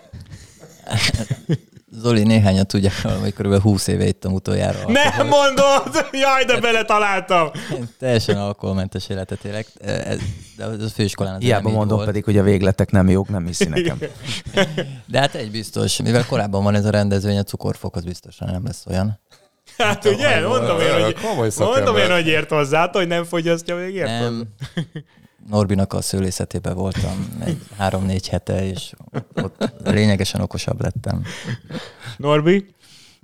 Zoli 1.98 2.22
néhányat 2.22 2.66
tudja, 2.66 2.90
hogy 3.20 3.32
kb. 3.32 3.61
20 3.61 3.87
éve 3.87 4.06
ittam 4.06 4.32
utoljára. 4.32 4.78
Nem 4.87 5.26
mondod! 5.26 6.06
Jaj, 6.22 6.44
de 6.44 6.61
bele 6.61 6.85
találtam! 6.85 7.50
Én 7.72 7.88
teljesen 7.98 8.37
alkoholmentes 8.37 9.09
életet 9.09 9.44
élek, 9.44 9.66
ez, 9.80 10.18
de 10.56 10.64
a 10.64 10.88
főiskolán 10.94 11.35
az 11.35 11.40
Hiába 11.40 11.70
mondom 11.70 11.96
volt. 11.96 12.09
pedig, 12.09 12.24
hogy 12.24 12.38
a 12.38 12.42
végletek 12.42 12.90
nem 12.90 13.09
jók, 13.09 13.28
nem 13.28 13.46
hiszi 13.46 13.68
nekem. 13.68 13.98
De 15.06 15.18
hát 15.18 15.35
egy 15.35 15.50
biztos, 15.50 15.96
mivel 16.02 16.26
korábban 16.26 16.62
van 16.62 16.74
ez 16.74 16.85
a 16.85 16.90
rendezvény, 16.90 17.38
a 17.38 17.42
cukorfok 17.42 17.96
az 17.96 18.04
biztosan 18.04 18.48
nem 18.50 18.64
lesz 18.64 18.85
olyan. 18.87 19.18
Hát 19.78 20.04
ugye, 20.04 20.46
mondom 20.46 20.80
én, 20.80 21.02
hogy, 21.02 21.16
mondom 21.59 21.96
én, 21.96 22.11
hogy 22.11 22.26
ért 22.26 22.50
hozzá, 22.50 22.90
hogy 22.92 23.06
nem 23.06 23.24
fogyasztja, 23.24 23.76
még 23.76 23.94
érted? 23.94 24.20
Nem. 24.20 24.44
Norbinak 25.48 25.92
a 25.92 26.00
szőlészetében 26.00 26.74
voltam 26.74 27.37
egy 27.44 27.59
három-négy 27.76 28.28
hete, 28.28 28.66
és 28.66 28.92
ott 29.35 29.72
lényegesen 29.85 30.40
okosabb 30.40 30.80
lettem. 30.82 31.22
Norbi? 32.16 32.74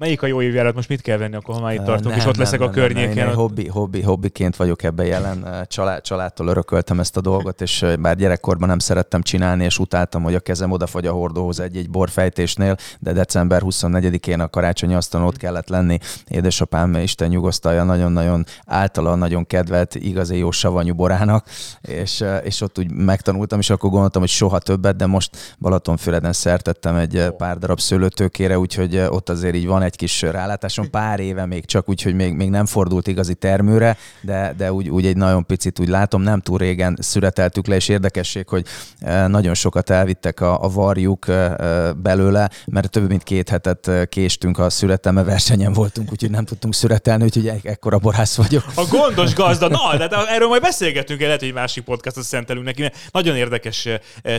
Melyik 0.03 0.23
a 0.23 0.27
jó 0.27 0.43
évjárat? 0.43 0.75
Most 0.75 0.89
mit 0.89 1.01
kell 1.01 1.17
venni, 1.17 1.35
akkor 1.35 1.55
ha 1.55 1.61
már 1.61 1.75
itt 1.75 1.85
tartunk, 1.85 2.17
és 2.17 2.25
ott 2.25 2.37
leszek 2.37 2.61
a 2.61 2.71
környéken? 2.71 3.15
Nem, 3.15 3.27
nem, 3.27 3.35
hobbi, 3.35 3.69
hobbi, 3.69 4.03
hobbiként 4.03 4.57
vagyok 4.57 4.83
ebben 4.83 5.07
jelen. 5.07 5.67
Család, 5.67 6.03
családtól 6.03 6.47
örököltem 6.47 7.01
ezt 7.01 7.17
a 7.17 7.21
dolgot, 7.21 7.61
és 7.61 7.85
bár 8.01 8.17
gyerekkorban 8.17 8.69
nem 8.69 8.79
szerettem 8.79 9.23
csinálni, 9.23 9.65
és 9.65 9.79
utáltam, 9.79 10.23
hogy 10.23 10.35
a 10.35 10.41
kezem 10.41 10.71
odafagy 10.71 11.07
a 11.07 11.13
hordóhoz 11.13 11.61
egy-egy 11.61 11.91
borfejtésnél, 11.91 12.77
de 12.99 13.13
december 13.13 13.63
24-én 13.65 14.41
a 14.41 14.49
karácsonyi 14.49 14.95
asztalon 14.95 15.27
ott 15.27 15.37
kellett 15.37 15.69
lenni. 15.69 15.99
Édesapám, 16.29 16.95
Isten 16.95 17.29
nyugosztalja, 17.29 17.83
nagyon-nagyon 17.83 18.45
általa 18.67 19.15
nagyon 19.15 19.47
kedvelt, 19.47 19.95
igazi 19.95 20.39
jó 20.39 20.51
savanyú 20.51 20.95
borának, 20.95 21.47
és, 21.81 22.25
és 22.43 22.61
ott 22.61 22.79
úgy 22.79 22.91
megtanultam, 22.91 23.59
és 23.59 23.71
akkor 23.71 23.91
gondoltam, 23.91 24.21
hogy 24.21 24.31
soha 24.31 24.59
többet, 24.59 24.97
de 24.97 25.07
most 25.07 25.57
Balatonfüreden 25.59 26.33
szertettem 26.33 26.97
egy 26.97 27.27
pár 27.37 27.59
darab 27.59 27.81
szőlőtőkére, 27.81 28.59
úgyhogy 28.59 28.97
ott 28.97 29.29
azért 29.29 29.55
így 29.55 29.67
van 29.67 29.83
egy 29.83 29.92
egy 29.93 29.99
kis 29.99 30.23
rálátásom, 30.23 30.91
pár 30.91 31.21
éve 31.21 31.47
még 31.47 31.65
csak, 31.65 31.89
úgyhogy 31.89 32.15
még, 32.15 32.33
még 32.33 32.51
nem 32.51 32.67
fordult 32.67 33.07
igazi 33.07 33.35
termőre, 33.35 33.97
de, 34.21 34.55
de 34.57 34.73
úgy, 34.73 34.89
úgy 34.89 35.07
egy 35.07 35.17
nagyon 35.17 35.47
picit 35.47 35.79
úgy 35.79 35.89
látom, 35.89 36.23
nem 36.23 36.41
túl 36.41 36.59
régen 36.59 36.97
szüreteltük 37.01 37.67
le, 37.67 37.75
és 37.75 37.89
érdekesség, 37.89 38.49
hogy 38.49 38.67
eh, 39.01 39.29
nagyon 39.29 39.55
sokat 39.55 39.91
elvittek 39.91 40.41
a, 40.41 40.65
a 40.65 40.69
varjuk 40.69 41.29
eh, 41.29 41.53
belőle, 41.93 42.51
mert 42.67 42.91
több 42.91 43.09
mint 43.09 43.23
két 43.23 43.49
hetet 43.49 43.89
eh, 43.89 44.05
késtünk 44.05 44.59
a 44.59 44.71
születelme 44.71 45.23
versenyen 45.23 45.73
voltunk, 45.73 46.13
úgyhogy 46.13 46.31
nem 46.31 46.45
tudtunk 46.45 46.75
szüretelni, 46.75 47.25
úgyhogy 47.25 47.47
e- 47.49 47.59
ekkora 47.63 47.99
borász 47.99 48.37
vagyok. 48.37 48.65
A 48.75 48.85
gondos 48.91 49.35
gazda, 49.35 49.69
na, 49.69 49.97
de 49.97 50.09
erről 50.29 50.49
majd 50.49 50.63
beszélgetünk, 50.63 51.21
lehet, 51.21 51.41
hogy 51.41 51.53
másik 51.53 51.85
podcastot 51.85 52.25
szentelünk 52.25 52.65
neki, 52.65 52.81
mert 52.81 52.97
nagyon 53.11 53.37
érdekes 53.37 53.89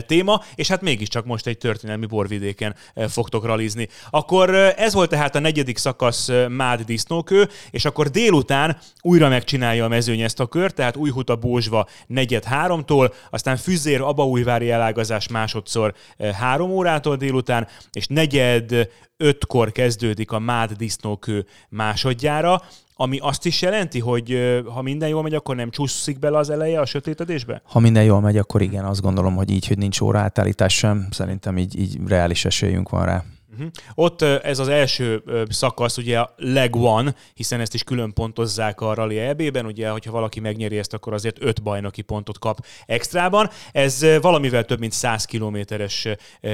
téma, 0.08 0.44
és 0.56 0.68
hát 0.68 0.82
mégiscsak 0.82 1.26
most 1.26 1.48
egy 1.48 1.58
történelmi 1.58 2.06
borvidéken 2.06 2.76
fogtok 3.08 3.46
ralizni. 3.46 3.88
Akkor 4.10 4.56
ez 4.78 4.94
volt 4.94 5.10
tehát 5.10 5.36
a 5.36 5.40
negyedik 5.44 5.78
szakasz 5.78 6.30
Mád 6.50 6.82
disznókő, 6.82 7.50
és 7.70 7.86
akkor 7.86 8.10
délután 8.10 8.78
újra 9.02 9.30
megcsinálja 9.30 9.86
a 9.86 9.88
mezőny 9.88 10.22
ezt 10.22 10.40
a 10.40 10.46
kört, 10.46 10.76
tehát 10.76 10.96
Újhuta 10.96 11.36
Bózsva 11.36 11.88
negyed 12.08 12.44
háromtól, 12.44 13.14
aztán 13.30 13.58
Füzér 13.58 14.02
Abaújvári 14.02 14.72
elágazás 14.72 15.28
másodszor 15.28 15.94
három 16.34 16.72
órától 16.72 17.16
délután, 17.16 17.68
és 17.92 18.08
negyed 18.08 18.90
ötkor 19.18 19.72
kezdődik 19.72 20.32
a 20.32 20.40
Mád 20.40 20.72
disznókő 20.72 21.46
másodjára, 21.70 22.62
ami 22.96 23.18
azt 23.22 23.46
is 23.46 23.62
jelenti, 23.62 24.00
hogy 24.00 24.62
ha 24.74 24.82
minden 24.82 25.10
jól 25.10 25.22
megy, 25.22 25.34
akkor 25.34 25.56
nem 25.56 25.70
csúszik 25.70 26.20
bele 26.20 26.38
az 26.38 26.50
eleje 26.50 26.80
a 26.80 26.86
sötétedésbe? 26.86 27.62
Ha 27.66 27.80
minden 27.80 28.04
jól 28.04 28.22
megy, 28.22 28.38
akkor 28.38 28.62
igen, 28.62 28.86
azt 28.86 29.02
gondolom, 29.02 29.36
hogy 29.36 29.52
így, 29.52 29.68
hogy 29.68 29.78
nincs 29.78 30.02
óraátállítás 30.02 30.78
sem, 30.78 31.08
szerintem 31.12 31.58
így, 31.58 31.80
így 31.80 31.98
reális 32.08 32.46
esélyünk 32.46 32.90
van 32.90 33.06
rá. 33.06 33.24
Uh-huh. 33.54 33.68
Ott 33.96 34.22
ez 34.22 34.60
az 34.60 34.68
első 34.68 35.24
szakasz, 35.50 35.98
ugye 35.98 36.20
a 36.20 36.34
leg 36.38 36.76
one, 36.76 37.16
hiszen 37.34 37.60
ezt 37.60 37.74
is 37.74 37.84
külön 37.84 38.14
pontozzák 38.14 38.82
a 38.82 38.94
Rally 38.94 39.20
EB-ben, 39.20 39.66
ugye, 39.66 39.90
hogyha 39.90 40.12
valaki 40.12 40.40
megnyeri 40.40 40.78
ezt, 40.78 40.94
akkor 40.94 41.14
azért 41.14 41.38
öt 41.40 41.64
bajnoki 41.64 42.02
pontot 42.02 42.40
kap 42.40 42.66
extrában. 42.86 43.50
Ez 43.72 44.06
valamivel 44.22 44.64
több 44.64 44.80
mint 44.80 44.92
100 44.92 45.26
kilométeres 45.26 46.08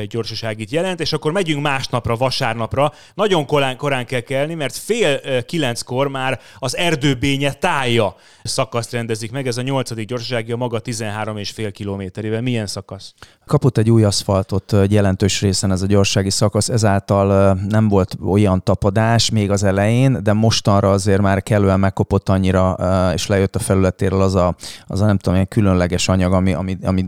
gyorsaságit 0.08 0.72
jelent, 0.72 1.00
és 1.00 1.14
akkor 1.14 1.32
megyünk 1.32 1.62
másnapra, 1.62 2.16
vasárnapra. 2.16 2.94
Nagyon 3.14 3.46
korán, 3.46 3.78
korán 3.78 4.06
kell 4.06 4.20
kelni, 4.20 4.54
mert 4.54 4.78
fél 4.78 5.44
kilenckor 5.46 6.08
már 6.08 6.40
az 6.58 6.78
erdőbénye 6.78 7.54
tája 7.54 8.16
szakaszt 8.44 8.92
rendezik 8.92 9.32
meg. 9.32 9.48
Ez 9.48 9.58
a 9.58 9.62
nyolcadik 9.62 10.08
gyorsasági 10.08 10.52
a 10.52 10.56
maga 10.56 10.82
13,5 10.82 11.70
kilométerével. 11.74 12.42
Milyen 12.42 12.68
szakasz? 12.68 13.14
Kapott 13.46 13.78
egy 13.78 13.92
új 13.92 14.04
aszfaltot 14.04 14.76
jelentős 14.90 15.42
részen 15.42 15.72
ez 15.72 15.82
a 15.82 15.86
gyorsági 15.86 16.30
szakasz, 16.30 16.70
ezáltal 16.90 17.60
nem 17.70 17.88
volt 17.88 18.18
olyan 18.26 18.64
tapadás 18.64 19.30
még 19.30 19.52
az 19.52 19.64
elején, 19.64 20.24
de 20.24 20.34
mostanra 20.34 20.92
azért 20.92 21.22
már 21.22 21.44
kellően 21.44 21.80
megkopott 21.80 22.30
annyira, 22.30 22.78
és 23.14 23.28
lejött 23.28 23.56
a 23.56 23.60
felületéről 23.60 24.22
az 24.22 24.36
a, 24.36 24.56
az 24.88 25.02
a 25.02 25.06
nem 25.06 25.18
tudom, 25.18 25.34
ilyen 25.34 25.48
különleges 25.48 26.08
anyag, 26.08 26.34
ami, 26.34 26.54
ami, 26.54 26.78
ami 26.84 27.06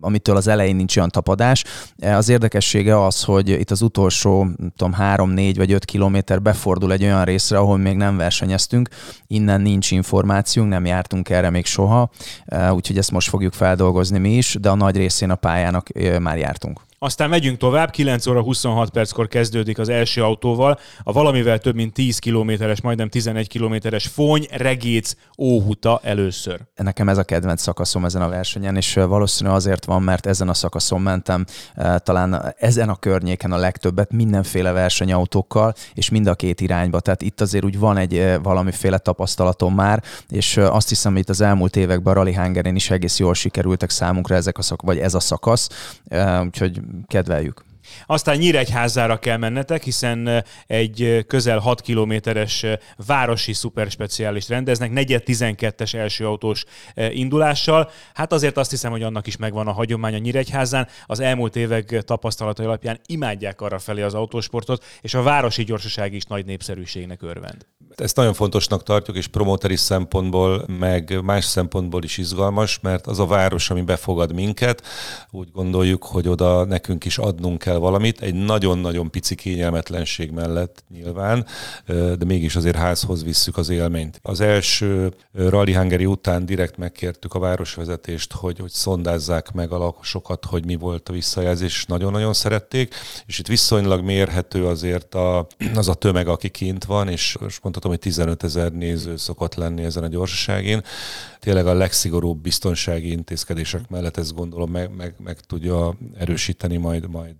amitől 0.00 0.36
az 0.36 0.48
elején 0.48 0.76
nincs 0.76 0.96
olyan 0.96 1.08
tapadás. 1.08 1.64
Az 1.96 2.28
érdekessége 2.28 3.04
az, 3.04 3.24
hogy 3.24 3.48
itt 3.48 3.70
az 3.70 3.82
utolsó, 3.82 4.46
tudom, 4.76 4.92
három, 4.92 5.30
négy 5.30 5.56
vagy 5.56 5.72
öt 5.72 5.84
kilométer 5.84 6.42
befordul 6.42 6.92
egy 6.92 7.02
olyan 7.02 7.24
részre, 7.24 7.58
ahol 7.58 7.76
még 7.76 7.96
nem 7.96 8.16
versenyeztünk, 8.16 8.88
innen 9.26 9.60
nincs 9.60 9.90
információnk, 9.90 10.68
nem 10.68 10.86
jártunk 10.86 11.28
erre 11.28 11.50
még 11.50 11.66
soha, 11.66 12.10
úgyhogy 12.72 12.98
ezt 12.98 13.10
most 13.10 13.28
fogjuk 13.28 13.52
feldolgozni 13.52 14.18
mi 14.18 14.36
is, 14.36 14.56
de 14.60 14.70
a 14.70 14.74
nagy 14.74 14.96
részén 14.96 15.30
a 15.30 15.34
pályának 15.34 15.88
már 16.20 16.38
jártunk. 16.38 16.80
Aztán 17.00 17.28
megyünk 17.28 17.56
tovább, 17.58 17.90
9 17.90 18.26
óra 18.26 18.42
26 18.42 18.90
perckor 18.90 19.28
kezdődik 19.28 19.78
az 19.78 19.88
első 19.88 20.22
autóval, 20.22 20.78
a 21.02 21.12
valamivel 21.12 21.58
több 21.58 21.74
mint 21.74 21.92
10 21.92 22.18
kilométeres, 22.18 22.80
majdnem 22.80 23.08
11 23.08 23.48
kilométeres 23.48 24.06
Fony, 24.06 24.46
Regéc, 24.50 25.12
Óhuta 25.38 26.00
először. 26.02 26.60
Nekem 26.76 27.08
ez 27.08 27.18
a 27.18 27.22
kedvenc 27.22 27.62
szakaszom 27.62 28.04
ezen 28.04 28.22
a 28.22 28.28
versenyen, 28.28 28.76
és 28.76 28.94
valószínű 28.94 29.50
azért 29.50 29.84
van, 29.84 30.02
mert 30.02 30.26
ezen 30.26 30.48
a 30.48 30.54
szakaszon 30.54 31.00
mentem 31.00 31.44
talán 31.96 32.54
ezen 32.58 32.88
a 32.88 32.96
környéken 32.96 33.52
a 33.52 33.56
legtöbbet 33.56 34.12
mindenféle 34.12 34.72
versenyautókkal, 34.72 35.74
és 35.94 36.08
mind 36.08 36.26
a 36.26 36.34
két 36.34 36.60
irányba. 36.60 37.00
Tehát 37.00 37.22
itt 37.22 37.40
azért 37.40 37.64
úgy 37.64 37.78
van 37.78 37.96
egy 37.96 38.38
valamiféle 38.42 38.98
tapasztalatom 38.98 39.74
már, 39.74 40.02
és 40.28 40.56
azt 40.56 40.88
hiszem, 40.88 41.12
hogy 41.12 41.20
itt 41.20 41.28
az 41.28 41.40
elmúlt 41.40 41.76
években 41.76 42.12
a 42.12 42.16
Rally 42.16 42.34
Hungarin 42.34 42.76
is 42.76 42.90
egész 42.90 43.18
jól 43.18 43.34
sikerültek 43.34 43.90
számunkra 43.90 44.34
ezek 44.34 44.58
a 44.58 44.62
szak, 44.62 44.82
vagy 44.82 44.98
ez 44.98 45.14
a 45.14 45.20
szakasz, 45.20 45.68
úgyhogy 46.44 46.80
kedveljük. 47.06 47.66
Aztán 48.06 48.36
Nyíregyházára 48.36 49.18
kell 49.18 49.36
mennetek, 49.36 49.82
hiszen 49.82 50.44
egy 50.66 51.24
közel 51.26 51.58
6 51.58 51.80
kilométeres 51.80 52.66
városi 53.06 53.52
szuperspeciális 53.52 54.48
rendeznek, 54.48 54.90
negyed 54.90 55.22
12-es 55.26 55.94
első 55.94 56.26
autós 56.26 56.64
indulással. 56.94 57.90
Hát 58.14 58.32
azért 58.32 58.56
azt 58.56 58.70
hiszem, 58.70 58.90
hogy 58.90 59.02
annak 59.02 59.26
is 59.26 59.36
megvan 59.36 59.66
a 59.66 59.72
hagyomány 59.72 60.14
a 60.14 60.18
Nyíregyházán. 60.18 60.88
Az 61.06 61.20
elmúlt 61.20 61.56
évek 61.56 62.02
tapasztalatai 62.02 62.66
alapján 62.66 63.00
imádják 63.06 63.60
arra 63.60 63.78
felé 63.78 64.02
az 64.02 64.14
autósportot, 64.14 64.84
és 65.00 65.14
a 65.14 65.22
városi 65.22 65.64
gyorsaság 65.64 66.12
is 66.12 66.24
nagy 66.24 66.44
népszerűségnek 66.44 67.22
örvend. 67.22 67.66
Ezt 68.00 68.16
nagyon 68.16 68.34
fontosnak 68.34 68.82
tartjuk, 68.82 69.16
és 69.16 69.26
promoteri 69.26 69.76
szempontból, 69.76 70.64
meg 70.78 71.20
más 71.22 71.44
szempontból 71.44 72.02
is 72.02 72.18
izgalmas, 72.18 72.78
mert 72.80 73.06
az 73.06 73.18
a 73.18 73.26
város, 73.26 73.70
ami 73.70 73.82
befogad 73.82 74.34
minket, 74.34 74.82
úgy 75.30 75.48
gondoljuk, 75.52 76.04
hogy 76.04 76.28
oda 76.28 76.64
nekünk 76.64 77.04
is 77.04 77.18
adnunk 77.18 77.58
kell 77.58 77.76
valamit, 77.76 78.20
egy 78.20 78.34
nagyon-nagyon 78.34 79.10
pici 79.10 79.34
kényelmetlenség 79.34 80.30
mellett 80.30 80.84
nyilván, 80.92 81.46
de 81.86 82.24
mégis 82.26 82.56
azért 82.56 82.76
házhoz 82.76 83.24
visszük 83.24 83.56
az 83.56 83.68
élményt. 83.68 84.20
Az 84.22 84.40
első 84.40 85.14
Rally 85.32 85.74
Hungary 85.74 86.06
után 86.06 86.46
direkt 86.46 86.76
megkértük 86.76 87.34
a 87.34 87.38
városvezetést, 87.38 88.32
hogy, 88.32 88.58
hogy 88.58 88.70
szondázzák 88.70 89.52
meg 89.52 89.72
a 89.72 89.78
lakosokat, 89.78 90.44
hogy 90.44 90.66
mi 90.66 90.76
volt 90.76 91.08
a 91.08 91.12
visszajelzés, 91.12 91.74
és 91.74 91.84
nagyon-nagyon 91.84 92.32
szerették, 92.32 92.94
és 93.26 93.38
itt 93.38 93.46
viszonylag 93.46 94.04
mérhető 94.04 94.66
azért 94.66 95.14
a, 95.14 95.46
az 95.74 95.88
a 95.88 95.94
tömeg, 95.94 96.28
aki 96.28 96.48
kint 96.48 96.84
van, 96.84 97.08
és 97.08 97.36
most 97.40 97.62
mondhatom, 97.62 97.87
hogy 97.88 97.98
15 97.98 98.42
ezer 98.42 98.72
néző 98.72 99.16
szokott 99.16 99.54
lenni 99.54 99.84
ezen 99.84 100.02
a 100.02 100.08
gyorsaságén. 100.08 100.82
Tényleg 101.38 101.66
a 101.66 101.72
legszigorúbb 101.72 102.40
biztonsági 102.40 103.10
intézkedések 103.10 103.88
mellett 103.88 104.16
ezt 104.16 104.34
gondolom 104.34 104.70
meg, 104.70 104.94
meg, 104.96 105.14
meg 105.24 105.40
tudja 105.40 105.96
erősíteni 106.18 106.76
majd, 106.76 107.08
majd 107.08 107.34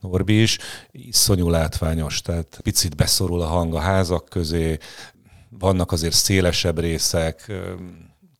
Norbi 0.00 0.42
is. 0.42 0.58
Iszonyú 0.90 1.48
látványos, 1.48 2.20
tehát 2.22 2.60
picit 2.62 2.96
beszorul 2.96 3.40
a 3.40 3.46
hang 3.46 3.74
a 3.74 3.78
házak 3.78 4.24
közé, 4.28 4.78
vannak 5.58 5.92
azért 5.92 6.14
szélesebb 6.14 6.78
részek, 6.78 7.52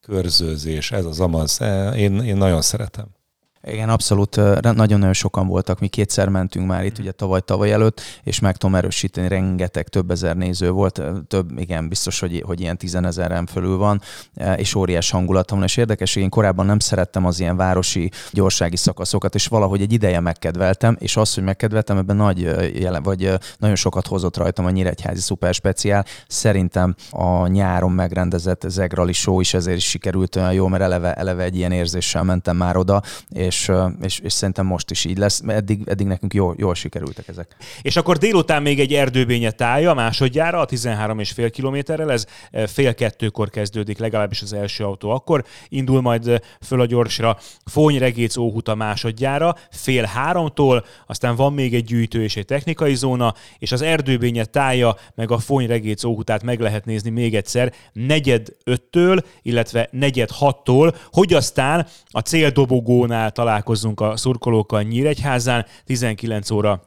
körzőzés, 0.01 0.93
ez 0.93 1.05
az 1.05 1.21
amaz. 1.21 1.61
Én, 1.97 2.23
én 2.23 2.37
nagyon 2.37 2.63
szeretem. 2.63 3.20
Igen, 3.63 3.89
abszolút. 3.89 4.37
Nagyon-nagyon 4.61 5.13
sokan 5.13 5.47
voltak. 5.47 5.81
Mi 5.81 5.89
kétszer 5.89 6.29
mentünk 6.29 6.67
már 6.67 6.85
itt, 6.85 6.99
ugye 6.99 7.13
tavaly-tavaly 7.13 7.73
előtt, 7.73 8.01
és 8.23 8.41
meg 8.41 8.57
tudom 8.57 8.75
erősíteni, 8.77 9.29
rengeteg, 9.29 9.89
több 9.89 10.11
ezer 10.11 10.37
néző 10.37 10.71
volt. 10.71 11.03
Több, 11.29 11.59
igen, 11.59 11.89
biztos, 11.89 12.21
hogy, 12.21 12.43
hogy 12.47 12.61
ilyen 12.61 12.77
tizenezeren 12.77 13.47
fölül 13.47 13.77
van, 13.77 14.01
és 14.57 14.75
óriás 14.75 15.11
hangulat 15.11 15.51
van. 15.51 15.63
És 15.63 15.77
érdekes, 15.77 16.17
én 16.17 16.29
korábban 16.29 16.67
nem 16.67 16.79
szerettem 16.79 17.27
az 17.27 17.41
ilyen 17.41 17.57
városi 17.57 18.11
gyorsági 18.31 18.77
szakaszokat, 18.77 19.35
és 19.35 19.47
valahogy 19.47 19.81
egy 19.81 19.93
ideje 19.93 20.21
megkedveltem, 20.21 20.97
és 20.99 21.17
az, 21.17 21.35
hogy 21.35 21.45
megkedveltem, 21.45 21.97
ebben 21.97 22.17
nagy 22.17 22.41
jelen, 22.81 23.03
vagy 23.03 23.33
nagyon 23.59 23.77
sokat 23.77 24.07
hozott 24.07 24.37
rajtam 24.37 24.65
a 24.65 24.71
Nyíregyházi 24.71 25.21
szuperspeciál. 25.21 26.05
Szerintem 26.29 26.95
a 27.11 27.47
nyáron 27.47 27.93
megrendezett 27.93 28.65
Zegrali 28.69 29.13
show 29.13 29.41
is 29.41 29.55
ezért 29.55 29.77
is 29.77 29.89
sikerült 29.89 30.37
olyan 30.37 30.53
jó, 30.53 30.67
mert 30.67 30.83
eleve, 30.83 31.13
eleve 31.13 31.43
egy 31.43 31.57
ilyen 31.57 31.73
érzéssel 31.73 32.23
mentem 32.23 32.57
már 32.57 32.77
oda, 32.77 33.03
és 33.29 33.50
és, 33.51 33.71
és, 34.03 34.19
és 34.19 34.33
szerintem 34.33 34.67
most 34.67 34.91
is 34.91 35.05
így 35.05 35.19
lesz. 35.19 35.43
Eddig, 35.47 35.83
eddig 35.87 36.07
nekünk 36.07 36.35
jól, 36.35 36.55
jól 36.59 36.75
sikerültek 36.75 37.29
ezek. 37.29 37.57
És 37.83 37.97
akkor 37.97 38.17
délután 38.17 38.63
még 38.63 38.81
egy 38.81 38.95
erdőbénye 38.95 39.51
tája 39.51 39.95
másodjára, 39.95 40.61
a 40.61 40.67
13,5 40.67 41.49
kilométerrel, 41.53 42.13
ez 42.13 42.27
fél 42.67 42.95
kettőkor 42.95 43.51
kezdődik, 43.51 43.99
legalábbis 43.99 44.43
az 44.43 44.53
első 44.53 44.85
autó 44.85 45.11
akkor, 45.11 45.45
indul 45.69 46.01
majd 46.01 46.43
föl 46.61 46.81
a 46.81 46.87
gyorsra, 46.87 47.39
Fóny 47.65 47.99
Regéc 47.99 48.37
Óhuta 48.37 48.75
másodjára, 48.75 49.57
fél 49.71 50.05
háromtól, 50.05 50.85
aztán 51.07 51.37
van 51.37 51.53
még 51.53 51.75
egy 51.75 51.85
gyűjtő 51.85 52.23
és 52.23 52.37
egy 52.37 52.45
technikai 52.45 52.95
zóna, 52.95 53.35
és 53.59 53.73
az 53.73 53.83
erdőbénye 53.83 54.45
tája, 54.45 54.97
meg 55.15 55.31
a 55.31 55.39
Fóny 55.39 55.67
Regéc 55.67 56.05
Óhutát 56.05 56.43
meg 56.43 56.61
lehet 56.61 56.85
nézni 56.85 57.11
még 57.11 57.35
egyszer, 57.35 57.73
negyed 57.93 58.49
öttől, 58.65 59.21
illetve 59.43 59.89
negyed 59.91 60.31
hattól, 60.31 60.95
hogy 61.13 61.33
aztán 61.33 61.87
a 62.11 62.21
céldobogónál 62.21 63.33
találkozzunk 63.41 64.01
a 64.01 64.17
szurkolókkal 64.17 64.83
Nyíregyházán, 64.83 65.67
19 65.85 66.51
óra 66.51 66.83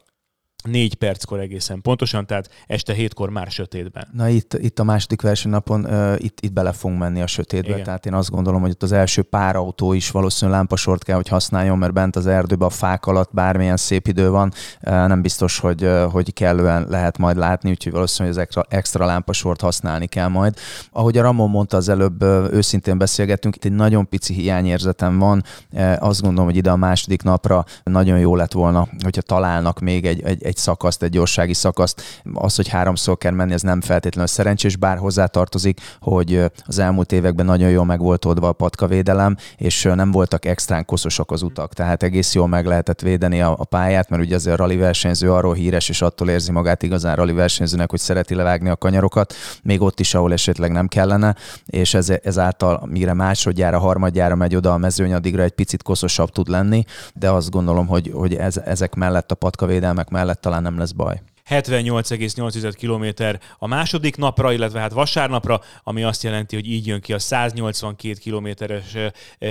négy 0.63 0.95
perckor 0.95 1.39
egészen 1.39 1.81
pontosan, 1.81 2.25
tehát 2.25 2.49
este 2.67 2.93
hétkor 2.93 3.29
már 3.29 3.47
sötétben. 3.47 4.07
Na 4.13 4.27
itt, 4.27 4.53
itt 4.53 4.79
a 4.79 4.83
második 4.83 5.21
versenynapon 5.21 5.85
uh, 5.85 6.15
itt, 6.17 6.41
itt 6.41 6.53
bele 6.53 6.71
fogunk 6.71 6.99
menni 6.99 7.21
a 7.21 7.27
sötétbe, 7.27 7.69
Igen. 7.69 7.83
tehát 7.83 8.05
én 8.05 8.13
azt 8.13 8.29
gondolom, 8.29 8.61
hogy 8.61 8.69
ott 8.69 8.83
az 8.83 8.91
első 8.91 9.21
pár 9.21 9.55
autó 9.55 9.93
is 9.93 10.11
valószínűleg 10.11 10.59
lámpasort 10.59 11.03
kell, 11.03 11.15
hogy 11.15 11.27
használjon, 11.27 11.77
mert 11.77 11.93
bent 11.93 12.15
az 12.15 12.27
erdőben 12.27 12.67
a 12.67 12.71
fák 12.71 13.05
alatt 13.05 13.29
bármilyen 13.33 13.77
szép 13.77 14.07
idő 14.07 14.29
van, 14.29 14.51
uh, 14.81 14.91
nem 14.91 15.21
biztos, 15.21 15.59
hogy, 15.59 15.83
uh, 15.83 16.11
hogy 16.11 16.33
kellően 16.33 16.85
lehet 16.89 17.17
majd 17.17 17.37
látni, 17.37 17.69
úgyhogy 17.69 17.91
valószínűleg 17.91 18.37
az 18.37 18.43
extra, 18.43 18.65
extra 18.69 19.05
lámpasort 19.05 19.61
használni 19.61 20.07
kell 20.07 20.27
majd. 20.27 20.57
Ahogy 20.91 21.17
a 21.17 21.21
Ramon 21.21 21.49
mondta 21.49 21.77
az 21.77 21.89
előbb, 21.89 22.23
uh, 22.23 22.47
őszintén 22.51 22.97
beszélgettünk, 22.97 23.55
itt 23.55 23.65
egy 23.65 23.71
nagyon 23.71 24.09
pici 24.09 24.33
hiányérzetem 24.33 25.19
van, 25.19 25.43
uh, 25.71 25.95
azt 25.99 26.21
gondolom, 26.21 26.45
hogy 26.45 26.55
ide 26.55 26.71
a 26.71 26.75
második 26.75 27.23
napra 27.23 27.65
nagyon 27.83 28.19
jó 28.19 28.35
lett 28.35 28.51
volna, 28.51 28.87
hogyha 29.03 29.21
találnak 29.21 29.79
még 29.79 30.05
egy, 30.05 30.21
egy, 30.21 30.43
egy 30.43 30.52
egy 30.53 30.59
szakaszt, 30.59 31.03
egy 31.03 31.09
gyorsági 31.09 31.53
szakaszt. 31.53 32.01
Az, 32.33 32.55
hogy 32.55 32.67
háromszor 32.67 33.17
kell 33.17 33.31
menni, 33.31 33.53
ez 33.53 33.61
nem 33.61 33.81
feltétlenül 33.81 34.27
szerencsés, 34.27 34.75
bár 34.75 34.97
hozzá 34.97 35.25
tartozik, 35.25 35.79
hogy 35.99 36.45
az 36.65 36.79
elmúlt 36.79 37.11
években 37.11 37.45
nagyon 37.45 37.69
jól 37.69 37.85
meg 37.85 37.99
volt 37.99 38.25
oldva 38.25 38.47
a 38.47 38.53
patkavédelem, 38.53 39.35
és 39.57 39.83
nem 39.83 40.11
voltak 40.11 40.45
extrán 40.45 40.85
koszosak 40.85 41.31
az 41.31 41.41
utak, 41.41 41.73
tehát 41.73 42.03
egész 42.03 42.33
jól 42.33 42.47
meg 42.47 42.65
lehetett 42.65 43.01
védeni 43.01 43.41
a, 43.41 43.55
a 43.57 43.65
pályát, 43.65 44.09
mert 44.09 44.23
ugye 44.23 44.35
azért 44.35 44.53
a 44.53 44.57
rally 44.57 44.75
versenyző 44.75 45.31
arról 45.31 45.53
híres, 45.53 45.89
és 45.89 46.01
attól 46.01 46.29
érzi 46.29 46.51
magát 46.51 46.83
igazán 46.83 47.15
rally 47.15 47.33
versenyzőnek, 47.33 47.89
hogy 47.89 47.99
szereti 47.99 48.35
levágni 48.35 48.69
a 48.69 48.75
kanyarokat, 48.75 49.33
még 49.63 49.81
ott 49.81 49.99
is, 49.99 50.13
ahol 50.13 50.33
esetleg 50.33 50.71
nem 50.71 50.87
kellene, 50.87 51.35
és 51.65 51.93
ez, 51.93 52.09
ezáltal, 52.23 52.87
mire 52.91 53.13
másodjára, 53.13 53.79
harmadjára 53.79 54.35
megy 54.35 54.55
oda 54.55 54.73
a 54.73 54.77
mezőny, 54.77 55.13
addigra 55.13 55.43
egy 55.43 55.51
picit 55.51 55.83
koszosabb 55.83 56.29
tud 56.29 56.47
lenni, 56.47 56.85
de 57.13 57.29
azt 57.29 57.49
gondolom, 57.49 57.87
hogy, 57.87 58.11
hogy 58.13 58.35
ez, 58.35 58.57
ezek 58.57 58.95
mellett, 58.95 59.31
a 59.31 59.35
patkavédelmek 59.35 60.09
mellett 60.09 60.42
talán 60.43 60.61
nem 60.61 60.77
lesz 60.77 60.91
baj. 60.91 61.21
78,8 61.49 62.73
km 62.79 63.23
a 63.57 63.67
második 63.67 64.17
napra, 64.17 64.53
illetve 64.53 64.79
hát 64.79 64.91
vasárnapra, 64.91 65.61
ami 65.83 66.03
azt 66.03 66.23
jelenti, 66.23 66.55
hogy 66.55 66.67
így 66.67 66.87
jön 66.87 67.01
ki 67.01 67.13
a 67.13 67.19
182 67.19 68.13
kilométeres 68.13 68.97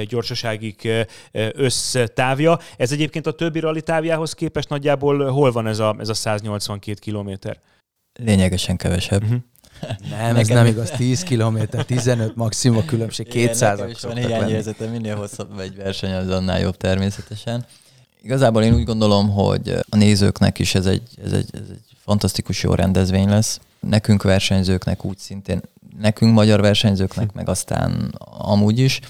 gyorsaságig 0.09 1.07
össztávja. 1.53 2.59
Ez 2.77 2.93
egyébként 2.93 3.27
a 3.27 3.33
többi 3.33 3.61
rally 3.61 3.81
távjához 3.81 4.33
képest 4.33 4.69
nagyjából 4.69 5.31
hol 5.31 5.53
van 5.53 5.67
ez 5.67 5.79
a, 5.79 5.97
ez 5.99 6.09
a 6.09 6.15
182 6.15 6.99
kilométer? 7.01 7.59
Lényegesen 8.19 8.77
kevesebb. 8.77 9.23
Uh-huh. 9.23 9.39
Nem, 10.19 10.37
ez 10.37 10.49
nem 10.49 10.67
igaz, 10.67 10.91
10 10.91 11.23
km, 11.23 11.59
15 11.87 12.37
maximum 12.37 12.79
a 12.79 12.85
különbség, 12.85 13.29
200 13.29 13.79
Nekem 13.79 13.93
is 13.93 14.01
van 14.01 14.17
hiányérzetem, 14.17 14.91
minél 14.91 15.17
hosszabb 15.17 15.59
egy 15.59 15.77
verseny, 15.77 16.13
az 16.13 16.29
annál 16.29 16.61
jobb 16.61 16.77
természetesen. 16.77 17.65
Igazából 18.23 18.63
én 18.63 18.75
úgy 18.75 18.85
gondolom, 18.85 19.31
hogy 19.31 19.69
a 19.89 19.97
nézőknek 19.97 20.59
is 20.59 20.75
ez 20.75 20.87
egy, 20.87 21.03
ez 21.25 21.33
egy, 21.33 21.49
ez 21.53 21.69
egy 21.71 21.97
fantasztikus 22.05 22.63
jó 22.63 22.75
rendezvény 22.75 23.29
lesz. 23.29 23.61
Nekünk 23.81 24.23
versenyzőknek 24.23 25.05
úgy 25.05 25.19
szintén, 25.19 25.61
nekünk 26.01 26.33
magyar 26.33 26.61
versenyzőknek, 26.61 27.33
meg 27.33 27.49
aztán 27.49 28.15
amúgy 28.39 28.79
is. 28.79 29.01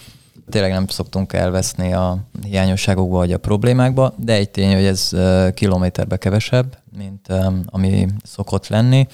Tényleg 0.50 0.70
nem 0.70 0.86
szoktunk 0.86 1.32
elveszni 1.32 1.92
a 1.92 2.18
hiányosságokba 2.42 3.16
vagy 3.16 3.32
a 3.32 3.38
problémákba, 3.38 4.14
de 4.16 4.32
egy 4.32 4.50
tény, 4.50 4.74
hogy 4.74 4.84
ez 4.84 5.10
kilométerbe 5.54 6.16
kevesebb, 6.16 6.78
mint 6.96 7.28
ami 7.66 8.06
szokott 8.24 8.68
lenni 8.68 9.06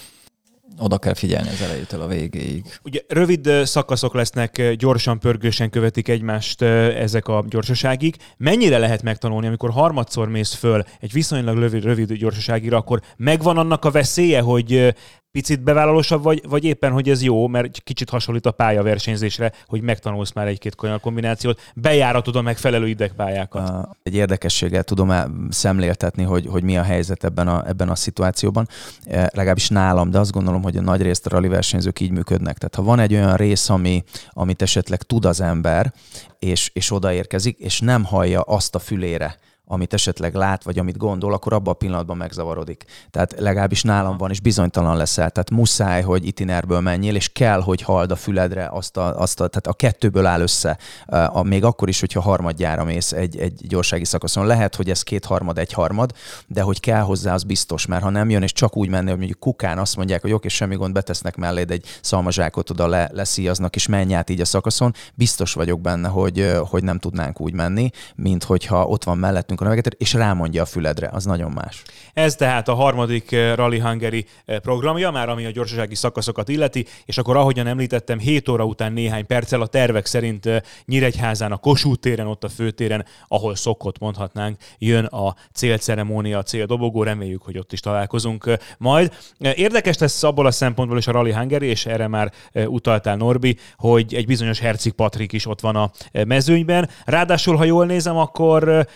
oda 0.79 0.99
kell 0.99 1.15
figyelni 1.15 1.49
az 1.49 1.63
elejétől 1.63 2.01
a 2.01 2.07
végéig. 2.07 2.65
Ugye 2.83 3.01
rövid 3.09 3.51
szakaszok 3.65 4.15
lesznek, 4.15 4.75
gyorsan, 4.75 5.19
pörgősen 5.19 5.71
követik 5.71 6.09
egymást 6.09 6.63
ezek 6.63 7.29
a 7.29 7.45
gyorsaságig. 7.49 8.17
Mennyire 8.37 8.79
lehet 8.79 9.03
megtanulni, 9.03 9.47
amikor 9.47 9.71
harmadszor 9.71 10.29
mész 10.29 10.55
föl 10.55 10.85
egy 11.01 11.13
viszonylag 11.13 11.59
rövid, 11.59 11.83
rövid 11.83 12.13
gyorsaságira, 12.13 12.77
akkor 12.77 13.01
megvan 13.17 13.59
annak 13.59 13.85
a 13.85 13.91
veszélye, 13.91 14.41
hogy 14.41 14.95
picit 15.31 15.63
bevállalósabb, 15.63 16.23
vagy, 16.23 16.43
vagy 16.49 16.65
éppen, 16.65 16.93
hogy 16.93 17.09
ez 17.09 17.23
jó, 17.23 17.47
mert 17.47 17.79
kicsit 17.79 18.11
hasonlít 18.11 18.47
a 18.47 18.51
pályaversenyzésre, 18.51 19.53
hogy 19.67 19.81
megtanulsz 19.81 20.33
már 20.33 20.47
egy-két 20.47 20.75
olyan 20.83 21.01
kombinációt, 21.01 21.61
bejáratod 21.75 22.37
a 22.37 22.43
megfelelő 22.43 22.89
idegpályákat. 22.89 23.89
Egy 24.03 24.15
érdekességgel 24.15 24.83
tudom 24.83 25.13
szemléltetni, 25.51 26.23
hogy, 26.23 26.47
hogy 26.47 26.63
mi 26.63 26.79
a 26.79 26.83
helyzet 26.83 27.25
ebben 27.25 27.49
a, 27.49 27.69
ebben 27.69 27.89
a 27.89 27.95
szituációban, 27.95 28.69
e, 29.05 29.31
legalábbis 29.35 29.69
nálam, 29.69 30.11
de 30.11 30.19
azt 30.19 30.33
gondolom, 30.33 30.63
hogy 30.69 30.77
a 30.77 30.83
nagy 30.83 31.03
részt 31.03 31.27
a 31.27 31.31
rally 31.31 31.49
versenyzők 31.49 32.01
így 32.01 32.11
működnek. 32.11 32.59
Tehát 32.59 32.75
ha 32.75 32.83
van 32.83 32.99
egy 32.99 33.15
olyan 33.15 33.37
rész, 33.37 33.69
ami, 33.69 34.05
amit 34.31 34.63
esetleg 34.63 35.03
tud 35.03 35.25
az 35.25 35.41
ember, 35.41 35.93
és, 36.39 36.71
és 36.73 36.91
odaérkezik, 36.91 37.59
és 37.59 37.81
nem 37.81 38.05
hallja 38.05 38.41
azt 38.41 38.75
a 38.75 38.79
fülére, 38.79 39.39
amit 39.71 39.95
esetleg 39.95 40.35
lát, 40.35 40.63
vagy 40.63 40.79
amit 40.79 40.97
gondol, 40.97 41.33
akkor 41.33 41.53
abban 41.53 41.73
a 41.73 41.77
pillanatban 41.77 42.17
megzavarodik. 42.17 42.85
Tehát 43.11 43.35
legalábbis 43.39 43.83
nálam 43.83 44.17
van, 44.17 44.31
és 44.31 44.41
bizonytalan 44.41 44.97
leszel. 44.97 45.31
Tehát 45.31 45.51
muszáj, 45.51 46.03
hogy 46.03 46.27
itinerből 46.27 46.81
menjél, 46.81 47.15
és 47.15 47.29
kell, 47.29 47.61
hogy 47.61 47.83
hald 47.83 48.11
a 48.11 48.17
füledre 48.17 48.69
azt 48.71 48.97
a, 48.97 49.21
azt 49.21 49.41
a 49.41 49.49
tehát 49.49 49.67
a 49.67 49.73
kettőből 49.73 50.27
áll 50.27 50.41
össze. 50.41 50.79
A, 51.07 51.43
még 51.43 51.65
akkor 51.65 51.89
is, 51.89 52.01
hogyha 52.01 52.21
harmadjára 52.21 52.85
mész 52.85 53.13
egy, 53.13 53.39
egy 53.39 53.67
gyorsági 53.67 54.05
szakaszon. 54.05 54.47
Lehet, 54.47 54.75
hogy 54.75 54.91
ez 54.91 55.03
két 55.03 55.25
harmad, 55.25 55.59
egy 55.59 55.73
harmad, 55.73 56.13
de 56.47 56.63
hogy 56.63 56.81
kell 56.81 57.03
hozzá, 57.03 57.35
az 57.35 57.43
biztos, 57.43 57.87
mert 57.87 58.03
ha 58.03 58.11
nem 58.11 58.31
jön, 58.31 58.43
és 58.43 58.53
csak 58.53 58.77
úgy 58.77 58.89
menni, 58.89 59.09
hogy 59.09 59.19
mondjuk 59.19 59.39
kukán 59.39 59.79
azt 59.79 59.97
mondják, 59.97 60.21
hogy 60.21 60.33
oké, 60.33 60.49
semmi 60.49 60.77
gond, 60.77 60.93
betesznek 60.93 61.37
melléd 61.37 61.71
egy 61.71 61.85
szalmazsákot, 62.01 62.71
oda 62.71 62.87
le, 62.87 63.11
leszíjaznak, 63.13 63.75
és 63.75 63.87
menj 63.87 64.15
át 64.15 64.31
így 64.31 64.41
a 64.41 64.45
szakaszon, 64.45 64.95
biztos 65.15 65.53
vagyok 65.53 65.81
benne, 65.81 66.09
hogy, 66.09 66.53
hogy 66.69 66.85
nem 66.85 66.99
tudnánk 66.99 67.41
úgy 67.41 67.53
menni, 67.53 67.91
mint 68.15 68.45
hogyha 68.45 68.87
ott 68.87 69.05
van 69.05 69.19
mellettünk 69.19 69.58
a 69.61 69.65
navigator, 69.65 69.93
és 69.99 70.13
rámondja 70.13 70.63
a 70.63 70.67
füledre, 70.67 71.09
az 71.13 71.25
nagyon 71.25 71.51
más. 71.51 71.83
Ez 72.15 72.35
tehát 72.35 72.69
a 72.69 72.75
harmadik 72.75 73.33
eh, 73.33 73.57
Rally 73.57 73.79
Hungary 73.79 74.27
eh, 74.45 74.59
programja, 74.59 75.11
már 75.11 75.29
ami 75.29 75.45
a 75.45 75.51
gyorsasági 75.51 75.95
szakaszokat 75.95 76.49
illeti, 76.49 76.87
és 77.05 77.19
akkor 77.19 77.37
ahogyan 77.37 77.67
említettem, 77.67 78.19
7 78.19 78.49
óra 78.49 78.65
után 78.65 78.93
néhány 78.93 79.27
perccel 79.27 79.61
a 79.61 79.67
tervek 79.67 80.07
szerint 80.07 80.47
eh, 80.47 80.61
Nyíregyházán, 80.85 81.53
a 81.53 81.57
Kossuth 81.57 82.01
téren, 82.01 82.27
ott 82.27 82.45
a 82.45 82.49
főtéren, 82.49 83.05
ahol 83.29 83.57
szokott 83.57 83.99
mondhatnánk, 83.99 84.57
jön 84.79 85.05
a 85.05 85.35
célceremónia, 85.53 86.39
a 86.39 86.43
céldobogó, 86.43 87.03
reméljük, 87.03 87.43
hogy 87.43 87.59
ott 87.59 87.73
is 87.73 87.81
találkozunk 87.81 88.51
majd. 88.79 89.13
Érdekes 89.39 89.99
lesz 89.99 90.23
abból 90.23 90.47
a 90.47 90.51
szempontból 90.51 90.99
is 90.99 91.07
a 91.07 91.13
Rally 91.13 91.33
Hungary, 91.33 91.67
és 91.67 91.87
erre 91.87 92.09
már 92.09 92.33
utaltál 92.53 93.17
Norbi, 93.17 93.57
hogy 93.77 94.15
egy 94.15 94.27
bizonyos 94.27 94.59
Hercik 94.59 94.93
Patrik 94.93 95.33
is 95.33 95.47
ott 95.47 95.61
van 95.61 95.77
a 95.77 95.91
mezőnyben. 96.27 96.89
Ráadásul, 97.05 97.57
ha 97.57 97.65
jól 97.65 97.87
nézem, 97.87 98.17
akkor 98.17 98.87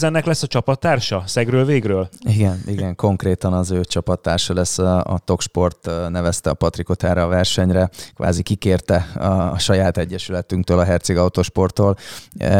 Mikkelzennek 0.00 0.28
lesz 0.32 0.42
a 0.42 0.46
csapattársa 0.46 1.22
szegről 1.26 1.64
végről? 1.64 2.08
Igen, 2.20 2.62
igen, 2.66 2.94
konkrétan 2.94 3.52
az 3.52 3.70
ő 3.70 3.80
csapattársa 3.84 4.54
lesz 4.54 4.78
a, 4.78 5.04
a 5.04 5.18
Toksport 5.24 5.90
nevezte 6.08 6.50
a 6.50 6.54
Patrikot 6.54 7.02
erre 7.02 7.22
a 7.22 7.26
versenyre, 7.26 7.90
kvázi 8.14 8.42
kikérte 8.42 9.06
a, 9.14 9.24
a 9.24 9.58
saját 9.58 9.96
egyesületünktől, 9.96 10.78
a 10.78 10.84
Herceg 10.84 11.16
Autosporttól. 11.16 11.96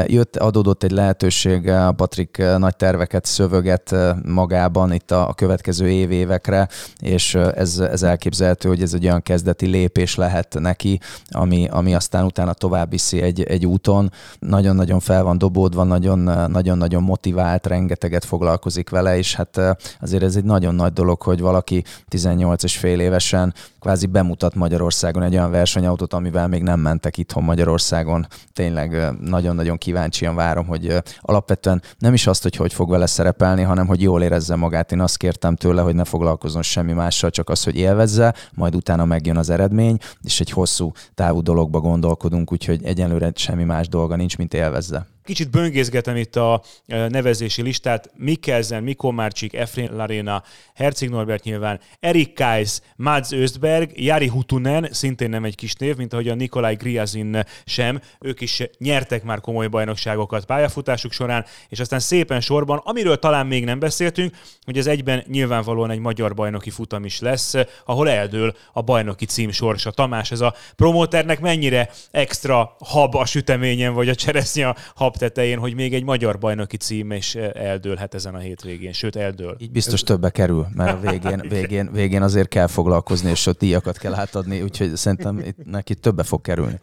Jött, 0.06 0.36
adódott 0.36 0.82
egy 0.82 0.90
lehetőség, 0.90 1.68
a 1.68 1.92
Patrik 1.92 2.42
nagy 2.58 2.76
terveket 2.76 3.24
szövöget 3.24 3.94
magában 4.24 4.92
itt 4.92 5.10
a, 5.10 5.28
a 5.28 5.34
következő 5.34 5.90
év 5.90 6.10
évekre, 6.10 6.68
és 6.98 7.34
ez, 7.34 7.78
ez 7.78 8.02
elképzelhető, 8.02 8.68
hogy 8.68 8.82
ez 8.82 8.94
egy 8.94 9.04
olyan 9.04 9.22
kezdeti 9.22 9.66
lépés 9.66 10.14
lehet 10.14 10.56
neki, 10.58 11.00
ami, 11.30 11.68
ami 11.70 11.94
aztán 11.94 12.24
utána 12.24 12.52
tovább 12.52 12.90
viszi 12.90 13.22
egy, 13.22 13.42
egy 13.42 13.66
úton. 13.66 14.12
Nagyon-nagyon 14.38 15.00
fel 15.00 15.22
van 15.22 15.38
dobódva, 15.38 15.84
nagyon-nagyon 15.84 17.02
motivált, 17.02 17.28
rengeteget 17.62 18.24
foglalkozik 18.24 18.90
vele, 18.90 19.18
és 19.18 19.34
hát 19.34 19.60
azért 20.00 20.22
ez 20.22 20.36
egy 20.36 20.44
nagyon 20.44 20.74
nagy 20.74 20.92
dolog, 20.92 21.22
hogy 21.22 21.40
valaki 21.40 21.84
18 22.08 22.62
és 22.62 22.76
fél 22.76 23.00
évesen 23.00 23.54
kvázi 23.80 24.06
bemutat 24.06 24.54
Magyarországon 24.54 25.22
egy 25.22 25.32
olyan 25.32 25.50
versenyautót, 25.50 26.12
amivel 26.12 26.48
még 26.48 26.62
nem 26.62 26.80
mentek 26.80 27.18
itthon 27.18 27.42
Magyarországon. 27.42 28.26
Tényleg 28.52 29.12
nagyon-nagyon 29.20 29.78
kíváncsian 29.78 30.34
várom, 30.34 30.66
hogy 30.66 31.02
alapvetően 31.20 31.82
nem 31.98 32.14
is 32.14 32.26
azt, 32.26 32.42
hogy 32.42 32.56
hogy 32.56 32.72
fog 32.72 32.90
vele 32.90 33.06
szerepelni, 33.06 33.62
hanem 33.62 33.86
hogy 33.86 34.02
jól 34.02 34.22
érezze 34.22 34.56
magát. 34.56 34.92
Én 34.92 35.00
azt 35.00 35.16
kértem 35.16 35.56
tőle, 35.56 35.82
hogy 35.82 35.94
ne 35.94 36.04
foglalkozzon 36.04 36.62
semmi 36.62 36.92
mással, 36.92 37.30
csak 37.30 37.48
az, 37.48 37.64
hogy 37.64 37.76
élvezze, 37.76 38.34
majd 38.54 38.74
utána 38.74 39.04
megjön 39.04 39.36
az 39.36 39.50
eredmény, 39.50 39.98
és 40.22 40.40
egy 40.40 40.50
hosszú 40.50 40.92
távú 41.14 41.42
dologba 41.42 41.80
gondolkodunk, 41.80 42.52
úgyhogy 42.52 42.84
egyenlőre 42.84 43.32
semmi 43.34 43.64
más 43.64 43.88
dolga 43.88 44.16
nincs, 44.16 44.36
mint 44.38 44.54
élvezze. 44.54 45.06
Kicsit 45.24 45.50
böngészgetem 45.50 46.16
itt 46.16 46.36
a 46.36 46.62
nevezési 46.86 47.62
listát. 47.62 48.10
Mikkelzen, 48.16 48.82
Mikko 48.82 49.10
Márcsik, 49.10 49.54
Efrén 49.54 49.90
Larena, 49.92 50.42
Herzig 50.74 51.08
Norbert 51.08 51.44
nyilván, 51.44 51.80
Erik 52.00 52.34
Kais, 52.34 52.80
Mads 52.96 53.32
Östberg, 53.32 54.00
Jari 54.00 54.28
Hutunen, 54.28 54.88
szintén 54.90 55.30
nem 55.30 55.44
egy 55.44 55.54
kis 55.54 55.74
név, 55.74 55.96
mint 55.96 56.12
ahogy 56.12 56.28
a 56.28 56.34
Nikolaj 56.34 56.74
Griazin 56.74 57.44
sem. 57.64 58.00
Ők 58.20 58.40
is 58.40 58.62
nyertek 58.78 59.22
már 59.22 59.40
komoly 59.40 59.66
bajnokságokat 59.66 60.44
pályafutásuk 60.44 61.12
során, 61.12 61.44
és 61.68 61.80
aztán 61.80 62.00
szépen 62.00 62.40
sorban, 62.40 62.80
amiről 62.84 63.18
talán 63.18 63.46
még 63.46 63.64
nem 63.64 63.78
beszéltünk, 63.78 64.34
hogy 64.64 64.78
ez 64.78 64.86
egyben 64.86 65.24
nyilvánvalóan 65.26 65.90
egy 65.90 65.98
magyar 65.98 66.34
bajnoki 66.34 66.70
futam 66.70 67.04
is 67.04 67.20
lesz, 67.20 67.54
ahol 67.84 68.10
eldől 68.10 68.56
a 68.72 68.82
bajnoki 68.82 69.24
cím 69.24 69.50
sorsa. 69.50 69.90
Tamás, 69.90 70.30
ez 70.30 70.40
a 70.40 70.54
promóternek 70.76 71.40
mennyire 71.40 71.90
extra 72.10 72.76
hab 72.84 73.14
a 73.14 73.26
süteményen, 73.26 73.94
vagy 73.94 74.08
a 74.08 74.14
cseresznye 74.14 74.68
a 74.68 74.76
hab 74.94 75.09
tetején, 75.16 75.58
hogy 75.58 75.74
még 75.74 75.94
egy 75.94 76.04
magyar 76.04 76.38
bajnoki 76.38 76.76
cím 76.76 77.12
is 77.12 77.34
eldőlhet 77.34 78.14
ezen 78.14 78.34
a 78.34 78.38
hétvégén, 78.38 78.92
sőt 78.92 79.16
eldől. 79.16 79.56
Így 79.58 79.70
biztos 79.70 80.02
többe 80.02 80.30
kerül, 80.30 80.66
mert 80.74 80.92
a 80.92 81.00
végén, 81.10 81.42
végén, 81.48 81.90
végén 81.92 82.22
azért 82.22 82.48
kell 82.48 82.66
foglalkozni, 82.66 83.30
és 83.30 83.46
ott 83.46 83.58
díjakat 83.58 83.98
kell 83.98 84.14
átadni, 84.14 84.62
úgyhogy 84.62 84.96
szerintem 84.96 85.38
itt 85.38 85.64
neki 85.64 85.94
többe 85.94 86.22
fog 86.22 86.40
kerülni. 86.40 86.80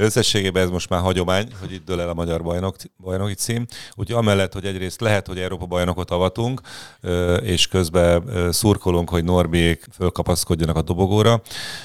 Összességében 0.00 0.62
ez 0.62 0.70
most 0.70 0.88
már 0.88 1.00
hagyomány, 1.00 1.48
hogy 1.60 1.72
itt 1.72 1.84
dől 1.84 2.00
el 2.00 2.08
a 2.08 2.14
magyar 2.14 2.42
bajnok, 2.42 2.76
bajnoki 2.98 3.34
cím. 3.34 3.66
Úgyhogy 3.94 4.16
amellett, 4.16 4.52
hogy 4.52 4.64
egyrészt 4.64 5.00
lehet, 5.00 5.26
hogy 5.26 5.38
Európa 5.38 5.66
bajnokot 5.66 6.10
avatunk, 6.10 6.60
és 7.42 7.66
közben 7.66 8.22
szurkolunk, 8.52 9.10
hogy 9.10 9.24
Norbiék 9.24 9.86
fölkapaszkodjanak 9.92 10.76
a 10.76 10.82
dobogóra. 10.82 11.42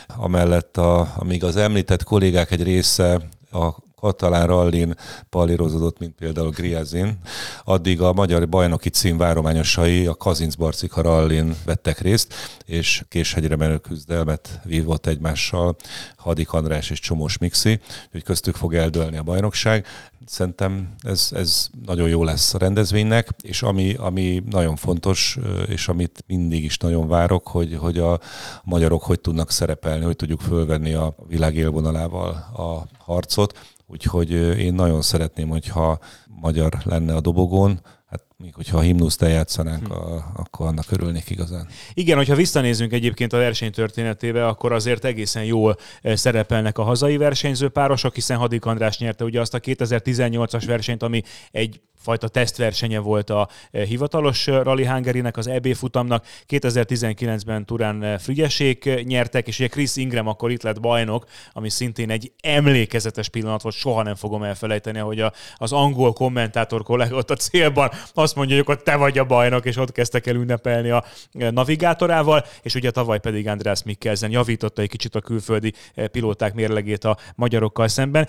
Amellett, 0.07 0.77
a, 0.77 1.13
amíg 1.15 1.43
az 1.43 1.55
említett 1.55 2.03
kollégák 2.03 2.51
egy 2.51 2.63
része 2.63 3.21
a 3.51 3.69
katalán 4.05 4.47
rallin 4.47 4.95
palírozódott, 5.29 5.99
mint 5.99 6.15
például 6.15 6.49
Griazin. 6.49 7.17
Addig 7.63 8.01
a 8.01 8.13
magyar 8.13 8.49
bajnoki 8.49 8.89
cím 8.89 9.17
várományosai 9.17 10.05
a 10.05 10.15
Kazincbarcika 10.15 11.01
rallin 11.01 11.55
vettek 11.65 11.99
részt, 11.99 12.33
és 12.65 13.03
késhegyre 13.09 13.55
menő 13.55 13.77
küzdelmet 13.77 14.59
vívott 14.63 15.07
egymással 15.07 15.75
Hadik 16.17 16.53
András 16.53 16.89
és 16.89 16.99
Csomós 16.99 17.37
Mixi, 17.37 17.79
hogy 18.11 18.23
köztük 18.23 18.55
fog 18.55 18.75
eldőlni 18.75 19.17
a 19.17 19.23
bajnokság. 19.23 19.85
Szerintem 20.25 20.93
ez, 21.01 21.29
ez 21.31 21.67
nagyon 21.85 22.09
jó 22.09 22.23
lesz 22.23 22.53
a 22.53 22.57
rendezvénynek, 22.57 23.29
és 23.41 23.61
ami, 23.61 23.93
ami 23.93 24.43
nagyon 24.49 24.75
fontos, 24.75 25.37
és 25.67 25.87
amit 25.87 26.23
mindig 26.27 26.63
is 26.63 26.77
nagyon 26.77 27.07
várok, 27.07 27.47
hogy, 27.47 27.77
hogy 27.79 27.97
a 27.97 28.19
magyarok 28.63 29.03
hogy 29.03 29.19
tudnak 29.19 29.51
szerepelni, 29.51 30.05
hogy 30.05 30.15
tudjuk 30.15 30.41
fölvenni 30.41 30.93
a 30.93 31.15
világ 31.27 31.55
élvonalával 31.55 32.29
a 32.57 32.87
harcot 32.97 33.73
Úgyhogy 33.87 34.31
én 34.59 34.73
nagyon 34.73 35.01
szeretném, 35.01 35.49
hogyha 35.49 35.99
magyar 36.27 36.77
lenne 36.83 37.15
a 37.15 37.21
dobogón, 37.21 37.79
hát 38.05 38.23
még 38.37 38.55
hogyha 38.55 38.77
a 38.77 38.81
himnuszt 38.81 39.21
eljátszanánk, 39.21 39.87
hm. 39.87 39.91
a, 39.91 40.31
akkor 40.35 40.67
annak 40.67 40.91
örülnék 40.91 41.29
igazán. 41.29 41.67
Igen, 41.93 42.17
hogyha 42.17 42.35
visszanézünk 42.35 42.93
egyébként 42.93 43.33
a 43.33 43.37
verseny 43.37 43.71
történetébe, 43.71 44.47
akkor 44.47 44.71
azért 44.71 45.05
egészen 45.05 45.43
jól 45.43 45.77
szerepelnek 46.03 46.77
a 46.77 46.83
hazai 46.83 47.17
versenyző 47.17 47.69
párosok, 47.69 48.13
hiszen 48.13 48.37
Hadik 48.37 48.65
András 48.65 48.97
nyerte 48.97 49.23
ugye 49.23 49.39
azt 49.39 49.53
a 49.53 49.59
2018-as 49.59 50.63
versenyt, 50.65 51.03
ami 51.03 51.21
egy 51.51 51.81
fajta 52.05 52.27
tesztversenye 52.27 52.99
volt 52.99 53.29
a 53.29 53.49
eh, 53.71 53.83
hivatalos 53.83 54.47
eh, 54.47 54.63
Rally 54.63 54.85
Hungary-nek, 54.85 55.37
az 55.37 55.47
EB 55.47 55.73
futamnak. 55.73 56.25
2019-ben 56.47 57.65
Turán 57.65 58.03
eh, 58.03 58.17
Frigyesék 58.17 59.03
nyertek, 59.03 59.47
és 59.47 59.59
ugye 59.59 59.67
Chris 59.67 59.95
Ingram 59.95 60.27
akkor 60.27 60.51
itt 60.51 60.63
lett 60.63 60.79
bajnok, 60.79 61.25
ami 61.53 61.69
szintén 61.69 62.09
egy 62.09 62.31
emlékezetes 62.41 63.29
pillanat 63.29 63.61
volt, 63.61 63.75
soha 63.75 64.03
nem 64.03 64.15
fogom 64.15 64.43
elfelejteni, 64.43 64.99
hogy 64.99 65.19
a, 65.19 65.33
az 65.55 65.71
angol 65.71 66.13
kommentátor 66.13 66.83
kollega 66.83 67.15
ott 67.15 67.31
a 67.31 67.35
célban 67.35 67.89
azt 68.13 68.35
mondja, 68.35 68.55
hogy 68.55 68.63
akkor 68.67 68.83
te 68.83 68.95
vagy 68.95 69.17
a 69.17 69.25
bajnok, 69.25 69.65
és 69.65 69.77
ott 69.77 69.91
kezdtek 69.91 70.27
el 70.27 70.35
ünnepelni 70.35 70.89
a 70.89 71.03
navigátorával, 71.31 72.45
és 72.61 72.75
ugye 72.75 72.91
tavaly 72.91 73.19
pedig 73.19 73.47
András 73.47 73.83
Mikkelsen 73.83 74.31
javította 74.31 74.81
egy 74.81 74.89
kicsit 74.89 75.15
a 75.15 75.21
külföldi 75.21 75.73
pilóták 76.11 76.53
mérlegét 76.53 77.03
a 77.03 77.17
magyarokkal 77.35 77.87
szemben. 77.87 78.27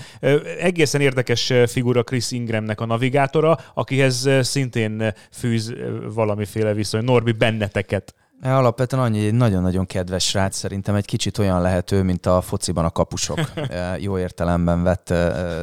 Egészen 0.60 1.00
érdekes 1.00 1.52
figura 1.66 2.02
Chris 2.02 2.30
Ingramnek 2.30 2.80
a 2.80 2.86
navigátora, 2.86 3.58
akihez 3.74 4.28
szintén 4.40 5.12
fűz 5.30 5.74
valamiféle 6.14 6.72
viszony. 6.72 7.04
Norbi, 7.04 7.32
benneteket. 7.32 8.14
Alapvetően 8.42 9.02
annyi, 9.02 9.26
egy 9.26 9.34
nagyon-nagyon 9.34 9.86
kedves 9.86 10.26
srác, 10.26 10.56
szerintem 10.56 10.94
egy 10.94 11.04
kicsit 11.04 11.38
olyan 11.38 11.60
lehető, 11.62 12.02
mint 12.02 12.26
a 12.26 12.40
fociban 12.40 12.84
a 12.84 12.90
kapusok. 12.90 13.38
Jó 13.98 14.18
értelemben 14.18 14.82
vett, 14.82 15.08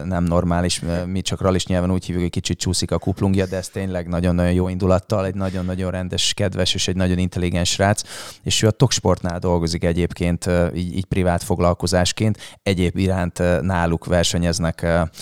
nem 0.06 0.24
normális, 0.24 0.82
mi 1.06 1.22
csak 1.22 1.42
ralis 1.42 1.66
nyelven 1.66 1.92
úgy 1.92 2.06
hívjuk, 2.06 2.22
hogy 2.22 2.32
kicsit 2.32 2.60
csúszik 2.60 2.92
a 2.92 2.98
kuplungja, 2.98 3.46
de 3.46 3.58
ez 3.58 3.68
tényleg 3.68 4.08
nagyon-nagyon 4.08 4.52
jó 4.52 4.68
indulattal, 4.68 5.26
egy 5.26 5.36
nagyon-nagyon 5.36 5.92
rendes, 5.92 6.34
kedves 6.34 6.74
és 6.74 6.88
egy 6.88 6.96
nagyon 6.96 7.18
intelligens 7.18 7.70
srác, 7.70 8.02
és 8.44 8.62
ő 8.62 8.68
a 8.68 8.72
Toksportnál 8.72 9.40
dolgozik 9.40 9.84
egyébként, 9.84 10.50
így, 10.76 10.96
így 10.96 11.06
privát 11.06 11.44
foglalkozásként, 11.44 12.38
egyéb 12.64 12.98
iránt 12.98 13.62
náluk 13.62 14.06
versenyeznek 14.06 14.82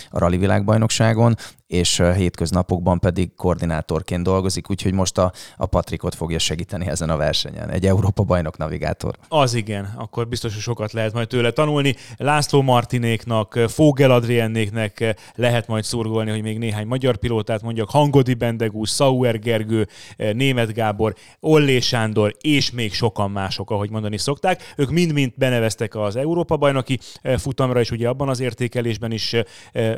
a 0.09 0.17
rally 0.17 0.38
világbajnokságon, 0.38 1.36
és 1.72 2.01
hétköznapokban 2.15 2.99
pedig 2.99 3.36
koordinátorként 3.36 4.24
dolgozik, 4.24 4.69
úgyhogy 4.69 4.93
most 4.93 5.17
a, 5.17 5.32
a 5.57 5.65
Patrikot 5.65 6.15
fogja 6.15 6.39
segíteni 6.39 6.88
ezen 6.88 7.09
a 7.09 7.17
versenyen. 7.17 7.69
Egy 7.69 7.86
Európa 7.86 8.24
bajnok 8.24 8.57
navigátor. 8.57 9.15
Az 9.28 9.53
igen, 9.53 9.93
akkor 9.97 10.28
biztos, 10.28 10.53
hogy 10.53 10.61
sokat 10.61 10.91
lehet 10.91 11.13
majd 11.13 11.28
tőle 11.28 11.51
tanulni. 11.51 11.95
László 12.17 12.61
Martinéknak, 12.61 13.59
Fogel 13.67 14.11
Adriennéknek 14.11 15.15
lehet 15.36 15.67
majd 15.67 15.84
szurgolni, 15.84 16.30
hogy 16.30 16.41
még 16.41 16.57
néhány 16.57 16.88
magyar 16.88 17.17
pilótát 17.17 17.61
mondjak, 17.61 17.89
Hangodi 17.89 18.34
Bendegú, 18.34 18.84
Sauer 18.84 19.39
Gergő, 19.39 19.88
Német 20.17 20.74
Gábor, 20.74 21.15
Ollé 21.39 21.80
Sándor, 21.80 22.36
és 22.41 22.72
még 22.72 22.93
sokan 22.93 23.32
mások, 23.32 23.72
ahogy 23.72 23.89
mondani 23.89 24.17
szokták. 24.17 24.74
Ők 24.78 24.89
mind-mind 24.89 25.32
beneveztek 25.36 25.95
az 25.95 26.15
Európa 26.15 26.57
bajnoki 26.57 26.99
futamra, 27.38 27.80
és 27.80 27.91
ugye 27.91 28.07
abban 28.07 28.30
az 28.30 28.39
értékelésben 28.39 29.11
is 29.11 29.36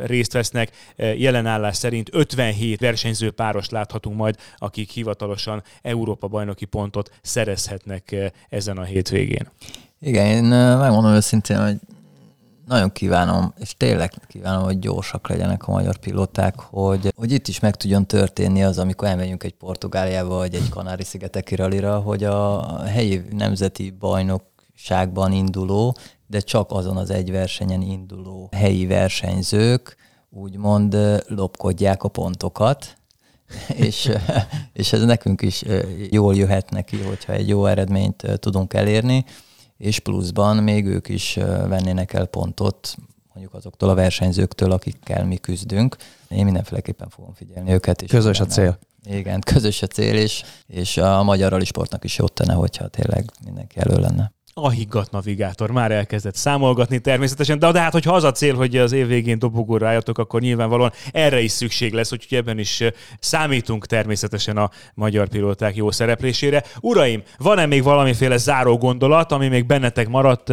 részt 0.06 0.34
vesznek. 0.34 0.72
Jelen 0.98 1.46
áll 1.46 1.62
állás 1.64 1.78
szerint 1.78 2.10
57 2.12 2.80
versenyző 2.80 3.32
páros 3.32 3.70
láthatunk 3.70 4.18
majd, 4.18 4.36
akik 4.58 4.90
hivatalosan 4.90 5.64
Európa 5.82 6.28
bajnoki 6.28 6.66
pontot 6.66 7.12
szerezhetnek 7.22 8.12
eh, 8.12 8.30
ezen 8.50 8.78
a 8.78 8.84
hétvégén. 8.84 9.50
Igen, 10.00 10.26
én 10.26 10.54
eh, 10.54 10.80
megmondom 10.80 11.12
őszintén, 11.12 11.62
hogy 11.64 11.76
nagyon 12.68 12.92
kívánom, 12.92 13.54
és 13.60 13.74
tényleg 13.78 14.12
kívánom, 14.28 14.64
hogy 14.64 14.80
gyorsak 14.80 15.30
legyenek 15.30 15.68
a 15.68 15.72
magyar 15.72 15.98
pilóták, 15.98 16.60
hogy, 16.60 17.14
hogy 17.16 17.32
itt 17.32 17.48
is 17.48 17.60
meg 17.60 17.76
tudjon 17.76 18.08
történni 18.08 18.64
az, 18.64 18.78
amikor 18.78 19.08
elmegyünk 19.08 19.44
egy 19.44 19.54
Portugáliába, 19.54 20.36
vagy 20.36 20.56
egy 20.56 20.70
Kanári-szigeteki 20.70 21.56
ralira, 21.56 22.00
hogy 22.00 22.24
a 22.24 22.78
helyi 22.86 23.22
nemzeti 23.32 23.90
bajnokságban 24.00 25.32
induló, 25.32 25.96
de 26.28 26.40
csak 26.40 26.72
azon 26.72 26.98
az 26.98 27.10
egy 27.10 27.32
versenyen 27.32 27.82
induló 27.82 28.50
helyi 28.52 28.86
versenyzők 28.86 29.98
úgymond 30.34 30.98
lopkodják 31.28 32.04
a 32.04 32.08
pontokat, 32.08 32.98
és, 33.88 34.12
és 34.74 34.94
ez 34.94 35.04
nekünk 35.04 35.42
is 35.42 35.64
jól 36.10 36.36
jöhet 36.36 36.70
neki, 36.70 36.98
hogyha 37.02 37.34
egy 37.34 37.48
jó 37.48 37.66
eredményt 37.66 38.40
tudunk 38.40 38.74
elérni, 38.74 39.26
és 39.78 40.00
pluszban 40.00 40.58
még 40.58 40.86
ők 40.86 41.10
is 41.10 41.34
vennének 41.68 42.14
el 42.14 42.26
pontot, 42.26 42.96
mondjuk 43.34 43.54
azoktól 43.54 43.90
a 43.90 43.94
versenyzőktől, 43.94 44.72
akikkel 44.72 45.26
mi 45.26 45.38
küzdünk. 45.38 45.96
Én 46.28 46.46
mindenféleképpen 46.46 47.10
fogom 47.10 47.34
figyelni 47.34 47.72
őket. 47.72 48.02
És 48.02 48.10
közös 48.10 48.40
a 48.40 48.46
cél. 48.46 48.78
Igen, 49.04 49.42
közös 49.54 49.82
a 49.82 49.88
cél, 49.88 50.16
és, 50.16 50.44
és 50.68 50.98
a 50.98 51.24
magyar 51.24 51.62
sportnak 51.62 52.04
is 52.04 52.18
jót 52.18 52.34
tenne, 52.34 52.54
hogyha 52.54 52.88
tényleg 52.88 53.32
mindenki 53.46 53.80
elő 53.80 54.00
lenne 54.00 54.32
a 54.54 54.70
higgadt 54.70 55.12
navigátor 55.12 55.72
már 55.72 55.92
elkezdett 55.92 56.36
számolgatni 56.36 57.00
természetesen, 57.00 57.60
de, 57.60 57.72
de 57.72 57.80
hát, 57.80 57.92
hogyha 57.92 58.14
az 58.14 58.24
a 58.24 58.32
cél, 58.32 58.56
hogy 58.56 58.78
az 58.78 58.92
év 58.92 59.08
végén 59.08 59.40
dobogóra 59.40 59.88
álljatok, 59.88 60.18
akkor 60.18 60.42
nyilvánvalóan 60.42 60.92
erre 61.12 61.42
is 61.42 61.52
szükség 61.52 61.94
lesz, 61.94 62.12
úgyhogy 62.12 62.38
ebben 62.38 62.60
is 62.60 62.84
számítunk 63.20 63.86
természetesen 63.86 64.58
a 64.58 64.70
magyar 64.94 65.28
pilóták 65.28 65.76
jó 65.76 65.92
szereplésére. 65.92 66.64
Uraim, 66.80 67.24
van-e 67.38 67.66
még 67.66 67.84
valamiféle 67.84 68.38
záró 68.38 68.78
gondolat, 68.78 69.32
ami 69.32 69.48
még 69.48 69.66
bennetek 69.66 70.08
maradt, 70.08 70.48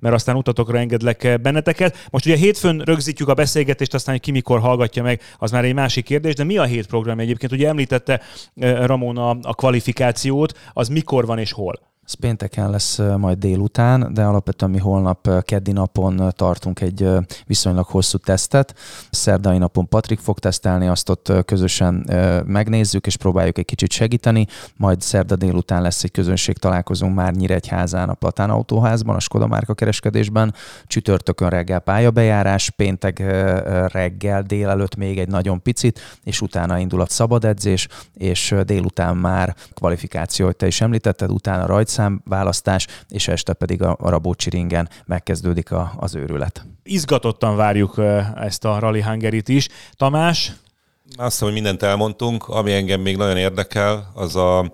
mert 0.00 0.14
aztán 0.14 0.36
utatokra 0.36 0.78
engedlek 0.78 1.40
benneteket. 1.42 2.06
Most 2.10 2.26
ugye 2.26 2.36
hétfőn 2.36 2.82
rögzítjük 2.84 3.28
a 3.28 3.34
beszélgetést, 3.34 3.94
aztán 3.94 4.14
hogy 4.14 4.24
ki 4.24 4.30
mikor 4.30 4.60
hallgatja 4.60 5.02
meg, 5.02 5.20
az 5.38 5.50
már 5.50 5.64
egy 5.64 5.74
másik 5.74 6.04
kérdés, 6.04 6.34
de 6.34 6.44
mi 6.44 6.56
a 6.56 6.64
hét 6.64 6.86
program 6.86 7.18
egyébként? 7.18 7.52
Ugye 7.52 7.68
említette 7.68 8.20
Ramona 8.60 9.30
a 9.30 9.54
kvalifikációt, 9.54 10.58
az 10.72 10.88
mikor 10.88 11.26
van 11.26 11.38
és 11.38 11.52
hol? 11.52 11.94
Ez 12.06 12.12
pénteken 12.12 12.70
lesz 12.70 12.98
majd 13.16 13.38
délután, 13.38 14.14
de 14.14 14.24
alapvetően 14.24 14.70
mi 14.70 14.78
holnap 14.78 15.44
keddi 15.44 15.72
napon 15.72 16.32
tartunk 16.36 16.80
egy 16.80 17.08
viszonylag 17.46 17.86
hosszú 17.86 18.18
tesztet. 18.18 18.74
Szerdai 19.10 19.58
napon 19.58 19.88
Patrik 19.88 20.18
fog 20.18 20.38
tesztelni, 20.38 20.86
azt 20.86 21.08
ott 21.08 21.32
közösen 21.44 22.10
megnézzük, 22.46 23.06
és 23.06 23.16
próbáljuk 23.16 23.58
egy 23.58 23.64
kicsit 23.64 23.90
segíteni. 23.90 24.46
Majd 24.76 25.00
szerda 25.00 25.36
délután 25.36 25.82
lesz 25.82 26.04
egy 26.04 26.10
közönség 26.10 26.58
találkozunk 26.58 27.14
már 27.14 27.34
Nyíregyházán 27.34 28.08
a 28.08 28.14
Platán 28.14 28.50
Autóházban, 28.50 29.16
a 29.16 29.20
Skoda 29.20 29.46
márka 29.46 29.74
kereskedésben. 29.74 30.54
Csütörtökön 30.86 31.48
reggel 31.48 31.80
pályabejárás, 31.80 32.70
péntek 32.70 33.18
reggel 33.92 34.42
délelőtt 34.42 34.96
még 34.96 35.18
egy 35.18 35.28
nagyon 35.28 35.62
picit, 35.62 36.00
és 36.22 36.40
utána 36.40 36.78
indul 36.78 37.00
a 37.00 37.06
szabad 37.08 37.44
edzés, 37.44 37.88
és 38.14 38.54
délután 38.64 39.16
már 39.16 39.54
kvalifikáció, 39.74 40.46
hogy 40.46 40.56
te 40.56 40.66
is 40.66 40.80
említetted, 40.80 41.30
utána 41.30 41.66
rajt 41.66 41.94
választás, 42.24 42.86
és 43.08 43.28
este 43.28 43.52
pedig 43.52 43.82
a, 43.82 43.96
a 44.00 44.08
Rabócsi 44.08 44.50
ringen 44.50 44.88
megkezdődik 45.04 45.70
a, 45.72 45.92
az 45.96 46.14
őrület. 46.14 46.64
Izgatottan 46.82 47.56
várjuk 47.56 48.00
ezt 48.34 48.64
a 48.64 48.78
Rally 48.78 49.02
Hungaryt 49.02 49.48
is. 49.48 49.68
Tamás? 49.96 50.52
Azt 51.16 51.30
hiszem, 51.30 51.46
hogy 51.46 51.56
mindent 51.56 51.82
elmondtunk. 51.82 52.48
Ami 52.48 52.72
engem 52.72 53.00
még 53.00 53.16
nagyon 53.16 53.36
érdekel, 53.36 54.10
az 54.14 54.36
a, 54.36 54.72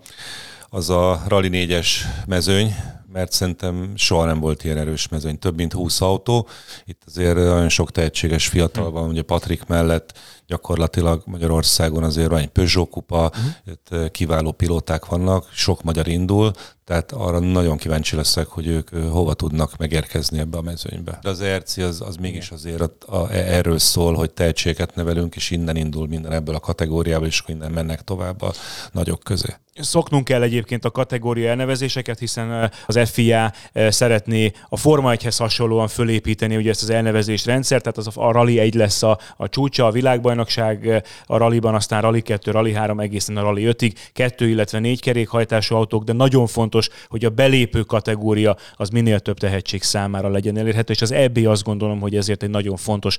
az 0.68 0.90
a 0.90 1.22
Rally 1.28 1.48
4-es 1.52 1.88
mezőny, 2.26 2.74
mert 3.12 3.32
szerintem 3.32 3.92
soha 3.96 4.24
nem 4.24 4.40
volt 4.40 4.64
ilyen 4.64 4.76
erős 4.76 5.08
mezőny, 5.08 5.38
több 5.38 5.56
mint 5.56 5.72
20 5.72 6.00
autó. 6.00 6.48
Itt 6.84 7.02
azért 7.06 7.34
nagyon 7.34 7.68
sok 7.68 7.90
tehetséges 7.90 8.46
fiatal 8.46 8.90
van, 8.90 9.08
ugye 9.08 9.22
Patrik 9.22 9.66
mellett 9.66 10.18
gyakorlatilag 10.46 11.22
Magyarországon 11.26 12.02
azért 12.02 12.28
van 12.28 12.38
egy 12.38 12.48
Peugeot 12.48 12.90
kupa, 12.90 13.30
uh-huh. 13.64 14.10
kiváló 14.10 14.52
pilóták 14.52 15.06
vannak, 15.06 15.48
sok 15.52 15.82
magyar 15.82 16.08
indul, 16.08 16.52
tehát 16.84 17.12
arra 17.12 17.38
nagyon 17.38 17.76
kíváncsi 17.76 18.16
leszek, 18.16 18.46
hogy 18.46 18.66
ők 18.66 18.88
hova 18.88 19.34
tudnak 19.34 19.76
megérkezni 19.76 20.38
ebbe 20.38 20.58
a 20.58 20.62
mezőnybe. 20.62 21.18
De 21.22 21.28
az 21.28 21.40
ERC 21.40 21.76
az, 21.76 22.00
az 22.00 22.16
mégis 22.16 22.50
azért 22.50 22.80
a, 22.80 22.92
a, 23.06 23.32
erről 23.32 23.78
szól, 23.78 24.14
hogy 24.14 24.30
tehetséget 24.30 24.94
nevelünk, 24.94 25.36
és 25.36 25.50
innen 25.50 25.76
indul 25.76 26.06
minden 26.06 26.32
ebből 26.32 26.54
a 26.54 26.60
kategóriából, 26.60 27.26
és 27.26 27.42
innen 27.46 27.72
mennek 27.72 28.02
tovább 28.02 28.42
a 28.42 28.52
nagyok 28.92 29.20
közé. 29.22 29.56
Szoknunk 29.74 30.24
kell 30.24 30.42
egyébként 30.42 30.84
a 30.84 30.90
kategória 30.90 31.48
elnevezéseket, 31.48 32.18
hiszen 32.18 32.70
az 32.86 32.98
FIA 33.10 33.52
szeretné 33.88 34.52
a 34.68 34.76
Forma 34.76 35.12
1-hez 35.14 35.34
hasonlóan 35.38 35.88
fölépíteni 35.88 36.56
ugye 36.56 36.70
ezt 36.70 36.82
az 36.82 36.90
elnevezés 36.90 37.46
rendszer, 37.46 37.80
tehát 37.80 37.98
az 37.98 38.08
a 38.14 38.32
Rally 38.32 38.58
1 38.58 38.74
lesz 38.74 39.02
a, 39.02 39.18
a 39.36 39.48
csúcsa 39.48 39.86
a 39.86 39.90
világbajnokság 39.90 41.04
a 41.26 41.36
rallyban, 41.36 41.74
aztán 41.74 42.00
Rally 42.02 42.22
2, 42.22 42.50
Rally 42.50 42.72
3 42.72 43.00
egészen 43.00 43.36
a 43.36 43.42
Rally 43.42 43.64
5-ig, 43.66 43.92
kettő, 44.12 44.48
illetve 44.48 44.78
négy 44.78 45.00
kerékhajtású 45.00 45.74
autók, 45.74 46.04
de 46.04 46.12
nagyon 46.12 46.46
fontos, 46.46 46.81
hogy 47.08 47.24
a 47.24 47.30
belépő 47.30 47.82
kategória 47.82 48.56
az 48.76 48.88
minél 48.88 49.20
több 49.20 49.38
tehetség 49.38 49.82
számára 49.82 50.28
legyen 50.28 50.56
elérhető, 50.56 50.92
és 50.92 51.02
az 51.02 51.12
EB 51.12 51.38
azt 51.46 51.62
gondolom, 51.62 52.00
hogy 52.00 52.16
ezért 52.16 52.42
egy 52.42 52.50
nagyon 52.50 52.76
fontos 52.76 53.16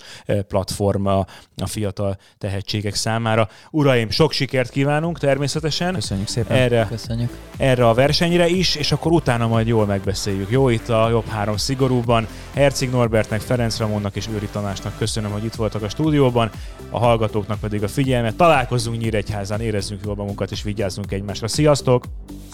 platforma 0.47 1.26
a 1.57 1.68
fiatal 1.68 2.18
tehetségek 2.38 2.95
számára. 2.95 3.47
Uraim, 3.72 4.09
sok 4.09 4.32
sikert 4.32 4.70
kívánunk 4.70 5.20
természetesen. 5.20 5.93
Köszönjük 5.93 6.28
szépen. 6.28 6.57
Erre, 6.57 6.88
Köszönjük. 6.89 7.38
erre 7.57 7.88
a 7.88 7.93
versenyre 7.93 8.47
is, 8.47 8.76
és 8.76 8.91
akkor 8.91 9.11
utána 9.11 9.47
majd 9.47 9.68
jól 9.68 9.86
megbeszéljük. 9.86 10.49
Jó, 10.49 10.70
itt 10.70 10.89
a 10.89 11.09
jobb 11.09 11.28
három 11.28 11.57
szigorúban. 11.57 12.28
Herceg 12.53 12.89
Norbertnek, 12.89 13.41
Ferenc 13.41 13.78
Ramonnak 13.78 14.16
és 14.16 14.28
Őri 14.34 14.47
Tamásnak 14.51 14.97
köszönöm, 14.97 15.32
hogy 15.32 15.43
itt 15.43 15.55
voltak 15.55 15.82
a 15.82 15.89
stúdióban, 15.89 16.51
a 16.89 16.99
hallgatóknak 16.99 17.59
pedig 17.59 17.84
a 17.84 17.88
figyelmet. 17.88 18.36
Találkozzunk 18.36 18.97
Nyíregyházán, 18.97 19.61
érezzünk 19.61 20.01
jól 20.05 20.16
magunkat 20.16 20.51
és 20.51 20.64
vigyázzunk 20.64 21.11
egymásra. 21.11 21.47
Sziasztok! 21.47 22.05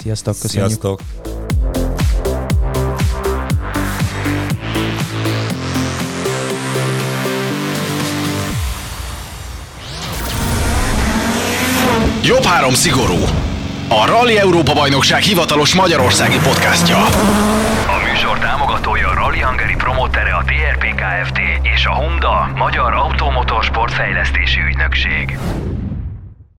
Sziasztok, 0.02 0.34
köszönjük. 0.40 0.70
Sziasztok! 0.70 0.89
Jobb 12.24 12.44
három 12.44 12.74
szigorú. 12.74 13.18
A 13.88 14.06
Rally 14.06 14.38
Európa 14.38 14.74
Bajnokság 14.74 15.22
hivatalos 15.22 15.76
magyarországi 15.76 16.38
podcastja. 16.38 16.98
A 17.88 18.10
műsor 18.12 18.40
támogatója 18.40 19.10
a 19.10 19.14
Rally 19.14 19.40
Hungary 19.40 19.76
promotere 19.76 20.34
a 20.34 20.44
TRP 20.44 20.96
Kft. 20.96 21.40
és 21.62 21.86
a 21.86 21.92
Honda 21.92 22.52
Magyar 22.56 22.94
Automotorsport 22.94 23.94
Fejlesztési 23.94 24.60
Ügynökség. 24.70 25.38